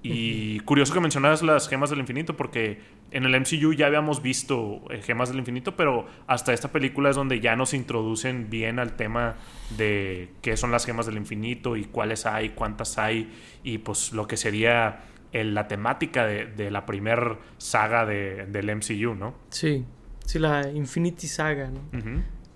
Y 0.04 0.60
curioso 0.62 0.94
que 0.94 1.02
mencionaras 1.02 1.42
las 1.42 1.68
gemas 1.68 1.90
del 1.90 2.00
infinito, 2.00 2.38
porque 2.38 2.80
en 3.12 3.26
el 3.26 3.36
MCU 3.36 3.74
ya 3.74 3.88
habíamos 3.88 4.22
visto 4.22 4.82
eh, 4.90 5.02
gemas 5.02 5.30
del 5.30 5.40
infinito, 5.40 5.76
pero 5.76 6.06
hasta 6.28 6.54
esta 6.54 6.72
película 6.72 7.10
es 7.10 7.16
donde 7.18 7.42
ya 7.42 7.56
nos 7.58 7.74
introducen 7.74 8.50
bien 8.50 8.80
al 8.80 8.96
tema 8.96 9.36
de 9.76 10.30
qué 10.42 10.56
son 10.56 10.72
las 10.72 10.86
gemas 10.86 11.08
del 11.08 11.18
infinito 11.18 11.76
y 11.76 11.84
cuáles 11.86 12.26
hay, 12.26 12.50
cuántas 12.50 12.98
hay, 12.98 13.34
y 13.64 13.80
pues 13.80 14.14
lo 14.14 14.28
que 14.28 14.38
sería 14.38 15.02
el- 15.34 15.54
la 15.54 15.68
temática 15.68 16.26
de, 16.26 16.46
de 16.46 16.72
la 16.72 16.86
primer 16.86 17.38
saga 17.58 18.06
de- 18.06 18.46
del 18.46 18.70
MCU, 18.70 19.14
¿no? 19.16 19.36
Sí, 19.50 19.84
sí, 20.28 20.40
la 20.40 20.70
Infinity 20.70 21.28
Saga, 21.28 21.72
¿no? 21.72 21.80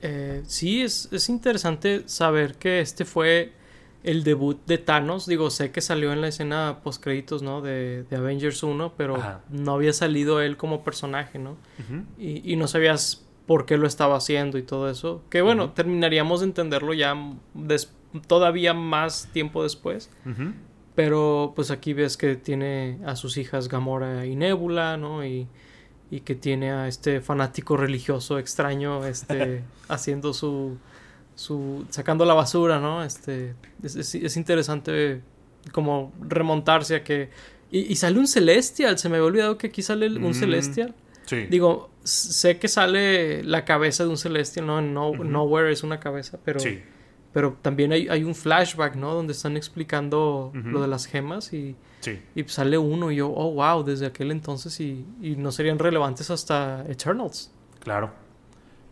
Eh, 0.01 0.41
sí, 0.45 0.81
es, 0.81 1.09
es 1.11 1.29
interesante 1.29 2.03
saber 2.07 2.55
que 2.55 2.81
este 2.81 3.05
fue 3.05 3.53
el 4.03 4.23
debut 4.23 4.59
de 4.65 4.77
Thanos. 4.77 5.25
Digo, 5.25 5.49
sé 5.49 5.71
que 5.71 5.79
salió 5.79 6.11
en 6.11 6.21
la 6.21 6.27
escena 6.27 6.79
post 6.83 7.03
créditos, 7.03 7.41
¿no? 7.41 7.61
De, 7.61 8.03
de 8.09 8.15
Avengers 8.15 8.61
1, 8.61 8.93
pero 8.97 9.15
Ajá. 9.15 9.41
no 9.49 9.73
había 9.73 9.93
salido 9.93 10.41
él 10.41 10.57
como 10.57 10.83
personaje, 10.83 11.39
¿no? 11.39 11.55
Y, 12.19 12.51
y 12.51 12.55
no 12.55 12.67
sabías 12.67 13.25
por 13.45 13.65
qué 13.65 13.77
lo 13.77 13.87
estaba 13.87 14.17
haciendo 14.17 14.57
y 14.57 14.63
todo 14.63 14.89
eso. 14.89 15.23
Que 15.29 15.41
bueno, 15.41 15.71
terminaríamos 15.71 16.41
de 16.41 16.47
entenderlo 16.47 16.93
ya 16.93 17.15
todavía 18.27 18.73
más 18.73 19.29
tiempo 19.31 19.63
después. 19.63 20.09
Pero 20.95 21.53
pues 21.55 21.71
aquí 21.71 21.93
ves 21.93 22.17
que 22.17 22.35
tiene 22.35 22.99
a 23.05 23.15
sus 23.15 23.37
hijas 23.37 23.69
Gamora 23.69 24.25
y 24.25 24.35
Nebula, 24.35 24.97
¿no? 24.97 25.25
Y, 25.25 25.47
y 26.11 26.19
que 26.21 26.35
tiene 26.35 26.71
a 26.71 26.87
este 26.87 27.21
fanático 27.21 27.75
religioso 27.77 28.37
extraño, 28.37 29.05
este, 29.05 29.63
haciendo 29.87 30.33
su, 30.33 30.77
su, 31.35 31.85
sacando 31.89 32.25
la 32.25 32.33
basura, 32.35 32.79
¿no? 32.79 33.03
Este, 33.03 33.55
es, 33.81 33.95
es- 33.95 34.13
es 34.15 34.37
interesante 34.37 35.21
como 35.71 36.11
remontarse 36.21 36.95
a 36.97 37.03
que, 37.03 37.29
y, 37.71 37.79
y 37.91 37.95
sale 37.95 38.19
un 38.19 38.27
Celestial, 38.27 38.97
se 38.99 39.09
me 39.09 39.15
había 39.17 39.25
olvidado 39.27 39.57
que 39.57 39.67
aquí 39.67 39.81
sale 39.81 40.07
un 40.07 40.21
Mm. 40.31 40.33
Celestial. 40.33 40.93
Sí. 41.25 41.45
Digo, 41.49 41.89
sé 42.03 42.57
que 42.59 42.67
sale 42.67 43.41
la 43.43 43.63
cabeza 43.63 44.03
de 44.03 44.09
un 44.09 44.17
Celestial, 44.17 44.65
¿no? 44.65 44.79
En 44.79 44.93
no. 44.93 45.13
Nowhere 45.13 45.71
es 45.71 45.83
una 45.83 45.99
cabeza, 45.99 46.37
pero... 46.43 46.59
sí. 46.59 46.81
Pero 47.33 47.57
también 47.61 47.93
hay, 47.93 48.09
hay 48.09 48.25
un 48.25 48.35
flashback, 48.35 48.95
¿no? 48.97 49.13
Donde 49.13 49.31
están 49.31 49.55
explicando 49.55 50.51
lo 50.53 50.81
de 50.81 50.89
las 50.89 51.05
gemas 51.05 51.53
y, 51.53 51.77
Sí. 52.01 52.19
y 52.35 52.43
sale 52.45 52.77
uno 52.77 53.11
y 53.11 53.17
yo, 53.17 53.29
oh, 53.29 53.51
wow, 53.53 53.83
desde 53.83 54.07
aquel 54.07 54.31
entonces 54.31 54.79
y, 54.79 55.05
y 55.21 55.35
no 55.37 55.51
serían 55.51 55.79
relevantes 55.79 56.29
hasta 56.29 56.83
Eternals. 56.89 57.51
Claro. 57.79 58.11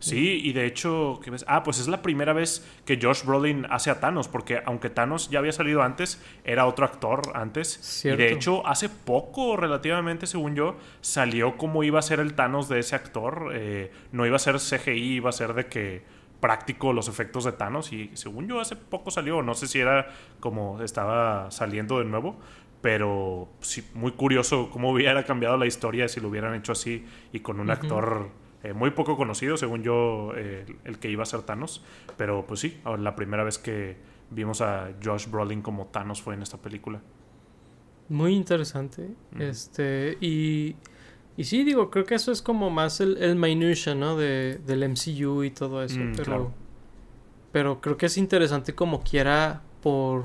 Sí, 0.00 0.40
y 0.42 0.52
de 0.54 0.64
hecho, 0.64 1.20
¿qué 1.22 1.30
ves? 1.30 1.44
Ah, 1.46 1.62
pues 1.62 1.78
es 1.78 1.86
la 1.86 2.00
primera 2.00 2.32
vez 2.32 2.66
que 2.86 2.98
Josh 3.00 3.22
Brolin 3.24 3.66
hace 3.68 3.90
a 3.90 4.00
Thanos, 4.00 4.28
porque 4.28 4.62
aunque 4.64 4.88
Thanos 4.88 5.28
ya 5.28 5.38
había 5.38 5.52
salido 5.52 5.82
antes, 5.82 6.22
era 6.42 6.66
otro 6.66 6.86
actor 6.86 7.32
antes. 7.34 7.78
Cierto. 7.82 8.22
Y 8.22 8.26
de 8.26 8.32
hecho, 8.32 8.66
hace 8.66 8.88
poco, 8.88 9.56
relativamente, 9.56 10.26
según 10.26 10.54
yo, 10.54 10.76
salió 11.02 11.58
como 11.58 11.84
iba 11.84 11.98
a 11.98 12.02
ser 12.02 12.18
el 12.18 12.34
Thanos 12.34 12.68
de 12.68 12.78
ese 12.78 12.96
actor. 12.96 13.50
Eh, 13.52 13.92
no 14.12 14.24
iba 14.26 14.36
a 14.36 14.38
ser 14.38 14.56
CGI, 14.56 15.16
iba 15.16 15.28
a 15.28 15.32
ser 15.32 15.52
de 15.52 15.66
que 15.66 16.02
práctico 16.40 16.94
los 16.94 17.08
efectos 17.08 17.44
de 17.44 17.52
Thanos. 17.52 17.92
Y 17.92 18.10
según 18.14 18.48
yo, 18.48 18.60
hace 18.60 18.76
poco 18.76 19.10
salió. 19.10 19.42
No 19.42 19.54
sé 19.54 19.66
si 19.66 19.80
era 19.80 20.08
como 20.40 20.80
estaba 20.82 21.50
saliendo 21.50 21.98
de 21.98 22.06
nuevo. 22.06 22.36
Pero 22.80 23.48
sí, 23.60 23.84
muy 23.94 24.12
curioso 24.12 24.70
cómo 24.70 24.90
hubiera 24.90 25.24
cambiado 25.24 25.58
la 25.58 25.66
historia 25.66 26.08
si 26.08 26.20
lo 26.20 26.28
hubieran 26.28 26.54
hecho 26.54 26.72
así 26.72 27.04
y 27.32 27.40
con 27.40 27.60
un 27.60 27.70
actor 27.70 28.30
eh, 28.62 28.72
muy 28.72 28.90
poco 28.90 29.16
conocido, 29.16 29.56
según 29.56 29.82
yo, 29.82 30.32
eh, 30.36 30.66
el, 30.84 30.98
que 30.98 31.10
iba 31.10 31.22
a 31.22 31.26
ser 31.26 31.42
Thanos. 31.42 31.82
Pero 32.16 32.46
pues 32.46 32.60
sí, 32.60 32.78
la 32.98 33.16
primera 33.16 33.44
vez 33.44 33.58
que 33.58 33.96
vimos 34.30 34.60
a 34.60 34.92
Josh 35.02 35.28
Brolin 35.28 35.62
como 35.62 35.86
Thanos 35.86 36.22
fue 36.22 36.34
en 36.34 36.42
esta 36.42 36.58
película. 36.58 37.00
Muy 38.08 38.34
interesante. 38.34 39.10
Este, 39.38 40.18
y, 40.20 40.74
y 41.36 41.44
sí, 41.44 41.64
digo, 41.64 41.90
creo 41.90 42.04
que 42.04 42.16
eso 42.16 42.32
es 42.32 42.42
como 42.42 42.68
más 42.68 43.00
el, 43.00 43.16
el 43.18 43.36
minutia, 43.36 43.94
¿no? 43.94 44.16
De, 44.16 44.58
del 44.66 44.88
MCU 44.88 45.44
y 45.44 45.50
todo 45.50 45.82
eso. 45.82 45.98
Mm, 45.98 46.12
pero, 46.12 46.24
claro. 46.24 46.52
pero 47.52 47.80
creo 47.80 47.96
que 47.96 48.06
es 48.06 48.18
interesante 48.18 48.74
como 48.74 49.02
quiera 49.02 49.62
por 49.82 50.24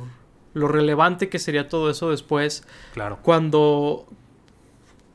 lo 0.55 0.67
relevante 0.67 1.29
que 1.29 1.37
sería 1.37 1.69
todo 1.69 1.91
eso 1.91 2.09
después. 2.09 2.63
Claro. 2.95 3.19
cuando 3.21 4.07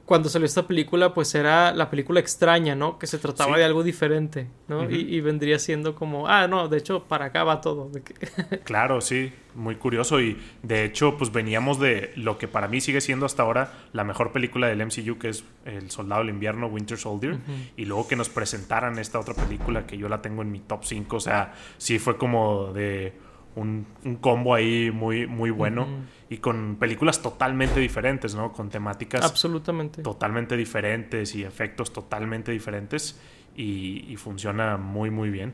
cuando 0.07 0.29
salió 0.29 0.45
esta 0.47 0.67
película 0.67 1.15
pues 1.15 1.33
era 1.37 1.73
la 1.73 1.89
película 1.89 2.19
extraña 2.19 2.75
no 2.75 2.99
que 2.99 3.07
se 3.07 3.17
trataba 3.19 3.53
Sí. 3.55 3.59
de 3.61 3.65
algo 3.65 3.85
diferente 3.85 4.49
no 4.67 4.91
y, 4.91 4.97
y 4.97 5.21
vendría 5.21 5.61
siendo 5.61 5.95
como 5.95 6.27
ah 6.27 6.49
no 6.49 6.67
de 6.67 6.79
hecho 6.79 7.05
para 7.05 7.27
acá 7.27 7.45
va 7.45 7.61
todo 7.61 7.89
Claro, 8.65 9.01
sí, 9.01 9.33
muy 9.55 9.77
curioso 9.77 10.21
y 10.21 10.37
de 10.65 10.85
hecho 10.85 11.17
pues 11.17 11.31
veníamos 11.31 11.79
de 11.79 12.13
lo 12.17 12.39
que 12.39 12.49
para 12.49 12.67
mí 12.67 12.81
sigue 12.81 13.01
siendo 13.01 13.25
hasta 13.25 13.45
ahora 13.45 13.73
la 13.93 14.03
mejor 14.03 14.33
película 14.33 14.67
del 14.67 14.85
MCU 14.85 15.17
que 15.17 15.29
es 15.29 15.45
El 15.65 15.93
Soldado 15.93 16.23
del 16.23 16.31
Invierno, 16.31 16.67
Winter 16.67 16.99
Soldier 16.99 17.39
y 17.77 17.85
luego 17.85 18.09
que 18.09 18.17
nos 18.17 18.29
presentaran 18.29 18.99
esta 18.99 19.21
otra 19.21 19.35
película 19.35 19.87
que 19.87 19.97
yo 19.97 20.09
la 20.09 20.21
tengo 20.23 20.43
en 20.43 20.51
mi 20.51 20.59
top 20.59 20.81
5, 20.85 21.17
o 21.17 21.21
sea, 21.21 21.55
sí 21.79 22.01
fue 22.01 22.17
como 22.17 22.73
de 22.73 23.13
un, 23.57 23.87
un 24.05 24.17
combo 24.17 24.55
ahí 24.55 24.91
muy, 24.91 25.27
muy 25.27 25.51
bueno 25.51 25.87
y 26.29 26.39
con 26.39 26.77
películas 26.77 27.21
totalmente 27.21 27.81
diferentes, 27.81 28.35
¿no? 28.35 28.53
Con 28.53 28.71
temáticas 28.71 29.25
absolutamente 29.25 30.03
totalmente 30.03 30.57
diferentes 30.57 31.35
y 31.35 31.45
efectos 31.45 31.93
totalmente 31.93 32.53
diferentes 32.53 33.21
y, 33.57 34.05
y 34.09 34.17
funciona 34.17 34.77
muy 34.77 35.11
muy 35.11 35.31
bien. 35.31 35.53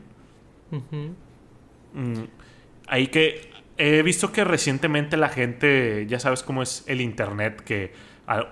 Mm, 1.94 2.24
ahí 2.88 3.06
que 3.08 3.50
he 3.78 4.02
visto 4.02 4.32
que 4.32 4.44
recientemente 4.44 5.16
la 5.16 5.28
gente, 5.28 6.06
ya 6.08 6.20
sabes 6.20 6.42
cómo 6.42 6.62
es 6.62 6.84
el 6.86 7.00
internet, 7.00 7.62
que 7.62 7.92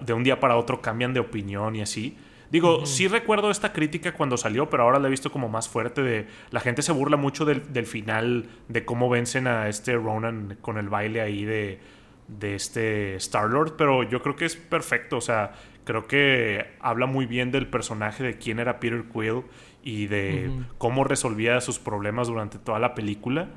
de 0.00 0.12
un 0.12 0.22
día 0.22 0.40
para 0.40 0.56
otro 0.56 0.80
cambian 0.80 1.12
de 1.14 1.20
opinión 1.20 1.76
y 1.76 1.82
así. 1.82 2.16
Digo, 2.54 2.86
sí 2.86 3.08
recuerdo 3.08 3.50
esta 3.50 3.72
crítica 3.72 4.14
cuando 4.14 4.36
salió, 4.36 4.70
pero 4.70 4.84
ahora 4.84 5.00
la 5.00 5.08
he 5.08 5.10
visto 5.10 5.32
como 5.32 5.48
más 5.48 5.68
fuerte 5.68 6.04
de... 6.04 6.28
La 6.52 6.60
gente 6.60 6.82
se 6.82 6.92
burla 6.92 7.16
mucho 7.16 7.44
del, 7.44 7.72
del 7.72 7.84
final, 7.84 8.46
de 8.68 8.84
cómo 8.84 9.08
vencen 9.08 9.48
a 9.48 9.68
este 9.68 9.94
Ronan 9.94 10.56
con 10.60 10.78
el 10.78 10.88
baile 10.88 11.20
ahí 11.20 11.44
de, 11.44 11.80
de 12.28 12.54
este 12.54 13.16
Star-Lord, 13.16 13.74
pero 13.76 14.04
yo 14.04 14.22
creo 14.22 14.36
que 14.36 14.44
es 14.44 14.54
perfecto, 14.54 15.16
o 15.16 15.20
sea, 15.20 15.54
creo 15.82 16.06
que 16.06 16.64
habla 16.78 17.06
muy 17.06 17.26
bien 17.26 17.50
del 17.50 17.66
personaje, 17.66 18.22
de 18.22 18.38
quién 18.38 18.60
era 18.60 18.78
Peter 18.78 19.02
Quill 19.12 19.42
y 19.82 20.06
de 20.06 20.48
cómo 20.78 21.02
resolvía 21.02 21.60
sus 21.60 21.80
problemas 21.80 22.28
durante 22.28 22.60
toda 22.60 22.78
la 22.78 22.94
película. 22.94 23.48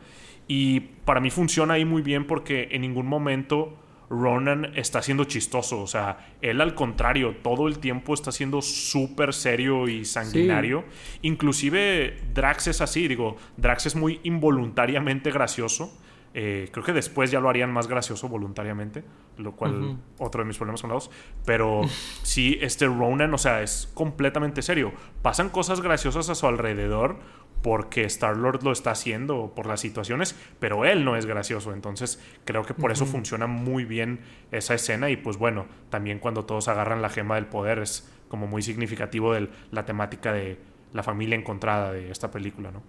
Y 0.48 0.80
para 1.06 1.20
mí 1.20 1.30
funciona 1.30 1.76
ahí 1.76 1.86
muy 1.86 2.02
bien 2.02 2.26
porque 2.26 2.70
en 2.72 2.82
ningún 2.82 3.06
momento 3.06 3.78
Ronan 4.10 4.74
está 4.76 5.02
siendo 5.02 5.26
chistoso. 5.26 5.82
O 5.82 5.88
sea, 5.88 6.34
él 6.42 6.62
al 6.62 6.76
contrario, 6.76 7.38
todo 7.42 7.68
el 7.68 7.80
tiempo 7.80 8.14
está 8.14 8.32
siendo 8.32 8.62
súper 8.62 9.34
serio 9.34 9.88
y 9.88 10.06
sanguinario. 10.06 10.86
Inclusive 11.22 12.20
Drax 12.34 12.68
es 12.68 12.82
así, 12.82 13.08
digo, 13.08 13.38
Drax 13.58 13.88
es 13.88 13.96
muy 13.96 14.20
involuntariamente 14.24 15.32
gracioso. 15.32 15.98
Eh, 16.34 16.70
creo 16.72 16.86
que 16.86 16.94
después 16.94 17.32
ya 17.32 17.40
lo 17.40 17.50
harían 17.50 17.72
más 17.72 17.88
gracioso 17.88 18.30
voluntariamente, 18.30 19.04
lo 19.38 19.54
cual 19.54 19.98
otro 20.20 20.44
de 20.44 20.48
mis 20.48 20.58
problemas 20.58 20.82
con 20.82 20.90
la 20.90 20.96
dos. 20.96 21.10
Pero 21.46 21.82
sí, 22.22 22.60
este 22.62 22.86
Ronan, 22.86 23.34
o 23.34 23.38
sea, 23.38 23.64
es 23.64 23.90
completamente 23.94 24.62
serio. 24.62 24.94
Pasan 25.22 25.50
cosas 25.50 25.82
graciosas 25.82 26.30
a 26.30 26.36
su 26.36 26.46
alrededor 26.46 27.18
porque 27.62 28.04
Star-Lord 28.06 28.64
lo 28.64 28.72
está 28.72 28.92
haciendo 28.92 29.54
por 29.56 29.66
las 29.66 29.82
situaciones, 29.82 30.36
pero 30.60 30.86
él 30.86 31.04
no 31.04 31.16
es 31.16 31.26
gracioso. 31.26 31.74
Entonces 31.74 32.22
creo 32.46 32.64
que 32.64 32.74
por 32.74 32.92
eso 32.92 33.06
funciona 33.06 33.48
muy 33.48 33.86
bien 33.86 34.20
esa 34.52 34.74
escena. 34.74 35.10
Y 35.10 35.18
pues 35.18 35.38
bueno, 35.38 35.66
también 35.90 36.20
cuando 36.20 36.46
todos 36.46 36.68
agarran 36.68 37.02
la 37.02 37.10
gema 37.10 37.36
del 37.36 37.48
poder 37.48 37.80
es 37.80 38.10
como 38.30 38.48
muy 38.48 38.62
significativo 38.62 39.34
de 39.34 39.50
la 39.72 39.86
temática 39.86 40.34
de 40.34 40.58
la 40.94 41.04
familia 41.04 41.36
encontrada 41.36 41.92
de 41.92 42.12
esta 42.12 42.32
película, 42.32 42.72
¿no? 42.72 42.82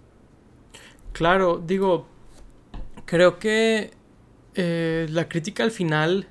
claro 1.11 1.57
digo 1.57 2.07
creo 3.05 3.39
que 3.39 3.91
eh, 4.55 5.07
la 5.09 5.27
crítica 5.27 5.63
al 5.63 5.71
final 5.71 6.27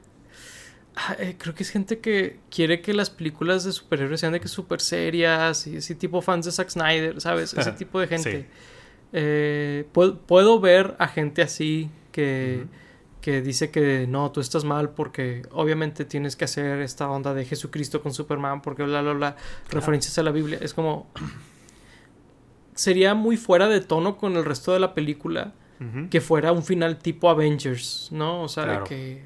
creo 1.39 1.55
que 1.55 1.63
es 1.63 1.71
gente 1.71 1.99
que 1.99 2.39
quiere 2.51 2.81
que 2.81 2.93
las 2.93 3.11
películas 3.11 3.65
de 3.65 3.73
superhéroes 3.73 4.21
sean 4.21 4.33
de 4.33 4.41
que 4.41 4.49
súper 4.49 4.81
serias 4.81 5.67
y 5.67 5.77
ese 5.77 5.95
tipo 5.95 6.21
fans 6.23 6.47
de 6.47 6.53
Zack 6.53 6.71
Snyder, 6.71 7.21
¿sabes? 7.21 7.55
Ese 7.55 7.73
tipo 7.79 8.01
de 8.01 8.07
gente. 8.07 8.41
Sí. 8.41 8.47
Eh, 9.13 9.87
puedo, 9.93 10.19
puedo 10.19 10.61
ver 10.61 10.95
a 10.99 11.09
gente 11.09 11.43
así 11.43 11.91
que, 12.13 12.67
que 13.21 13.41
dice 13.41 13.71
que 13.71 14.07
no, 14.07 14.31
tú 14.33 14.41
estás 14.41 14.65
mal 14.65 14.91
porque 14.91 15.43
obviamente 15.53 16.05
tienes 16.05 16.37
que 16.37 16.45
hacer 16.45 16.81
esta 16.81 17.09
onda 17.09 17.33
de 17.33 17.45
Jesucristo 17.45 18.03
con 18.03 18.13
Superman 18.13 18.61
porque 18.61 18.83
bla, 18.83 19.01
bla, 19.01 19.13
bla, 19.13 19.37
referencias 19.71 20.19
a 20.19 20.23
la 20.23 20.31
Biblia. 20.31 20.59
Es 20.61 20.75
como... 20.75 21.07
sería 22.75 23.15
muy 23.15 23.37
fuera 23.37 23.69
de 23.69 23.81
tono 23.81 24.17
con 24.17 24.37
el 24.37 24.45
resto 24.45 24.73
de 24.73 24.81
la 24.81 24.95
película 24.95 25.55
que 26.11 26.21
fuera 26.21 26.51
un 26.51 26.65
final 26.65 26.99
tipo 26.99 27.31
Avengers, 27.31 28.09
¿no? 28.11 28.43
O 28.43 28.49
sea, 28.49 28.83
que 28.83 29.23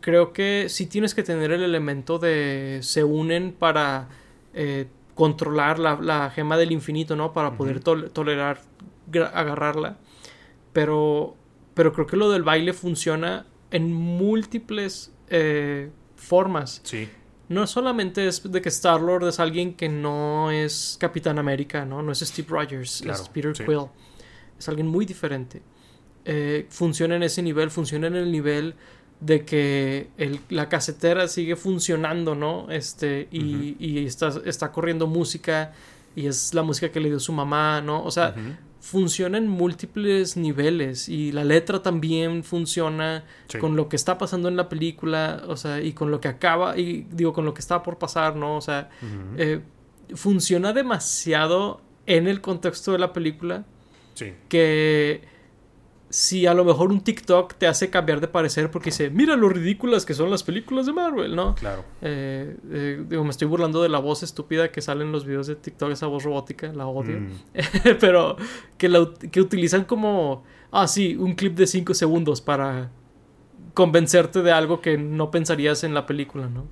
creo 0.00 0.32
que 0.32 0.66
sí 0.68 0.86
tienes 0.86 1.14
que 1.14 1.22
tener 1.22 1.50
el 1.52 1.62
elemento 1.62 2.18
de 2.18 2.80
se 2.82 3.04
unen 3.04 3.52
para 3.52 4.08
eh, 4.52 4.86
controlar 5.14 5.78
la, 5.78 6.30
gema 6.30 6.56
del 6.56 6.72
infinito, 6.72 7.16
¿no? 7.16 7.32
Para 7.32 7.56
poder 7.56 7.80
tolerar 7.80 8.60
agarrarla. 9.32 9.98
Pero, 10.72 11.36
pero 11.74 11.92
creo 11.92 12.06
que 12.06 12.16
lo 12.16 12.30
del 12.30 12.42
baile 12.42 12.72
funciona 12.72 13.46
en 13.70 13.92
múltiples 13.92 15.12
eh, 15.28 15.90
formas. 16.16 16.80
Sí. 16.84 17.08
No 17.48 17.66
solamente 17.66 18.26
es 18.26 18.50
de 18.50 18.62
que 18.62 18.70
Star-Lord 18.70 19.28
es 19.28 19.38
alguien 19.38 19.74
que 19.74 19.88
no 19.88 20.50
es 20.50 20.96
Capitán 20.98 21.38
América, 21.38 21.84
¿no? 21.84 22.02
No 22.02 22.12
es 22.12 22.20
Steve 22.20 22.48
Rogers, 22.48 23.02
es 23.02 23.28
Peter 23.28 23.52
Quill. 23.52 23.86
Es 24.58 24.68
alguien 24.68 24.86
muy 24.86 25.04
diferente. 25.04 25.62
Eh, 26.24 26.66
funciona 26.70 27.16
en 27.16 27.22
ese 27.22 27.42
nivel, 27.42 27.70
funciona 27.70 28.06
en 28.06 28.16
el 28.16 28.32
nivel 28.32 28.74
de 29.24 29.44
que 29.44 30.08
la 30.50 30.68
casetera 30.68 31.28
sigue 31.28 31.56
funcionando, 31.56 32.34
¿no? 32.34 32.70
Este, 32.70 33.28
y, 33.30 34.04
está, 34.04 34.34
está, 34.44 34.70
corriendo 34.70 35.06
música 35.06 35.72
y 36.14 36.26
es 36.26 36.52
la 36.52 36.62
música 36.62 36.90
que 36.92 37.00
le 37.00 37.08
dio 37.08 37.18
su 37.18 37.32
mamá, 37.32 37.80
¿no? 37.80 38.04
O 38.04 38.10
sea, 38.10 38.34
funciona 38.80 39.38
en 39.38 39.48
múltiples 39.48 40.36
niveles 40.36 41.08
y 41.08 41.32
la 41.32 41.42
letra 41.42 41.82
también 41.82 42.44
funciona 42.44 43.24
con 43.60 43.76
lo 43.76 43.88
que 43.88 43.96
está 43.96 44.18
pasando 44.18 44.48
en 44.48 44.56
la 44.56 44.68
película, 44.68 45.42
o 45.48 45.56
sea, 45.56 45.80
y 45.80 45.94
con 45.94 46.10
lo 46.10 46.20
que 46.20 46.28
acaba, 46.28 46.76
y 46.76 47.06
digo, 47.10 47.32
con 47.32 47.46
lo 47.46 47.54
que 47.54 47.60
está 47.60 47.82
por 47.82 47.96
pasar, 47.96 48.36
¿no? 48.36 48.58
O 48.58 48.60
sea, 48.60 48.90
eh, 49.38 49.60
funciona 50.14 50.74
demasiado 50.74 51.80
en 52.04 52.28
el 52.28 52.42
contexto 52.42 52.92
de 52.92 52.98
la 52.98 53.14
película 53.14 53.64
que 54.50 55.22
si 56.14 56.46
a 56.46 56.54
lo 56.54 56.64
mejor 56.64 56.92
un 56.92 57.00
TikTok 57.00 57.54
te 57.54 57.66
hace 57.66 57.90
cambiar 57.90 58.20
de 58.20 58.28
parecer 58.28 58.70
porque 58.70 58.90
dice, 58.90 59.10
mira 59.10 59.34
lo 59.34 59.48
ridículas 59.48 60.06
que 60.06 60.14
son 60.14 60.30
las 60.30 60.44
películas 60.44 60.86
de 60.86 60.92
Marvel, 60.92 61.34
¿no? 61.34 61.56
Claro. 61.56 61.84
Eh, 62.02 62.56
eh, 62.70 63.04
digo, 63.08 63.24
me 63.24 63.30
estoy 63.30 63.48
burlando 63.48 63.82
de 63.82 63.88
la 63.88 63.98
voz 63.98 64.22
estúpida 64.22 64.70
que 64.70 64.80
sale 64.80 65.02
en 65.02 65.10
los 65.10 65.24
videos 65.24 65.48
de 65.48 65.56
TikTok, 65.56 65.90
esa 65.90 66.06
voz 66.06 66.22
robótica, 66.22 66.72
la 66.72 66.86
odio. 66.86 67.18
Mm. 67.18 67.30
Pero 68.00 68.36
que, 68.78 68.88
la, 68.88 69.10
que 69.32 69.40
utilizan 69.40 69.86
como, 69.86 70.44
ah, 70.70 70.86
sí, 70.86 71.16
un 71.16 71.34
clip 71.34 71.56
de 71.56 71.66
5 71.66 71.94
segundos 71.94 72.40
para 72.40 72.92
convencerte 73.74 74.42
de 74.42 74.52
algo 74.52 74.80
que 74.80 74.96
no 74.96 75.32
pensarías 75.32 75.82
en 75.82 75.94
la 75.94 76.06
película, 76.06 76.48
¿no? 76.48 76.68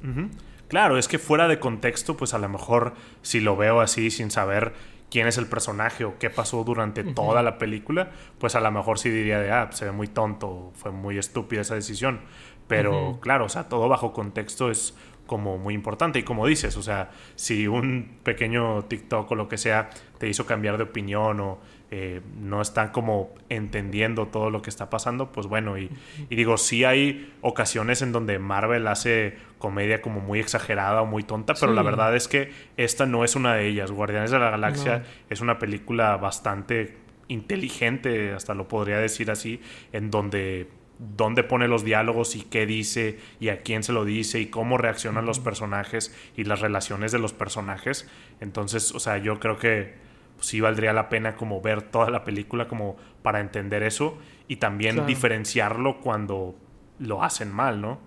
Claro, 0.69 0.99
es 0.99 1.09
que 1.09 1.19
fuera 1.19 1.49
de 1.49 1.59
contexto, 1.59 2.17
pues 2.17 2.33
a 2.33 2.39
lo 2.39 2.49
mejor 2.49 2.95
si 3.23 3.41
lo 3.41 3.57
veo 3.57 3.81
así 3.81 4.13
sin 4.13 4.31
saber 4.31 4.73
quién 5.13 5.27
es 5.27 5.37
el 5.37 5.47
personaje 5.47 6.07
o 6.07 6.19
qué 6.19 6.31
pasó 6.31 6.65
durante 6.65 7.05
toda 7.05 7.43
la 7.43 7.59
película, 7.59 8.13
pues 8.39 8.55
a 8.55 8.61
lo 8.61 8.71
mejor 8.71 8.99
sí 8.99 9.11
diría 9.11 9.41
de, 9.41 9.51
ah, 9.51 9.69
se 9.71 9.85
ve 9.85 9.93
muy 9.93 10.09
tonto, 10.09 10.73
fue 10.75 10.91
muy 10.91 11.19
estúpida 11.19 11.61
esa 11.61 11.75
decisión. 11.75 12.23
Pero 12.67 13.19
claro, 13.21 13.45
o 13.45 13.49
sea, 13.51 13.69
todo 13.69 13.91
bajo 13.91 14.15
contexto 14.15 14.71
es 14.71 14.97
como 15.27 15.59
muy 15.59 15.75
importante. 15.75 16.19
Y 16.19 16.23
como 16.23 16.47
dices, 16.47 16.79
o 16.79 16.83
sea, 16.83 17.11
si 17.35 17.69
un 17.69 18.21
pequeño 18.23 18.87
TikTok 18.87 19.31
o 19.31 19.35
lo 19.35 19.49
que 19.49 19.59
sea 19.59 19.91
te 20.17 20.29
hizo 20.29 20.47
cambiar 20.47 20.79
de 20.79 20.85
opinión 20.85 21.41
o 21.41 21.59
eh, 21.95 22.23
no 22.41 22.63
están 22.63 22.89
como 22.89 23.35
entendiendo 23.51 24.27
todo 24.29 24.49
lo 24.49 24.63
que 24.63 24.71
está 24.71 24.89
pasando, 24.89 25.31
pues 25.31 25.47
bueno, 25.47 25.77
y, 25.77 25.91
digo, 26.31 26.57
sí 26.57 26.85
hay 26.85 27.31
ocasiones 27.43 28.01
en 28.01 28.13
donde 28.13 28.39
Marvel 28.39 28.87
hace 28.87 29.37
comedia 29.59 30.01
como 30.01 30.21
muy 30.21 30.41
exagerada 30.41 31.03
o 31.03 31.07
muy 31.07 31.23
tonta, 31.23 31.53
pero 31.53 31.75
la 31.75 31.83
verdad 31.83 32.17
es 32.17 32.29
que 32.29 32.51
esta 32.79 33.05
no 33.05 33.25
es 33.25 33.37
una 33.37 33.57
de 33.57 33.67
ellas. 33.69 33.93
Guardianes 33.93 34.31
de 34.31 34.39
la 34.39 34.49
Galaxia 34.49 35.05
es 35.29 35.43
una 35.43 35.59
película 35.59 36.17
bastante 36.17 36.97
inteligente, 37.29 38.33
hasta 38.33 38.55
lo 38.55 38.69
podría 38.69 38.97
decir 38.97 39.31
así, 39.31 39.61
en 39.93 40.11
donde 40.11 40.71
dónde 40.99 41.45
pone 41.45 41.69
los 41.69 41.85
diálogos 41.85 42.37
y 42.37 42.41
qué 42.41 42.65
dice 42.65 43.19
y 43.39 43.51
a 43.51 43.61
quién 43.61 43.83
se 43.83 43.93
lo 43.93 44.07
dice 44.07 44.41
y 44.41 44.47
cómo 44.47 44.79
reaccionan 44.79 45.27
los 45.27 45.41
personajes 45.41 46.17
y 46.39 46.45
las 46.45 46.61
relaciones 46.61 47.13
de 47.13 47.19
los 47.19 47.35
personajes. 47.35 48.09
Entonces, 48.41 48.93
o 48.95 48.99
sea, 48.99 49.19
yo 49.19 49.39
creo 49.41 49.59
que 49.59 50.11
sí 50.43 50.61
valdría 50.61 50.93
la 50.93 51.09
pena 51.09 51.37
como 51.37 51.61
ver 51.61 51.83
toda 51.83 52.11
la 52.11 52.25
película 52.25 52.69
como 52.69 52.97
para 53.23 53.41
entender 53.41 53.83
eso 53.83 54.19
y 54.49 54.57
también 54.57 55.07
diferenciarlo 55.07 56.01
cuando 56.01 56.55
lo 56.99 57.23
hacen 57.23 57.53
mal, 57.53 57.81
¿no? 57.81 57.99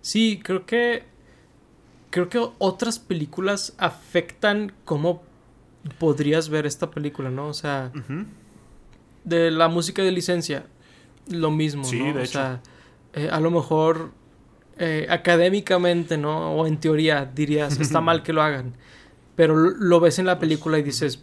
Sí, 0.00 0.40
creo 0.42 0.66
que 0.66 1.04
creo 2.10 2.28
que 2.28 2.46
otras 2.58 2.98
películas 2.98 3.74
afectan 3.78 4.72
cómo 4.84 5.22
podrías 5.98 6.48
ver 6.50 6.66
esta 6.66 6.90
película, 6.90 7.30
¿no? 7.30 7.48
O 7.48 7.54
sea, 7.54 7.90
de 9.24 9.50
la 9.50 9.68
música 9.68 10.02
de 10.02 10.12
licencia, 10.12 10.66
lo 11.28 11.50
mismo, 11.50 11.84
sí, 11.84 11.98
¿no? 11.98 12.12
De 12.12 12.22
o 12.22 12.26
sea, 12.26 12.60
eh, 13.14 13.28
a 13.32 13.40
lo 13.40 13.50
mejor 13.50 14.12
eh, 14.78 15.06
académicamente, 15.10 16.18
¿no? 16.18 16.52
O 16.52 16.66
en 16.66 16.78
teoría 16.78 17.24
dirías, 17.24 17.78
está 17.80 18.00
mal 18.00 18.22
que 18.22 18.32
lo 18.32 18.42
hagan. 18.42 18.74
Pero 19.34 19.56
lo 19.56 20.00
ves 20.00 20.18
en 20.18 20.26
la 20.26 20.38
película 20.38 20.78
y 20.78 20.82
dices, 20.82 21.20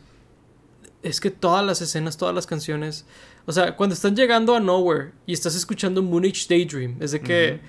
es 1.04 1.22
que 1.22 1.32
todas 1.32 1.66
las 1.66 1.82
escenas, 1.82 2.18
todas 2.18 2.34
las 2.34 2.48
canciones, 2.48 3.06
o 3.46 3.52
sea, 3.52 3.76
cuando 3.76 3.94
están 3.94 4.16
llegando 4.16 4.56
a 4.56 4.60
Nowhere 4.60 5.12
y 5.26 5.34
estás 5.34 5.56
escuchando 5.56 6.02
Moonage 6.02 6.48
Daydream, 6.50 6.98
es 7.00 7.12
de 7.12 7.22
que 7.22 7.60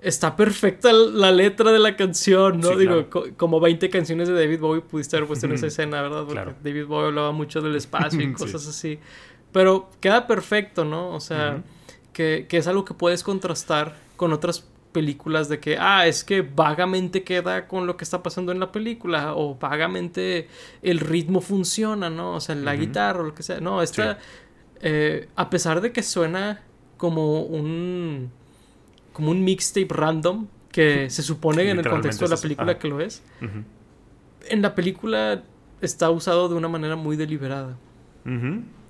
está 0.00 0.34
perfecta 0.34 0.92
la 0.92 1.30
letra 1.30 1.70
de 1.72 1.78
la 1.78 1.96
canción, 1.96 2.60
¿no? 2.60 2.76
Digo, 2.76 3.08
como 3.36 3.60
20 3.60 3.88
canciones 3.88 4.28
de 4.28 4.34
David 4.34 4.60
Bowie 4.60 4.82
pudiste 4.82 5.16
haber 5.16 5.28
puesto 5.28 5.46
en 5.46 5.52
esa 5.52 5.68
escena, 5.68 6.02
¿verdad? 6.02 6.24
Porque 6.26 6.54
David 6.62 6.86
Bowie 6.86 7.06
hablaba 7.08 7.32
mucho 7.32 7.60
del 7.60 7.76
espacio 7.76 8.20
y 8.20 8.32
cosas 8.34 8.66
así. 8.66 8.98
Pero 9.52 9.90
queda 10.00 10.26
perfecto, 10.26 10.84
¿no? 10.84 11.14
O 11.14 11.20
sea, 11.20 11.62
que, 12.12 12.46
que 12.48 12.56
es 12.56 12.66
algo 12.66 12.84
que 12.84 12.94
puedes 12.94 13.22
contrastar 13.22 13.96
con 14.16 14.32
otras 14.32 14.64
películas 14.92 15.48
de 15.48 15.58
que, 15.58 15.76
ah, 15.78 16.06
es 16.06 16.24
que 16.24 16.42
vagamente 16.42 17.24
queda 17.24 17.66
con 17.66 17.86
lo 17.86 17.96
que 17.96 18.04
está 18.04 18.22
pasando 18.22 18.52
en 18.52 18.60
la 18.60 18.70
película 18.70 19.34
o 19.34 19.56
vagamente 19.56 20.48
el 20.82 21.00
ritmo 21.00 21.40
funciona, 21.40 22.10
¿no? 22.10 22.34
O 22.34 22.40
sea, 22.40 22.54
la 22.54 22.76
guitarra 22.76 23.20
o 23.20 23.24
lo 23.24 23.34
que 23.34 23.42
sea. 23.42 23.60
No, 23.60 23.82
esta, 23.82 24.18
eh, 24.80 25.28
a 25.34 25.50
pesar 25.50 25.80
de 25.80 25.92
que 25.92 26.02
suena 26.02 26.62
como 26.96 27.42
un, 27.42 28.30
como 29.12 29.30
un 29.30 29.42
mixtape 29.44 29.88
random, 29.88 30.46
que 30.70 31.10
se 31.10 31.22
supone 31.22 31.68
en 31.68 31.78
el 31.78 31.88
contexto 31.88 32.24
de 32.24 32.30
la 32.34 32.40
película 32.40 32.78
que 32.78 32.88
lo 32.88 33.00
es, 33.00 33.22
en 34.48 34.62
la 34.62 34.74
película 34.74 35.42
está 35.80 36.10
usado 36.10 36.48
de 36.48 36.54
una 36.54 36.68
manera 36.68 36.96
muy 36.96 37.16
deliberada. 37.16 37.76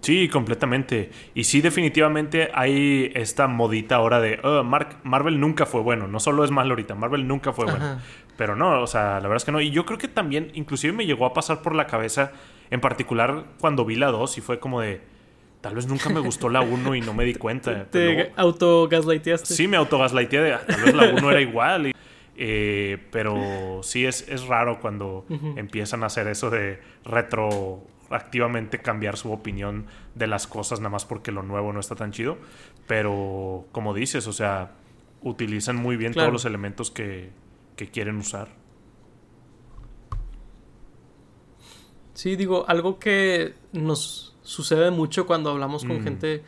Sí, 0.02 0.28
completamente. 0.28 1.10
Y 1.34 1.44
sí, 1.44 1.60
definitivamente 1.60 2.50
hay 2.52 3.10
esta 3.14 3.46
modita 3.46 3.94
ahora 3.96 4.20
de 4.20 4.40
oh, 4.42 4.62
Marvel 4.64 5.38
nunca 5.40 5.64
fue 5.64 5.80
bueno. 5.80 6.08
No 6.08 6.18
solo 6.20 6.44
es 6.44 6.50
malo 6.50 6.70
ahorita, 6.70 6.94
Marvel 6.96 7.26
nunca 7.26 7.52
fue 7.52 7.64
bueno. 7.66 8.00
Pero 8.36 8.56
no, 8.56 8.82
o 8.82 8.86
sea, 8.86 9.14
la 9.14 9.28
verdad 9.28 9.36
es 9.36 9.44
que 9.44 9.52
no. 9.52 9.60
Y 9.60 9.70
yo 9.70 9.86
creo 9.86 9.98
que 9.98 10.08
también, 10.08 10.50
inclusive 10.54 10.92
me 10.92 11.06
llegó 11.06 11.24
a 11.24 11.32
pasar 11.32 11.62
por 11.62 11.74
la 11.74 11.86
cabeza, 11.86 12.32
en 12.70 12.80
particular 12.80 13.44
cuando 13.60 13.84
vi 13.84 13.94
la 13.94 14.08
2 14.08 14.38
y 14.38 14.40
fue 14.40 14.58
como 14.58 14.80
de. 14.80 15.00
Tal 15.60 15.76
vez 15.76 15.86
nunca 15.86 16.08
me 16.10 16.18
gustó 16.18 16.48
la 16.48 16.60
1 16.62 16.96
y 16.96 17.00
no 17.00 17.14
me 17.14 17.24
di 17.24 17.34
cuenta. 17.36 17.84
¿Te 17.84 18.32
autogaslighteaste? 18.36 19.54
Sí, 19.54 19.68
me 19.68 19.76
autogaslighteé 19.76 20.40
de. 20.40 20.52
Ah, 20.54 20.62
tal 20.66 20.80
vez 20.82 20.94
la 20.94 21.12
1 21.12 21.30
era 21.30 21.40
igual. 21.40 21.92
eh, 22.36 22.98
pero 23.12 23.80
sí 23.84 24.04
es, 24.04 24.26
es 24.28 24.46
raro 24.46 24.80
cuando 24.80 25.24
empiezan 25.56 26.02
a 26.02 26.06
hacer 26.06 26.26
eso 26.26 26.50
de 26.50 26.80
retro 27.04 27.84
activamente 28.12 28.78
cambiar 28.80 29.16
su 29.16 29.32
opinión 29.32 29.86
de 30.14 30.26
las 30.26 30.46
cosas 30.46 30.80
nada 30.80 30.90
más 30.90 31.04
porque 31.04 31.32
lo 31.32 31.42
nuevo 31.42 31.72
no 31.72 31.80
está 31.80 31.94
tan 31.94 32.12
chido. 32.12 32.38
Pero 32.86 33.66
como 33.72 33.94
dices, 33.94 34.26
o 34.26 34.32
sea, 34.32 34.72
utilizan 35.22 35.76
muy 35.76 35.96
bien 35.96 36.12
todos 36.12 36.32
los 36.32 36.44
elementos 36.44 36.90
que, 36.90 37.30
que 37.76 37.88
quieren 37.90 38.16
usar. 38.16 38.48
Sí, 42.14 42.36
digo, 42.36 42.64
algo 42.68 42.98
que 42.98 43.54
nos 43.72 44.36
sucede 44.42 44.90
mucho 44.90 45.26
cuando 45.26 45.50
hablamos 45.50 45.84
con 45.84 46.00
mm. 46.00 46.04
gente 46.04 46.42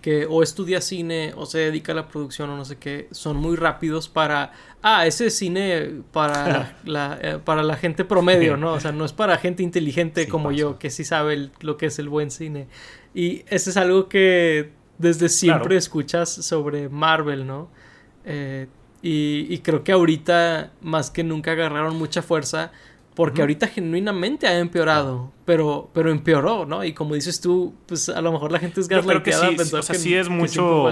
que 0.00 0.26
o 0.26 0.42
estudia 0.42 0.80
cine 0.80 1.32
o 1.36 1.46
se 1.46 1.58
dedica 1.58 1.92
a 1.92 1.94
la 1.94 2.08
producción 2.08 2.50
o 2.50 2.56
no 2.56 2.64
sé 2.64 2.76
qué, 2.76 3.08
son 3.10 3.36
muy 3.36 3.56
rápidos 3.56 4.08
para, 4.08 4.52
ah, 4.82 5.06
ese 5.06 5.30
cine 5.30 6.02
para, 6.12 6.76
la, 6.84 7.18
eh, 7.22 7.38
para 7.44 7.62
la 7.62 7.76
gente 7.76 8.04
promedio, 8.04 8.56
¿no? 8.56 8.72
O 8.72 8.80
sea, 8.80 8.92
no 8.92 9.04
es 9.04 9.12
para 9.12 9.36
gente 9.38 9.62
inteligente 9.62 10.28
como 10.28 10.52
yo, 10.52 10.78
que 10.78 10.90
sí 10.90 11.04
sabe 11.04 11.50
lo 11.60 11.76
que 11.76 11.86
es 11.86 11.98
el 11.98 12.08
buen 12.08 12.30
cine. 12.30 12.66
Y 13.14 13.44
eso 13.48 13.70
es 13.70 13.76
algo 13.76 14.08
que 14.08 14.70
desde 14.98 15.28
siempre 15.28 15.76
escuchas 15.76 16.30
sobre 16.30 16.88
Marvel, 16.88 17.46
¿no? 17.46 17.68
Eh, 18.24 18.68
y, 19.02 19.46
y 19.48 19.58
creo 19.58 19.82
que 19.82 19.92
ahorita, 19.92 20.72
más 20.82 21.10
que 21.10 21.24
nunca, 21.24 21.52
agarraron 21.52 21.96
mucha 21.96 22.22
fuerza 22.22 22.70
Porque 23.14 23.40
ahorita 23.40 23.66
genuinamente 23.66 24.46
ha 24.46 24.58
empeorado, 24.58 25.32
pero, 25.44 25.90
pero 25.92 26.10
empeoró, 26.10 26.64
¿no? 26.64 26.84
Y 26.84 26.94
como 26.94 27.14
dices 27.14 27.40
tú, 27.40 27.74
pues 27.86 28.08
a 28.08 28.20
lo 28.22 28.32
mejor 28.32 28.52
la 28.52 28.58
gente 28.58 28.80
es 28.80 28.88
gaslighteada. 28.88 29.50
que 29.50 29.64
sí, 29.64 29.74
o 29.76 29.82
sea, 29.82 29.94
sí 29.94 30.14
es 30.14 30.28
mucho 30.28 30.90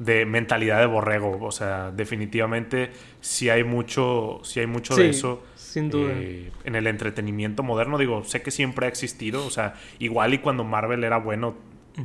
de 0.00 0.24
mentalidad 0.24 0.80
de 0.80 0.86
borrego. 0.86 1.38
O 1.42 1.52
sea, 1.52 1.92
definitivamente 1.92 2.90
sí 3.20 3.50
hay 3.50 3.62
mucho, 3.62 4.40
sí 4.42 4.58
hay 4.60 4.66
mucho 4.66 4.96
de 4.96 5.10
eso. 5.10 5.44
Sin 5.54 5.90
duda. 5.90 6.10
Eh, 6.12 6.50
en 6.64 6.74
el 6.74 6.88
entretenimiento 6.88 7.62
moderno, 7.62 7.98
digo, 7.98 8.24
sé 8.24 8.42
que 8.42 8.50
siempre 8.50 8.86
ha 8.86 8.88
existido. 8.88 9.46
O 9.46 9.50
sea, 9.50 9.74
igual 10.00 10.34
y 10.34 10.38
cuando 10.38 10.64
Marvel 10.64 11.04
era 11.04 11.18
bueno, 11.18 11.54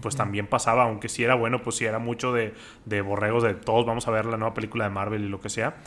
pues 0.01 0.15
también 0.15 0.47
pasaba, 0.47 0.83
aunque 0.83 1.09
sí 1.09 1.23
era 1.23 1.35
bueno, 1.35 1.63
pues 1.63 1.77
sí 1.77 1.85
era 1.85 1.99
mucho 1.99 2.33
de, 2.33 2.53
de 2.83 3.01
borregos, 3.01 3.43
de 3.43 3.53
todos 3.53 3.85
vamos 3.85 4.07
a 4.07 4.11
ver 4.11 4.25
la 4.25 4.37
nueva 4.37 4.53
película 4.53 4.83
de 4.83 4.89
Marvel 4.89 5.23
y 5.23 5.29
lo 5.29 5.39
que 5.39 5.49
sea. 5.49 5.77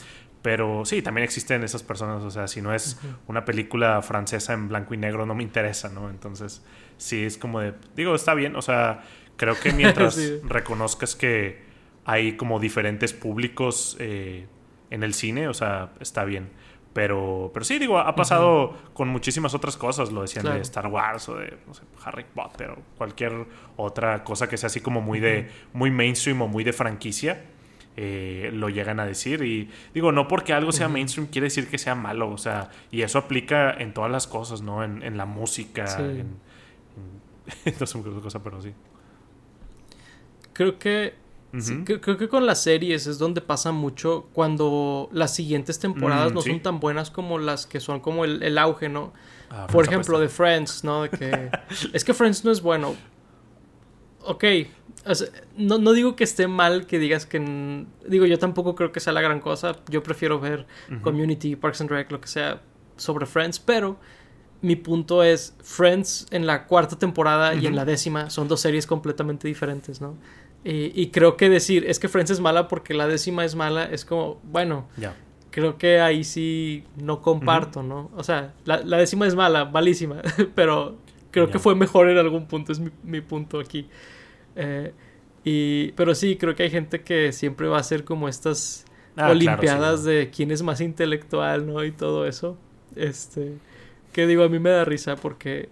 Pero 0.43 0.85
sí, 0.85 1.03
también 1.03 1.25
existen 1.25 1.65
esas 1.65 1.83
personas, 1.83 2.23
o 2.23 2.31
sea, 2.31 2.47
si 2.47 2.63
no 2.63 2.73
es 2.73 2.99
una 3.27 3.45
película 3.45 4.01
francesa 4.03 4.53
en 4.53 4.69
blanco 4.69 4.95
y 4.95 4.97
negro, 4.97 5.27
no 5.27 5.35
me 5.35 5.43
interesa, 5.43 5.89
¿no? 5.89 6.11
Entonces, 6.11 6.65
sí, 6.97 7.25
es 7.25 7.37
como 7.37 7.61
de, 7.61 7.75
digo, 7.97 8.15
está 8.15 8.35
bien, 8.35 8.55
o 8.55 8.63
sea, 8.63 9.03
creo 9.37 9.59
que 9.59 9.73
mientras 9.75 10.17
reconozcas 10.45 11.17
que 11.17 11.67
hay 12.05 12.37
como 12.37 12.61
diferentes 12.61 13.13
públicos 13.13 13.97
eh, 13.99 14.47
en 14.91 15.03
el 15.03 15.13
cine, 15.13 15.49
o 15.49 15.55
sea, 15.55 15.91
está 16.01 16.25
bien. 16.25 16.51
Pero, 16.93 17.51
pero 17.53 17.65
sí, 17.65 17.79
digo, 17.79 17.99
ha 17.99 18.15
pasado 18.17 18.75
con 18.95 19.09
muchísimas 19.09 19.55
otras 19.55 19.77
cosas, 19.77 20.11
lo 20.11 20.23
decían 20.23 20.45
de 20.45 20.61
Star 20.61 20.87
Wars 20.87 21.29
o 21.29 21.37
de, 21.37 21.59
no 21.67 21.75
sé, 21.75 21.83
Harry 22.05 22.25
Potter 22.35 22.71
o 22.71 22.77
cualquier 22.97 23.47
otra 23.77 24.25
cosa 24.25 24.49
que 24.49 24.57
sea 24.57 24.69
así 24.69 24.81
como 24.81 25.01
muy 25.01 25.21
de, 25.21 25.51
muy 25.73 25.91
mainstream 25.91 26.43
o 26.43 26.49
muy 26.49 26.65
de 26.65 26.73
franquicia 26.73 27.45
eh, 28.01 28.51
lo 28.53 28.69
llegan 28.69 29.01
a 29.01 29.05
decir. 29.05 29.43
Y 29.43 29.69
digo, 29.93 30.13
no 30.13 30.29
porque 30.29 30.53
algo 30.53 30.71
sea 30.71 30.89
mainstream 30.89 31.27
quiere 31.27 31.47
decir 31.47 31.67
que 31.67 31.79
sea 31.79 31.97
malo. 31.97 32.31
O 32.31 32.39
sea, 32.39 32.71
y 32.93 33.03
eso 33.03 33.19
aplica 33.19 33.73
en 33.73 33.93
todas 33.93 34.09
las 34.09 34.29
cosas, 34.29 34.63
¿no? 34.63 34.85
En, 34.85 35.17
la 35.17 35.27
música, 35.27 35.85
en, 35.99 36.37
no 37.81 37.87
sé 37.87 38.01
qué 38.01 38.11
cosa, 38.21 38.41
pero 38.41 38.63
sí. 38.63 38.73
Creo 40.53 40.79
que 40.79 41.15
creo, 42.01 42.17
que 42.17 42.29
con 42.29 42.47
las 42.47 42.63
series 42.63 43.09
es 43.09 43.19
donde 43.19 43.41
pasa 43.41 43.73
mucho 43.73 44.29
cuando 44.33 45.09
las 45.11 45.35
siguientes 45.35 45.81
temporadas 45.81 46.31
mm, 46.31 46.35
no 46.35 46.43
son 46.43 46.61
tan 46.61 46.79
buenas 46.79 47.11
como 47.11 47.39
las 47.39 47.67
que 47.67 47.81
son 47.81 47.99
como 47.99 48.25
el, 48.25 48.59
auge, 48.59 48.89
¿no? 48.89 49.13
Ah, 49.51 49.67
Por 49.73 49.87
ejemplo, 49.87 50.21
de 50.21 50.29
Friends, 50.29 50.85
¿no? 50.85 51.03
De 51.03 51.11
que 51.11 51.51
es 51.93 52.05
que 52.05 52.15
Friends 52.15 52.45
no 52.45 52.53
es 52.53 52.63
bueno. 52.63 52.95
Ok, 54.23 54.45
no, 55.57 55.79
no, 55.79 55.93
digo 55.93 56.17
que 56.17 56.25
esté 56.25 56.49
mal 56.49 56.87
que 56.87 56.99
digas 56.99 57.27
que... 57.27 57.87
Digo, 58.07 58.27
yo 58.27 58.39
tampoco 58.39 58.75
creo 58.75 58.93
que 58.93 59.01
sea 59.01 59.13
la 59.13 59.21
gran 59.21 59.41
cosa. 59.41 59.77
Yo 59.89 60.03
prefiero 60.03 60.41
ver 60.41 60.67
Community, 61.03 61.57
Parks 61.57 61.81
and 61.81 61.91
Rec, 61.91 62.11
lo 62.11 62.21
que 62.21 62.29
sea, 62.29 62.61
sobre 62.97 63.27
Friends. 63.27 63.59
Pero 63.59 63.99
mi 64.61 64.77
punto 64.77 65.23
es, 65.23 65.55
Friends 65.63 66.27
en 66.31 66.47
la 66.47 66.67
cuarta 66.67 66.99
temporada 66.99 67.55
y 67.55 67.67
en 67.67 67.77
la 67.77 67.85
décima 67.85 68.31
son 68.31 68.49
dos 68.49 68.61
series 68.61 68.87
completamente 68.87 69.47
diferentes, 69.47 70.01
¿no? 70.01 70.17
Y, 70.65 71.09
creo 71.11 71.37
que 71.37 71.49
decir, 71.49 71.87
es 71.87 71.99
que 71.99 72.09
Friends 72.09 72.31
es 72.31 72.41
mala 72.41 72.69
porque 72.69 72.93
la 72.93 73.07
décima 73.07 73.45
es 73.45 73.55
mala, 73.55 73.85
es 73.85 74.05
como, 74.05 74.41
bueno, 74.43 74.87
creo 75.51 75.79
que 75.79 76.01
ahí 76.01 76.25
sí 76.25 76.85
no 76.97 77.23
comparto, 77.23 77.83
¿no? 77.83 78.11
O 78.17 78.25
sea, 78.25 78.53
la, 78.65 78.83
décima 78.99 79.27
es 79.27 79.35
mala, 79.35 79.65
malísima, 79.65 80.21
pero 80.55 80.99
creo 81.31 81.49
que 81.49 81.59
fue 81.59 81.75
mejor 81.75 82.11
en 82.11 82.19
algún 82.19 82.47
punto, 82.47 82.73
es 82.73 82.81
mi, 82.81 82.91
mi 83.03 83.21
punto 83.21 83.61
aquí. 83.61 83.89
Eh, 84.59 84.93
y, 85.45 85.93
pero 85.93 86.15
sí, 86.15 86.37
creo 86.37 86.55
que 86.55 86.65
hay 86.65 86.71
gente 86.71 87.03
que 87.03 87.33
siempre 87.33 87.69
va 87.69 87.79
a 87.79 87.83
ser 87.83 88.05
como 88.05 88.29
estas 88.29 88.85
ah, 89.17 89.31
olimpiadas 89.31 90.05
de 90.05 90.31
quién 90.35 90.51
es 90.51 90.63
más 90.63 90.81
intelectual, 90.81 91.67
¿no? 91.67 91.85
Y 91.85 91.93
todo 91.93 92.27
eso. 92.27 92.59
Este, 92.97 93.55
que 94.13 94.27
digo, 94.27 94.43
a 94.43 94.49
mí 94.49 94.59
me 94.59 94.71
da 94.71 94.85
risa 94.85 95.17
porque, 95.17 95.69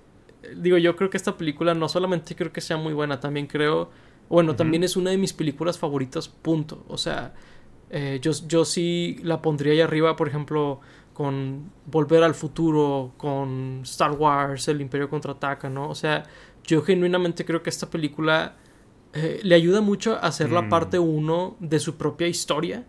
digo, 0.57 0.79
yo 0.79 0.97
creo 0.97 1.11
que 1.11 1.17
esta 1.17 1.37
película 1.37 1.75
no 1.75 1.89
solamente 1.89 2.37
creo 2.37 2.53
que 2.53 2.61
sea 2.61 2.77
muy 2.77 2.93
buena, 2.93 3.19
también 3.19 3.47
creo, 3.49 3.91
bueno, 4.29 4.55
también 4.57 4.85
es 4.85 4.97
una 4.97 5.11
de 5.11 5.19
mis 5.19 5.33
películas 5.33 5.79
favoritas, 5.79 6.29
punto. 6.29 6.85
O 6.89 6.97
sea, 6.97 7.35
eh, 7.91 8.21
yo, 8.23 8.31
yo 8.47 8.65
sí 8.65 9.19
la 9.23 9.43
pondría 9.43 9.73
ahí 9.73 9.81
arriba, 9.81 10.15
por 10.17 10.29
ejemplo, 10.29 10.81
con 11.13 11.73
Volver 11.87 12.23
al 12.23 12.35
Futuro, 12.35 13.15
con 13.17 13.81
Star 13.85 14.13
Wars, 14.13 14.69
El 14.69 14.81
Imperio 14.81 15.09
Contraataca, 15.09 15.69
¿no? 15.69 15.89
O 15.89 15.95
sea, 15.95 16.25
yo 16.65 16.83
genuinamente 16.83 17.45
creo 17.45 17.63
que 17.63 17.71
esta 17.71 17.89
película 17.89 18.57
eh, 19.19 19.41
le 19.43 19.55
ayuda 19.55 19.81
mucho 19.81 20.17
a 20.17 20.19
hacer 20.19 20.53
la 20.53 20.61
mm. 20.61 20.69
parte 20.69 20.99
1 20.99 21.57
de 21.59 21.81
su 21.81 21.97
propia 21.97 22.27
historia, 22.27 22.85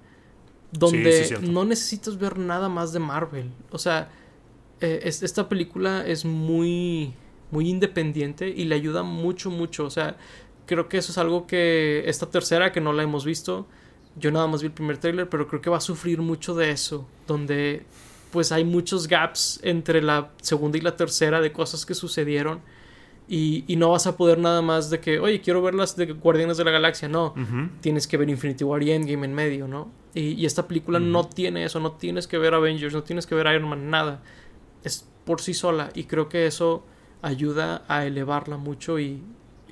donde 0.74 1.40
no 1.42 1.64
necesitas 1.64 2.18
ver 2.18 2.38
nada 2.38 2.68
más 2.68 2.92
de 2.92 3.00
Marvel. 3.00 3.50
O 3.72 3.78
sea, 3.78 4.10
eh, 4.82 5.00
esta 5.06 5.48
película 5.48 6.06
es 6.06 6.26
muy, 6.26 7.14
muy 7.50 7.70
independiente 7.70 8.50
y 8.50 8.66
le 8.66 8.76
ayuda 8.76 9.04
mucho, 9.04 9.50
mucho. 9.50 9.86
O 9.86 9.90
sea, 9.90 10.18
creo 10.66 10.90
que 10.90 10.98
eso 10.98 11.14
es 11.14 11.18
algo 11.18 11.48
que 11.48 12.04
esta 12.08 12.30
tercera, 12.30 12.74
que 12.74 12.82
no 12.82 12.92
la 12.92 13.04
hemos 13.04 13.24
visto, 13.24 13.66
yo 14.18 14.30
nada 14.30 14.48
más 14.48 14.62
vi 14.62 14.68
el 14.68 14.74
primer 14.74 14.98
trailer, 14.98 15.30
pero 15.30 15.48
creo 15.48 15.62
que 15.62 15.70
va 15.70 15.78
a 15.78 15.82
sufrir 15.82 16.20
mucho 16.20 16.56
de 16.56 16.72
eso, 16.72 17.08
donde 17.26 17.86
pues 18.32 18.52
hay 18.52 18.66
muchos 18.66 19.08
gaps 19.08 19.62
entre 19.64 20.02
la 20.02 20.32
segunda 20.42 20.78
y 20.78 20.82
la 20.82 20.98
tercera 20.98 21.40
de 21.40 21.54
cosas 21.54 21.86
que 21.86 21.94
sucedieron 21.94 22.60
y, 23.30 23.76
no 23.76 23.92
vas 23.92 24.08
a 24.08 24.16
poder 24.16 24.38
nada 24.38 24.62
más 24.62 24.90
de 24.90 25.00
que, 25.00 25.20
oye, 25.20 25.42
quiero 25.42 25.62
ver 25.62 25.76
las 25.76 25.98
de 25.98 26.06
Guardianes 26.06 26.58
de 26.58 26.64
la 26.64 26.72
Galaxia. 26.72 27.10
No, 27.10 27.34
tienes 27.82 28.08
que 28.08 28.16
ver 28.18 28.30
Infinity 28.30 28.64
War 28.64 28.82
y 28.82 28.92
Endgame 28.92 29.26
en 29.26 29.34
medio, 29.34 29.68
¿no? 29.68 29.92
Y, 30.14 30.46
esta 30.46 30.68
película 30.68 31.00
no 31.00 31.26
tiene 31.26 31.66
eso, 31.66 31.80
no 31.80 31.94
tienes 31.94 32.28
que 32.28 32.38
ver 32.38 32.54
Avengers, 32.54 32.94
no 32.94 33.04
tienes 33.04 33.28
que 33.28 33.36
ver 33.36 33.48
Iron 33.54 33.70
Man, 33.70 33.90
nada. 33.90 34.22
Es 34.84 35.10
por 35.26 35.42
sí 35.42 35.54
sola 35.54 35.90
y 35.94 36.06
creo 36.06 36.30
que 36.30 36.46
eso 36.46 36.86
ayuda 37.22 37.84
a 37.90 38.06
elevarla 38.06 38.56
mucho 38.56 38.98
y, 39.00 39.22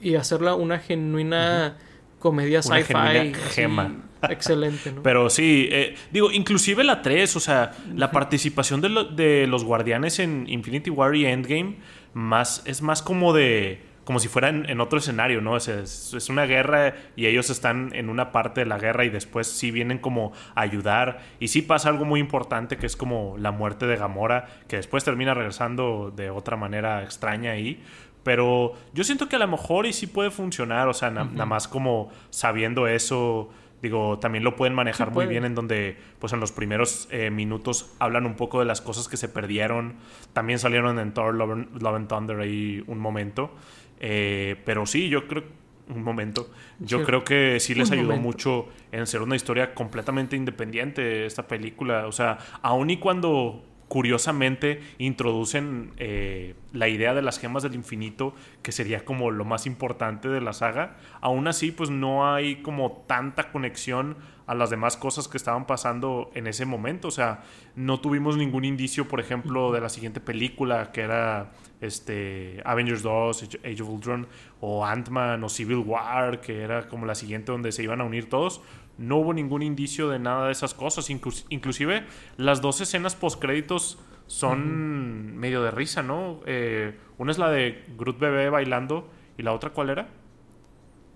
y 0.01 0.15
hacerla 0.15 0.55
una 0.55 0.79
genuina 0.79 1.77
comedia 2.19 2.61
sci-fi. 2.61 3.33
Gema. 3.51 4.01
Excelente, 4.29 4.91
¿no? 4.91 5.03
Pero 5.03 5.29
sí, 5.29 5.69
eh, 5.71 5.95
digo, 6.11 6.31
inclusive 6.31 6.83
la 6.83 7.01
3, 7.01 7.35
o 7.35 7.39
sea, 7.39 7.71
la 7.95 8.11
participación 8.11 8.81
de, 8.81 9.07
de 9.15 9.47
los 9.47 9.63
guardianes 9.63 10.19
en 10.19 10.45
Infinity 10.49 10.89
War 10.89 11.15
y 11.15 11.25
Endgame 11.25 11.77
más, 12.15 12.63
es 12.65 12.81
más 12.81 13.03
como 13.03 13.33
de 13.33 13.83
como 14.05 14.19
si 14.19 14.27
fueran 14.27 14.69
en 14.69 14.81
otro 14.81 14.99
escenario, 14.99 15.41
¿no? 15.41 15.57
Es, 15.57 15.67
es, 15.67 16.29
una 16.29 16.45
guerra 16.45 16.93
y 17.15 17.25
ellos 17.25 17.49
están 17.49 17.89
en 17.95 18.09
una 18.09 18.31
parte 18.31 18.61
de 18.61 18.67
la 18.67 18.77
guerra 18.77 19.03
y 19.03 19.09
después 19.09 19.47
sí 19.47 19.71
vienen 19.71 19.97
como 19.97 20.31
a 20.53 20.61
ayudar. 20.61 21.21
Y 21.39 21.47
sí 21.47 21.63
pasa 21.63 21.89
algo 21.89 22.05
muy 22.05 22.19
importante 22.19 22.77
que 22.77 22.85
es 22.85 22.95
como 22.95 23.35
la 23.39 23.51
muerte 23.51 23.87
de 23.87 23.97
Gamora, 23.97 24.47
que 24.67 24.75
después 24.75 25.03
termina 25.03 25.33
regresando 25.33 26.13
de 26.15 26.29
otra 26.29 26.55
manera 26.55 27.01
extraña 27.01 27.51
ahí. 27.51 27.83
Pero 28.21 28.73
yo 28.93 29.03
siento 29.03 29.27
que 29.27 29.37
a 29.37 29.39
lo 29.39 29.47
mejor 29.47 29.87
y 29.87 29.93
sí 29.93 30.05
puede 30.05 30.29
funcionar, 30.29 30.87
o 30.87 30.93
sea, 30.93 31.09
nada 31.09 31.45
más 31.45 31.67
como 31.67 32.11
sabiendo 32.29 32.87
eso 32.87 33.49
Digo, 33.81 34.17
también 34.19 34.43
lo 34.43 34.55
pueden 34.55 34.73
manejar 34.73 35.11
muy 35.11 35.27
bien 35.27 35.45
en 35.45 35.53
donde, 35.53 35.97
pues 36.19 36.33
en 36.33 36.39
los 36.39 36.51
primeros 36.51 37.07
eh, 37.11 37.29
minutos 37.29 37.93
hablan 37.99 38.25
un 38.25 38.35
poco 38.35 38.59
de 38.59 38.65
las 38.65 38.81
cosas 38.81 39.07
que 39.07 39.17
se 39.17 39.29
perdieron. 39.29 39.95
También 40.33 40.59
salieron 40.59 40.97
en 40.97 41.13
Thor 41.13 41.35
Love, 41.35 41.95
and 41.95 42.07
Thunder 42.07 42.39
ahí 42.39 42.83
un 42.87 42.99
momento. 42.99 43.51
Eh, 43.99 44.55
pero 44.65 44.85
sí, 44.85 45.09
yo 45.09 45.27
creo 45.27 45.43
un 45.89 46.03
momento. 46.03 46.49
Yo 46.79 47.03
creo 47.03 47.23
que 47.23 47.59
sí 47.59 47.75
les 47.75 47.91
ayudó 47.91 48.15
mucho 48.17 48.67
en 48.91 49.05
ser 49.05 49.21
una 49.21 49.35
historia 49.35 49.73
completamente 49.73 50.35
independiente 50.35 51.25
esta 51.25 51.47
película. 51.47 52.07
O 52.07 52.11
sea, 52.11 52.39
aun 52.61 52.89
y 52.89 52.97
cuando 52.97 53.63
curiosamente 53.87 54.81
introducen 54.97 55.91
eh, 55.97 56.55
la 56.73 56.87
idea 56.87 57.13
de 57.13 57.21
las 57.21 57.39
gemas 57.39 57.63
del 57.63 57.75
infinito, 57.75 58.33
que 58.63 58.71
sería 58.71 59.05
como 59.05 59.31
lo 59.31 59.45
más 59.45 59.65
importante 59.65 60.27
de 60.27 60.41
la 60.41 60.53
saga. 60.53 60.97
Aún 61.21 61.47
así, 61.47 61.71
pues 61.71 61.89
no 61.89 62.33
hay 62.33 62.57
como 62.57 63.03
tanta 63.07 63.51
conexión 63.51 64.17
a 64.47 64.55
las 64.55 64.69
demás 64.69 64.97
cosas 64.97 65.27
que 65.27 65.37
estaban 65.37 65.65
pasando 65.65 66.31
en 66.35 66.47
ese 66.47 66.65
momento. 66.65 67.07
O 67.07 67.11
sea, 67.11 67.43
no 67.75 67.99
tuvimos 67.99 68.37
ningún 68.37 68.65
indicio, 68.65 69.07
por 69.07 69.19
ejemplo, 69.19 69.71
de 69.71 69.81
la 69.81 69.89
siguiente 69.89 70.19
película, 70.19 70.91
que 70.91 71.01
era 71.01 71.51
este, 71.81 72.61
Avengers 72.65 73.01
2, 73.01 73.49
Age 73.63 73.81
of 73.81 73.89
Ultron, 73.89 74.27
o 74.61 74.85
Ant-Man, 74.85 75.43
o 75.43 75.49
Civil 75.49 75.77
War, 75.77 76.41
que 76.41 76.61
era 76.61 76.87
como 76.87 77.05
la 77.05 77.15
siguiente 77.15 77.51
donde 77.51 77.71
se 77.71 77.83
iban 77.83 78.01
a 78.01 78.03
unir 78.03 78.29
todos 78.29 78.61
no 78.97 79.17
hubo 79.17 79.33
ningún 79.33 79.61
indicio 79.61 80.09
de 80.09 80.19
nada 80.19 80.45
de 80.45 80.51
esas 80.51 80.73
cosas. 80.73 81.09
inclusive 81.09 82.05
las 82.37 82.61
dos 82.61 82.81
escenas 82.81 83.15
postcréditos 83.15 83.99
son 84.27 85.35
medio 85.37 85.61
de 85.63 85.71
risa, 85.71 86.01
¿no? 86.01 86.39
Eh, 86.45 86.97
una 87.17 87.31
es 87.31 87.37
la 87.37 87.49
de 87.49 87.83
Groot 87.97 88.19
Bebé 88.19 88.49
bailando 88.49 89.09
y 89.37 89.43
la 89.43 89.53
otra 89.53 89.71
¿cuál 89.71 89.89
era? 89.89 90.07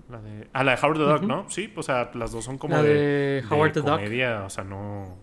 La 0.10 0.22
de, 0.22 0.48
ah, 0.54 0.64
la 0.64 0.76
de 0.76 0.82
Howard 0.82 0.98
the 0.98 1.04
Duck, 1.04 1.22
¿no? 1.22 1.50
Sí, 1.50 1.72
o 1.76 1.84
sea, 1.84 2.10
las 2.16 2.32
dos 2.32 2.44
son 2.44 2.58
como 2.58 2.82
de, 2.82 3.44
Howard 3.50 3.74
the 3.74 3.82
comedia, 3.82 4.44
o 4.44 4.50
sea, 4.50 4.64
no... 4.64 5.18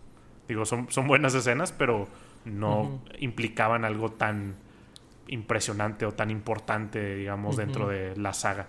Digo, 0.47 0.65
son, 0.65 0.89
son 0.89 1.07
buenas 1.07 1.33
escenas, 1.35 1.73
pero 1.73 2.07
no 2.45 3.01
implicaban 3.19 3.83
algo 3.83 4.11
tan 4.11 4.55
impresionante 5.27 6.05
o 6.05 6.13
tan 6.13 6.31
importante, 6.31 7.15
digamos, 7.15 7.57
dentro 7.57 7.89
de 7.89 8.15
la 8.15 8.33
saga. 8.33 8.67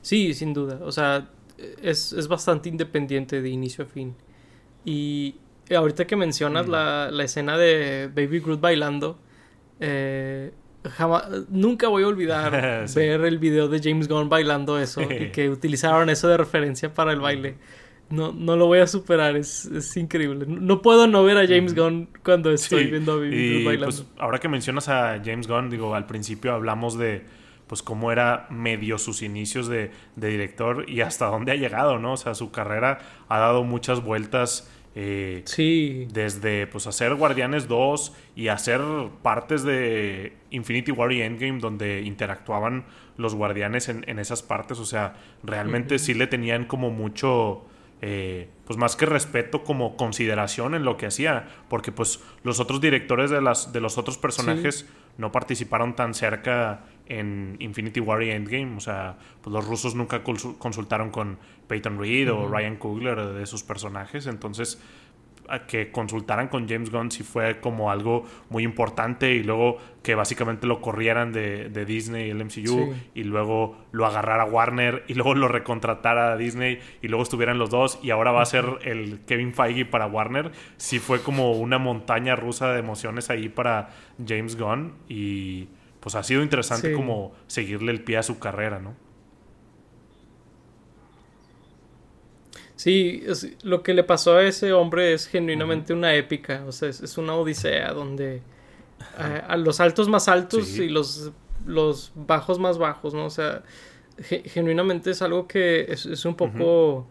Sí, 0.00 0.34
sin 0.34 0.54
duda. 0.54 0.78
O 0.82 0.92
sea, 0.92 1.28
es, 1.82 2.28
bastante 2.28 2.68
independiente 2.68 3.42
de 3.42 3.48
inicio 3.48 3.84
a 3.84 3.86
fin. 3.86 4.14
Y 4.84 5.36
ahorita 5.74 6.06
que 6.06 6.16
mencionas 6.16 6.68
la, 6.68 7.10
la, 7.10 7.24
escena 7.24 7.58
de 7.58 8.08
Baby 8.14 8.40
Groot 8.40 8.60
bailando, 8.60 9.18
eh, 9.80 10.52
nunca 11.48 11.88
voy 11.88 12.02
a 12.02 12.08
olvidar 12.08 12.86
ver 12.94 13.20
el 13.24 13.38
video 13.38 13.68
de 13.68 13.80
James 13.82 14.08
Gunn 14.08 14.28
bailando 14.28 14.78
eso 14.78 15.02
y 15.02 15.30
que 15.32 15.48
utilizaron 15.48 16.10
eso 16.10 16.28
de 16.28 16.36
referencia 16.36 16.92
para 16.92 17.12
el 17.12 17.20
baile. 17.20 17.56
No, 18.08 18.32
no 18.32 18.56
lo 18.56 18.66
voy 18.66 18.78
a 18.78 18.86
superar, 18.86 19.36
es, 19.36 19.64
es 19.66 19.96
increíble. 19.96 20.46
No 20.46 20.80
puedo 20.80 21.08
no 21.08 21.24
ver 21.24 21.38
a 21.38 21.46
James 21.46 21.74
Gunn 21.74 22.08
cuando 22.24 22.52
estoy 22.52 22.86
viendo 22.86 23.14
a 23.14 23.16
Baby 23.16 23.64
bailando. 23.64 23.96
Pues, 23.96 24.06
ahora 24.18 24.38
que 24.38 24.48
mencionas 24.48 24.88
a 24.88 25.20
James 25.24 25.48
Gunn, 25.48 25.70
digo, 25.70 25.94
al 25.94 26.06
principio 26.06 26.52
hablamos 26.52 26.96
de 26.96 27.24
pues 27.66 27.82
cómo 27.82 28.12
era 28.12 28.46
medio 28.48 28.96
sus 28.96 29.22
inicios 29.22 29.66
de, 29.66 29.90
de 30.14 30.28
director 30.28 30.88
y 30.88 31.00
hasta 31.00 31.26
dónde 31.26 31.50
ha 31.50 31.56
llegado, 31.56 31.98
¿no? 31.98 32.12
O 32.12 32.16
sea, 32.16 32.34
su 32.34 32.52
carrera 32.52 32.98
ha 33.28 33.38
dado 33.40 33.64
muchas 33.64 34.04
vueltas 34.04 34.70
eh, 34.98 35.42
sí. 35.44 36.08
Desde 36.10 36.66
pues 36.66 36.86
hacer 36.86 37.14
Guardianes 37.14 37.68
2 37.68 38.14
y 38.34 38.48
hacer 38.48 38.80
partes 39.22 39.62
de 39.62 40.32
Infinity 40.50 40.90
War 40.90 41.12
y 41.12 41.20
Endgame 41.20 41.60
donde 41.60 42.00
interactuaban 42.00 42.86
los 43.18 43.34
guardianes 43.34 43.90
en, 43.90 44.08
en 44.08 44.18
esas 44.18 44.42
partes. 44.42 44.78
O 44.78 44.86
sea, 44.86 45.14
realmente 45.44 45.98
sí 45.98 46.14
le 46.14 46.26
tenían 46.26 46.64
como 46.64 46.90
mucho... 46.90 47.62
Eh, 48.02 48.48
pues 48.66 48.78
más 48.78 48.94
que 48.94 49.06
respeto 49.06 49.64
como 49.64 49.96
consideración 49.96 50.74
en 50.74 50.84
lo 50.84 50.98
que 50.98 51.06
hacía 51.06 51.48
porque 51.70 51.92
pues 51.92 52.20
los 52.42 52.60
otros 52.60 52.82
directores 52.82 53.30
de 53.30 53.40
las 53.40 53.72
de 53.72 53.80
los 53.80 53.96
otros 53.96 54.18
personajes 54.18 54.84
no 55.16 55.32
participaron 55.32 55.96
tan 55.96 56.12
cerca 56.12 56.84
en 57.06 57.56
Infinity 57.58 58.00
War 58.00 58.22
y 58.22 58.32
Endgame 58.32 58.76
o 58.76 58.80
sea 58.80 59.16
pues 59.40 59.50
los 59.50 59.66
rusos 59.66 59.94
nunca 59.94 60.22
consultaron 60.22 61.10
con 61.10 61.38
Peyton 61.66 61.98
Reed 61.98 62.32
o 62.32 62.48
Ryan 62.48 62.76
Coogler 62.76 63.18
de 63.32 63.46
sus 63.46 63.62
personajes. 63.62 64.26
Entonces, 64.26 64.80
que 65.68 65.90
consultaran 65.90 66.48
con 66.48 66.68
James 66.68 66.90
Gunn 66.90 67.10
si 67.10 67.22
fue 67.22 67.60
como 67.60 67.90
algo 67.90 68.24
muy 68.50 68.64
importante 68.64 69.32
y 69.34 69.42
luego 69.42 69.78
que 70.02 70.14
básicamente 70.14 70.66
lo 70.66 70.80
corrieran 70.80 71.32
de, 71.32 71.84
Disney, 71.86 72.30
el 72.30 72.44
MCU, 72.44 72.94
y 73.14 73.24
luego 73.24 73.76
lo 73.92 74.06
agarrara 74.06 74.44
Warner 74.44 75.04
y 75.08 75.14
luego 75.14 75.34
lo 75.34 75.48
recontratara 75.48 76.32
a 76.32 76.36
Disney 76.36 76.80
y 77.02 77.08
luego 77.08 77.22
estuvieran 77.22 77.58
los 77.58 77.70
dos 77.70 77.98
y 78.02 78.10
ahora 78.10 78.32
va 78.32 78.42
a 78.42 78.46
ser 78.46 78.64
el 78.82 79.20
Kevin 79.26 79.52
Feige 79.52 79.84
para 79.84 80.06
Warner. 80.06 80.52
Sí 80.76 80.98
fue 80.98 81.20
como 81.20 81.52
una 81.52 81.78
montaña 81.78 82.36
rusa 82.36 82.72
de 82.72 82.80
emociones 82.80 83.30
ahí 83.30 83.48
para 83.48 83.90
James 84.26 84.56
Gunn 84.56 84.94
y 85.08 85.68
pues 86.00 86.14
ha 86.14 86.22
sido 86.22 86.42
interesante 86.42 86.92
como 86.92 87.32
seguirle 87.46 87.92
el 87.92 88.02
pie 88.02 88.18
a 88.18 88.22
su 88.22 88.38
carrera, 88.38 88.78
¿no? 88.78 89.05
Sí, 92.86 93.24
lo 93.64 93.82
que 93.82 93.94
le 93.94 94.04
pasó 94.04 94.36
a 94.36 94.44
ese 94.44 94.72
hombre 94.72 95.12
es 95.12 95.26
genuinamente 95.26 95.92
una 95.92 96.14
épica, 96.14 96.62
o 96.68 96.70
sea, 96.70 96.88
es, 96.88 97.18
una 97.18 97.34
odisea 97.34 97.92
donde 97.92 98.42
a, 99.18 99.56
los 99.56 99.80
altos 99.80 100.08
más 100.08 100.28
altos 100.28 100.78
y 100.78 100.88
los, 100.88 101.32
los 101.66 102.12
bajos 102.14 102.60
más 102.60 102.78
bajos, 102.78 103.12
¿no? 103.12 103.24
O 103.26 103.30
sea, 103.30 103.64
genuinamente 104.20 105.10
es 105.10 105.20
algo 105.20 105.48
que 105.48 105.86
es, 105.88 106.24
un 106.24 106.36
poco 106.36 107.08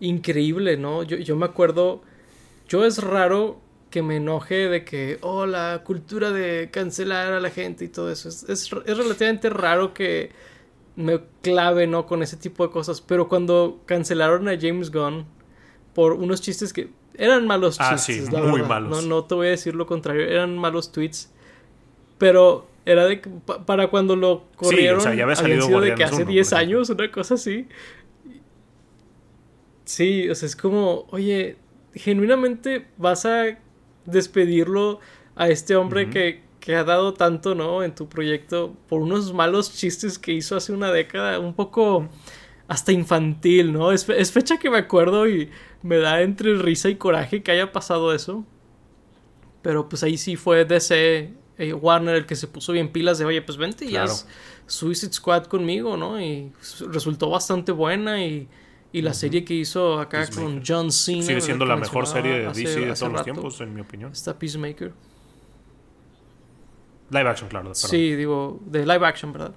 increíble, 0.00 0.76
¿no? 0.76 1.04
Yo, 1.04 1.18
yo 1.18 1.36
me 1.36 1.46
acuerdo, 1.46 2.02
yo 2.66 2.84
es 2.84 3.00
raro 3.00 3.60
que 3.90 4.02
me 4.02 4.16
enoje 4.16 4.68
de 4.68 4.84
que, 4.84 5.18
oh, 5.20 5.46
la 5.46 5.82
cultura 5.84 6.32
de 6.32 6.70
cancelar 6.72 7.32
a 7.32 7.38
la 7.38 7.50
gente 7.50 7.84
y 7.84 7.88
todo 7.88 8.10
eso. 8.10 8.28
Es, 8.28 8.42
es, 8.48 8.72
es 8.86 8.98
relativamente 8.98 9.50
raro 9.50 9.94
que 9.94 10.32
me 10.96 11.20
clave, 11.42 11.86
¿no? 11.86 12.06
Con 12.06 12.22
ese 12.22 12.36
tipo 12.36 12.66
de 12.66 12.72
cosas. 12.72 13.00
Pero 13.00 13.28
cuando 13.28 13.80
cancelaron 13.86 14.48
a 14.48 14.58
James 14.60 14.90
Gunn 14.90 15.26
por 15.94 16.12
unos 16.12 16.40
chistes 16.40 16.72
que 16.72 16.90
eran 17.14 17.46
malos 17.46 17.76
ah, 17.80 17.94
chistes, 17.94 18.26
sí, 18.26 18.36
muy 18.36 18.62
malos. 18.62 18.90
No, 18.90 19.08
no 19.08 19.24
te 19.24 19.34
voy 19.34 19.48
a 19.48 19.50
decir 19.50 19.74
lo 19.74 19.86
contrario, 19.86 20.26
eran 20.26 20.56
malos 20.56 20.92
tweets. 20.92 21.30
Pero 22.18 22.66
era 22.84 23.06
de 23.06 23.18
para 23.66 23.88
cuando 23.88 24.16
lo 24.16 24.44
corrieron, 24.56 25.00
sí, 25.00 25.06
o 25.06 25.10
sea, 25.10 25.14
ya 25.14 25.24
había 25.24 25.36
salido 25.36 25.66
sido 25.66 25.80
de 25.80 25.94
que 25.94 26.04
hace 26.04 26.24
10 26.24 26.52
años, 26.52 26.90
una 26.90 27.10
cosa 27.10 27.34
así. 27.34 27.68
Sí, 29.84 30.28
o 30.28 30.34
sea, 30.34 30.46
es 30.46 30.56
como, 30.56 31.06
oye, 31.10 31.56
genuinamente 31.94 32.86
vas 32.96 33.26
a 33.26 33.58
despedirlo 34.06 35.00
a 35.34 35.48
este 35.48 35.76
hombre 35.76 36.10
que 36.10 36.42
que 36.62 36.76
ha 36.76 36.84
dado 36.84 37.12
tanto, 37.12 37.56
¿no? 37.56 37.82
En 37.82 37.92
tu 37.92 38.08
proyecto 38.08 38.76
por 38.88 39.02
unos 39.02 39.32
malos 39.32 39.74
chistes 39.74 40.16
que 40.16 40.32
hizo 40.32 40.56
hace 40.56 40.72
una 40.72 40.92
década, 40.92 41.40
un 41.40 41.54
poco 41.54 42.08
hasta 42.68 42.92
infantil, 42.92 43.72
¿no? 43.72 43.90
Es, 43.90 44.06
fecha 44.30 44.58
que 44.58 44.70
me 44.70 44.78
acuerdo 44.78 45.28
y 45.28 45.50
me 45.82 45.96
da 45.98 46.22
entre 46.22 46.54
risa 46.54 46.88
y 46.88 46.94
coraje 46.94 47.42
que 47.42 47.50
haya 47.50 47.72
pasado 47.72 48.14
eso. 48.14 48.46
Pero 49.60 49.88
pues 49.88 50.04
ahí 50.04 50.16
sí 50.16 50.36
fue 50.36 50.64
DC 50.64 51.32
eh, 51.58 51.72
Warner 51.72 52.14
el 52.14 52.26
que 52.26 52.36
se 52.36 52.46
puso 52.46 52.72
bien 52.72 52.92
pilas 52.92 53.18
de, 53.18 53.24
oye, 53.24 53.42
pues 53.42 53.58
vente 53.58 53.84
y 53.84 53.96
haz 53.96 54.28
Suicide 54.66 55.12
Squad 55.12 55.46
conmigo, 55.46 55.96
¿no? 55.96 56.20
Y 56.20 56.52
resultó 56.88 57.28
bastante 57.28 57.72
buena 57.72 58.24
y, 58.24 58.46
y 58.92 59.02
la 59.02 59.14
serie 59.14 59.44
que 59.44 59.54
hizo 59.54 59.98
acá 59.98 60.28
con 60.30 60.62
John 60.64 60.92
Cena. 60.92 61.22
Sigue 61.24 61.40
siendo 61.40 61.66
la 61.66 61.74
mejor 61.74 62.06
serie 62.06 62.38
de 62.38 62.46
DC 62.46 62.80
de 62.86 62.94
todos 62.94 63.12
los 63.12 63.24
tiempos, 63.24 63.60
en 63.60 63.74
mi 63.74 63.80
opinión. 63.80 64.12
Está 64.12 64.38
Peacemaker. 64.38 64.92
Live 67.12 67.28
action, 67.28 67.48
claro. 67.48 67.74
Sí, 67.74 68.14
digo, 68.16 68.60
de 68.64 68.86
live 68.86 69.06
action, 69.06 69.32
¿verdad? 69.32 69.52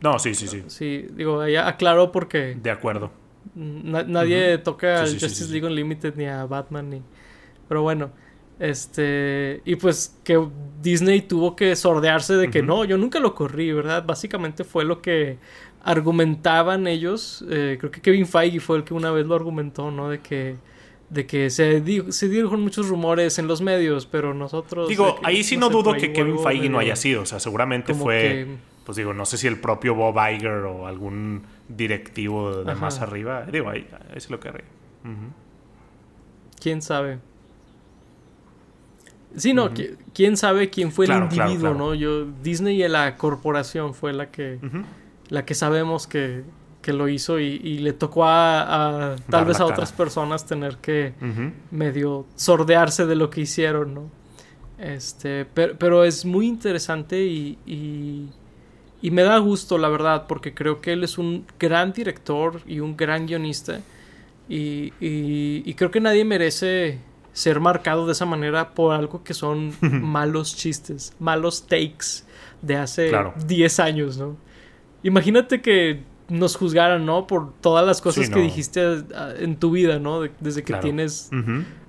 No, 0.00 0.18
sí, 0.18 0.34
sí, 0.34 0.48
sí. 0.48 0.64
Sí, 0.66 1.06
digo, 1.12 1.46
ya 1.46 1.68
aclaró 1.68 2.12
porque. 2.12 2.56
De 2.60 2.70
acuerdo. 2.70 3.10
nadie 3.54 4.58
toca 4.58 5.02
al 5.02 5.12
Justice 5.12 5.50
League 5.50 5.66
Unlimited 5.66 6.14
ni 6.16 6.26
a 6.26 6.44
Batman 6.44 6.90
ni. 6.90 7.02
Pero 7.68 7.82
bueno. 7.82 8.10
Este. 8.58 9.62
Y 9.64 9.76
pues 9.76 10.18
que 10.24 10.44
Disney 10.82 11.22
tuvo 11.22 11.54
que 11.54 11.76
sordearse 11.76 12.34
de 12.34 12.50
que 12.50 12.62
no, 12.62 12.84
yo 12.84 12.98
nunca 12.98 13.20
lo 13.20 13.34
corrí, 13.34 13.72
¿verdad? 13.72 14.04
Básicamente 14.04 14.64
fue 14.64 14.84
lo 14.84 15.00
que 15.00 15.38
argumentaban 15.84 16.88
ellos. 16.88 17.44
Eh, 17.48 17.76
creo 17.78 17.92
que 17.92 18.00
Kevin 18.00 18.26
Feige 18.26 18.58
fue 18.58 18.78
el 18.78 18.84
que 18.84 18.94
una 18.94 19.12
vez 19.12 19.26
lo 19.26 19.36
argumentó, 19.36 19.92
¿no? 19.92 20.10
De 20.10 20.20
que 20.20 20.56
de 21.10 21.26
que 21.26 21.50
se, 21.50 21.82
se 22.12 22.28
dieron 22.28 22.60
muchos 22.60 22.88
rumores 22.88 23.38
en 23.38 23.46
los 23.46 23.60
medios, 23.60 24.06
pero 24.06 24.34
nosotros... 24.34 24.88
Digo, 24.88 25.18
ahí 25.22 25.42
sí 25.42 25.56
no, 25.56 25.70
dudo 25.70 25.94
que 25.94 26.12
Kevin 26.12 26.38
Feige 26.38 26.68
no 26.68 26.78
haya 26.78 26.96
sido, 26.96 27.22
o 27.22 27.26
sea, 27.26 27.40
seguramente 27.40 27.94
fue, 27.94 28.46
pues 28.84 28.96
digo, 28.96 29.14
no 29.14 29.24
sé 29.24 29.38
si 29.38 29.46
el 29.46 29.58
propio 29.58 29.94
Bob 29.94 30.16
Iger 30.16 30.64
o 30.64 30.86
algún 30.86 31.42
directivo 31.68 32.62
de 32.62 32.74
más 32.74 33.00
arriba, 33.00 33.46
digo, 33.50 33.70
ahí, 33.70 33.88
es 34.14 34.28
lo 34.30 34.38
que 34.38 34.48
haré. 34.48 34.64
¿Quién 36.60 36.82
sabe? 36.82 37.18
Sí, 39.36 39.54
no, 39.54 39.70
quién 40.14 40.36
sabe 40.36 40.70
quién 40.70 40.90
fue 40.90 41.06
el 41.06 41.12
individuo, 41.12 41.74
¿no? 41.74 41.94
Yo, 41.94 42.26
Disney 42.42 42.82
y 42.82 42.88
la 42.88 43.16
corporación 43.16 43.94
fue 43.94 44.12
la 44.12 44.30
que, 44.30 44.58
la 45.28 45.44
que 45.46 45.54
sabemos 45.54 46.06
que, 46.06 46.42
que 46.88 46.94
lo 46.94 47.06
hizo 47.06 47.38
y, 47.38 47.80
le 47.80 47.92
tocó 47.92 48.24
a, 48.24 49.14
tal 49.28 49.44
vez 49.44 49.60
a 49.60 49.66
otras 49.66 49.92
personas 49.92 50.46
tener 50.46 50.78
que 50.78 51.12
medio 51.70 52.24
sordearse 52.34 53.04
de 53.04 53.14
lo 53.14 53.28
que 53.28 53.42
hicieron, 53.42 53.92
¿no? 53.92 54.10
Este, 54.78 55.44
pero, 55.44 56.02
es 56.04 56.24
muy 56.24 56.46
interesante 56.46 57.22
y, 57.26 57.58
y, 59.02 59.10
me 59.10 59.22
da 59.22 59.36
gusto, 59.36 59.76
la 59.76 59.90
verdad, 59.90 60.24
porque 60.26 60.54
creo 60.54 60.80
que 60.80 60.94
él 60.94 61.04
es 61.04 61.18
un 61.18 61.44
gran 61.58 61.92
director 61.92 62.62
y 62.66 62.80
un 62.80 62.96
gran 62.96 63.26
guionista 63.26 63.80
y, 64.48 64.94
y 64.98 65.74
creo 65.74 65.90
que 65.90 66.00
nadie 66.00 66.24
merece 66.24 67.00
ser 67.34 67.60
marcado 67.60 68.06
de 68.06 68.12
esa 68.12 68.24
manera 68.24 68.70
por 68.70 68.94
algo 68.94 69.22
que 69.22 69.34
son 69.34 69.74
malos 69.82 70.56
chistes, 70.56 71.12
malos 71.18 71.66
takes 71.66 72.24
de 72.62 72.76
hace 72.76 73.12
10 73.46 73.78
años, 73.78 74.16
¿no? 74.16 74.38
Imagínate 75.02 75.60
que 75.60 76.16
nos 76.28 76.56
juzgaran, 76.56 77.06
¿no? 77.06 77.26
Por 77.26 77.54
todas 77.60 77.86
las 77.86 78.00
cosas 78.00 78.28
que 78.28 78.40
dijiste 78.40 79.04
ah, 79.14 79.32
en 79.38 79.56
tu 79.56 79.70
vida, 79.70 79.98
¿no? 79.98 80.22
desde 80.40 80.62
que 80.62 80.74
tienes, 80.74 81.30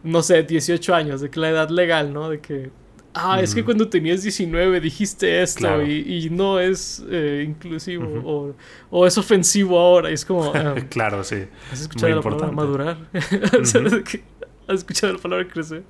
no 0.03 0.21
sé, 0.21 0.43
18 0.43 0.95
años, 0.95 1.21
de 1.21 1.29
que 1.29 1.39
la 1.39 1.49
edad 1.49 1.69
legal, 1.69 2.13
¿no? 2.13 2.29
De 2.29 2.39
que, 2.39 2.71
ah, 3.13 3.41
es 3.41 3.53
que 3.53 3.65
cuando 3.65 3.89
tenías 3.89 4.23
19 4.23 4.79
dijiste 4.79 5.41
esto 5.41 5.83
y, 5.83 6.29
no 6.31 6.59
es 6.59 7.03
eh, 7.09 7.45
inclusivo 7.47 8.55
o, 8.89 9.05
es 9.05 9.17
ofensivo 9.17 9.77
ahora. 9.77 10.09
es 10.09 10.25
como... 10.25 10.53
Ah, 10.59 10.75
claro, 10.89 11.23
sí. 11.23 11.45
¿Has 11.71 11.81
escuchado 11.81 12.15
la 12.15 12.21
palabra 12.21 12.51
madurar? 12.51 12.97
¿Has 13.13 14.75
escuchado 14.75 15.13
la 15.13 15.19
palabra 15.19 15.47
crecer? 15.47 15.83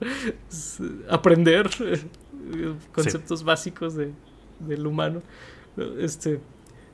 Aprender 1.10 1.70
eh, 1.82 2.00
conceptos 2.94 3.44
básicos 3.44 3.96
de, 3.96 4.12
del 4.60 4.88
humano. 4.88 5.22
Este 6.00 6.40